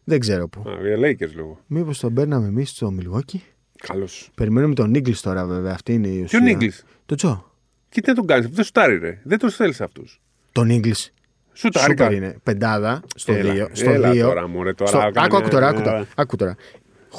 Δεν 0.05 0.21
ξέρω 0.21 0.49
πού. 0.49 0.61
Α, 0.69 0.73
για 0.87 0.97
Lakers 0.99 1.33
λόγω. 1.37 1.59
Μήπως 1.67 1.99
τον 2.01 2.15
παίρναμε 2.15 2.47
εμείς 2.47 2.71
στο 2.71 2.95
Milwaukee; 3.01 3.39
Καλός. 3.87 4.31
Περιμένουμε 4.35 4.75
τον 4.75 4.91
Νίγκλι 4.91 5.17
τώρα, 5.17 5.45
βέβαια. 5.47 5.73
Αυτή 5.73 5.93
είναι 5.93 6.09
η 6.09 6.23
ουσία. 6.23 6.27
Ποιο 6.39 6.41
Νίγκλι. 6.49 6.73
Το 7.07 7.15
Τζο. 7.15 7.51
Και 7.89 8.01
τι 8.01 8.09
να 8.09 8.15
τον 8.15 8.27
κάνεις, 8.27 8.49
δεν 8.49 8.65
σουτάρει, 8.65 8.99
ρε. 8.99 9.19
Δεν 9.25 9.39
του 9.39 9.51
θέλεις 9.51 9.81
αυτούς. 9.81 10.21
Τον 10.53 10.67
Νίγκλι. 10.67 10.95
Σουτάρει. 11.53 11.87
Σούπερ 11.91 12.09
κα- 12.09 12.15
είναι. 12.15 12.37
Πεντάδα 12.43 13.03
στο 13.15 13.33
Έλα, 13.33 13.53
2. 13.53 13.69
Στο 13.73 13.91
έλα 13.91 14.11
2. 14.11 14.19
τώρα, 14.21 14.49
μωρέ, 14.49 14.73
τώρα 14.73 14.91
στο... 14.91 14.99
κάνε- 14.99 15.17
Άκου, 15.19 15.37
άκου 15.37 15.49
τώρα, 15.49 15.69
άκου 15.69 15.81
ε, 15.81 15.83
τώρα. 15.83 16.07
Άκου 16.15 16.37
τώρα. 16.37 16.57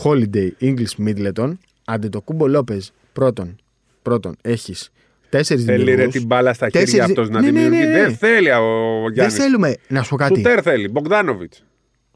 Holiday, 0.03 0.49
English, 0.61 1.07
Middleton. 1.07 1.51
Αντετοκούμπο 1.85 2.47
Λόπες 2.47 2.93
πρώτον. 3.13 3.55
Πρώτον, 4.01 4.35
έχεις 4.41 4.91
τέσσερις 5.29 5.63
Θέλει 5.63 5.77
ρε 5.83 5.89
δημιουργούς. 5.89 6.13
την 6.13 6.25
μπάλα 6.25 6.53
στα 6.53 6.69
χέρια 6.69 6.79
Τέσσερις- 6.85 7.05
αυτός 7.09 7.29
να 7.29 7.41
Ναι, 7.41 7.51
ναι, 7.51 7.59
ναι, 7.61 7.67
δημιουργεί. 7.69 7.91
ναι. 7.91 8.01
Δεν 8.01 8.15
θέλει 8.17 8.51
ο 8.51 9.01
Δεν 9.03 9.13
Γιάννης. 9.13 9.35
θέλουμε 9.35 9.75
να 9.87 10.03
σου 10.03 10.09
πω 10.09 10.15
κάτι. 10.15 10.35
Σουτέρ 10.35 10.59
θέλει. 10.63 10.87
Μπογκδάνοβιτ. 10.89 11.53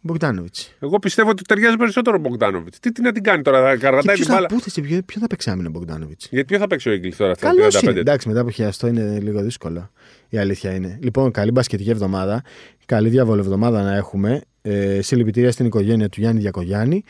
Μπογκδάνοβιτς. 0.01 0.73
Εγώ 0.79 0.99
πιστεύω 0.99 1.29
ότι 1.29 1.43
ταιριάζει 1.43 1.75
περισσότερο 1.77 2.15
ο 2.17 2.19
Μπογκδάνοβιτς. 2.19 2.79
Τι, 2.79 2.91
τι 2.91 3.01
να 3.01 3.11
την 3.11 3.23
κάνει 3.23 3.41
τώρα, 3.41 3.61
θα 3.61 3.75
καρατάει 3.75 4.01
Ποιος 4.01 4.17
την 4.17 4.25
θα 4.27 4.33
μπάλα. 4.33 4.47
πούθησε, 4.47 4.81
ποιο, 4.81 4.99
ποιο 5.05 5.21
θα 5.21 5.27
παίξει 5.27 5.49
άμυνα 5.49 5.69
Μπογκδάνοβιτς; 5.69 6.27
Γιατί 6.31 6.45
ποιο 6.45 6.57
θα 6.57 6.67
παίξει 6.67 6.89
ο 6.89 6.91
Ίγκλι 6.91 7.15
τώρα 7.15 7.33
στα 7.33 7.47
Καλό 7.47 7.65
35. 7.67 7.81
είναι. 7.83 7.99
Εντάξει, 7.99 8.27
μετά 8.27 8.39
από 8.39 8.49
χιαστό 8.49 8.87
είναι 8.87 9.19
λίγο 9.19 9.41
δύσκολο. 9.41 9.91
Η 10.29 10.37
αλήθεια 10.37 10.73
είναι. 10.75 10.99
Λοιπόν, 11.01 11.31
καλή 11.31 11.51
μπασκετική 11.51 11.89
εβδομάδα. 11.89 12.43
Καλή 12.85 13.09
διαβολευδομάδα 13.09 13.83
να 13.83 13.95
έχουμε. 13.95 14.41
Ε, 14.61 15.01
συλληπιτήρια 15.01 15.51
στην 15.51 15.65
οικογένεια 15.65 16.09
του 16.09 16.21
Γιάννη 16.21 16.39
Διακογιάννη. 16.41 17.03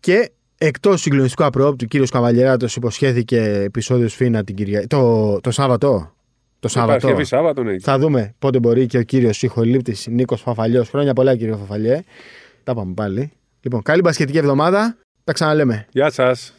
Και 0.00 0.30
εκτός 0.58 1.00
συγκλονιστικού 1.00 1.44
απροόπτου, 1.44 1.84
κύριος 1.86 2.10
Καβαλιεράτος 2.10 2.76
υποσχέθηκε 2.76 3.40
επεισόδιο 3.64 4.08
Σφίνα 4.08 4.44
την 4.44 4.54
Κυριακή. 4.54 4.86
Το, 4.86 5.40
το 5.40 5.50
Σάββατο. 5.50 6.12
Το 6.60 6.68
Σάββατο. 6.68 6.98
Παρασκευή 6.98 7.24
Σάββατο, 7.24 7.62
ναι. 7.62 7.78
Θα 7.78 7.98
δούμε 7.98 8.34
πότε 8.38 8.58
μπορεί 8.58 8.86
και 8.86 8.98
ο 8.98 9.02
κύριος 9.02 9.42
ηχολήπτη 9.42 10.10
Νίκος 10.10 10.40
Φαφαλιός. 10.40 10.88
Χρόνια 10.88 11.12
πολλά, 11.12 11.36
κύριε 11.36 11.54
Φαφαλιέ. 11.54 12.02
Τα 12.64 12.74
πάμε 12.74 12.94
πάλι. 12.94 13.32
Λοιπόν, 13.60 13.82
καλή 13.82 14.00
μπασκετική 14.00 14.38
εβδομάδα. 14.38 14.96
Τα 15.24 15.32
ξαναλέμε. 15.32 15.86
Γεια 15.90 16.10
σας. 16.10 16.57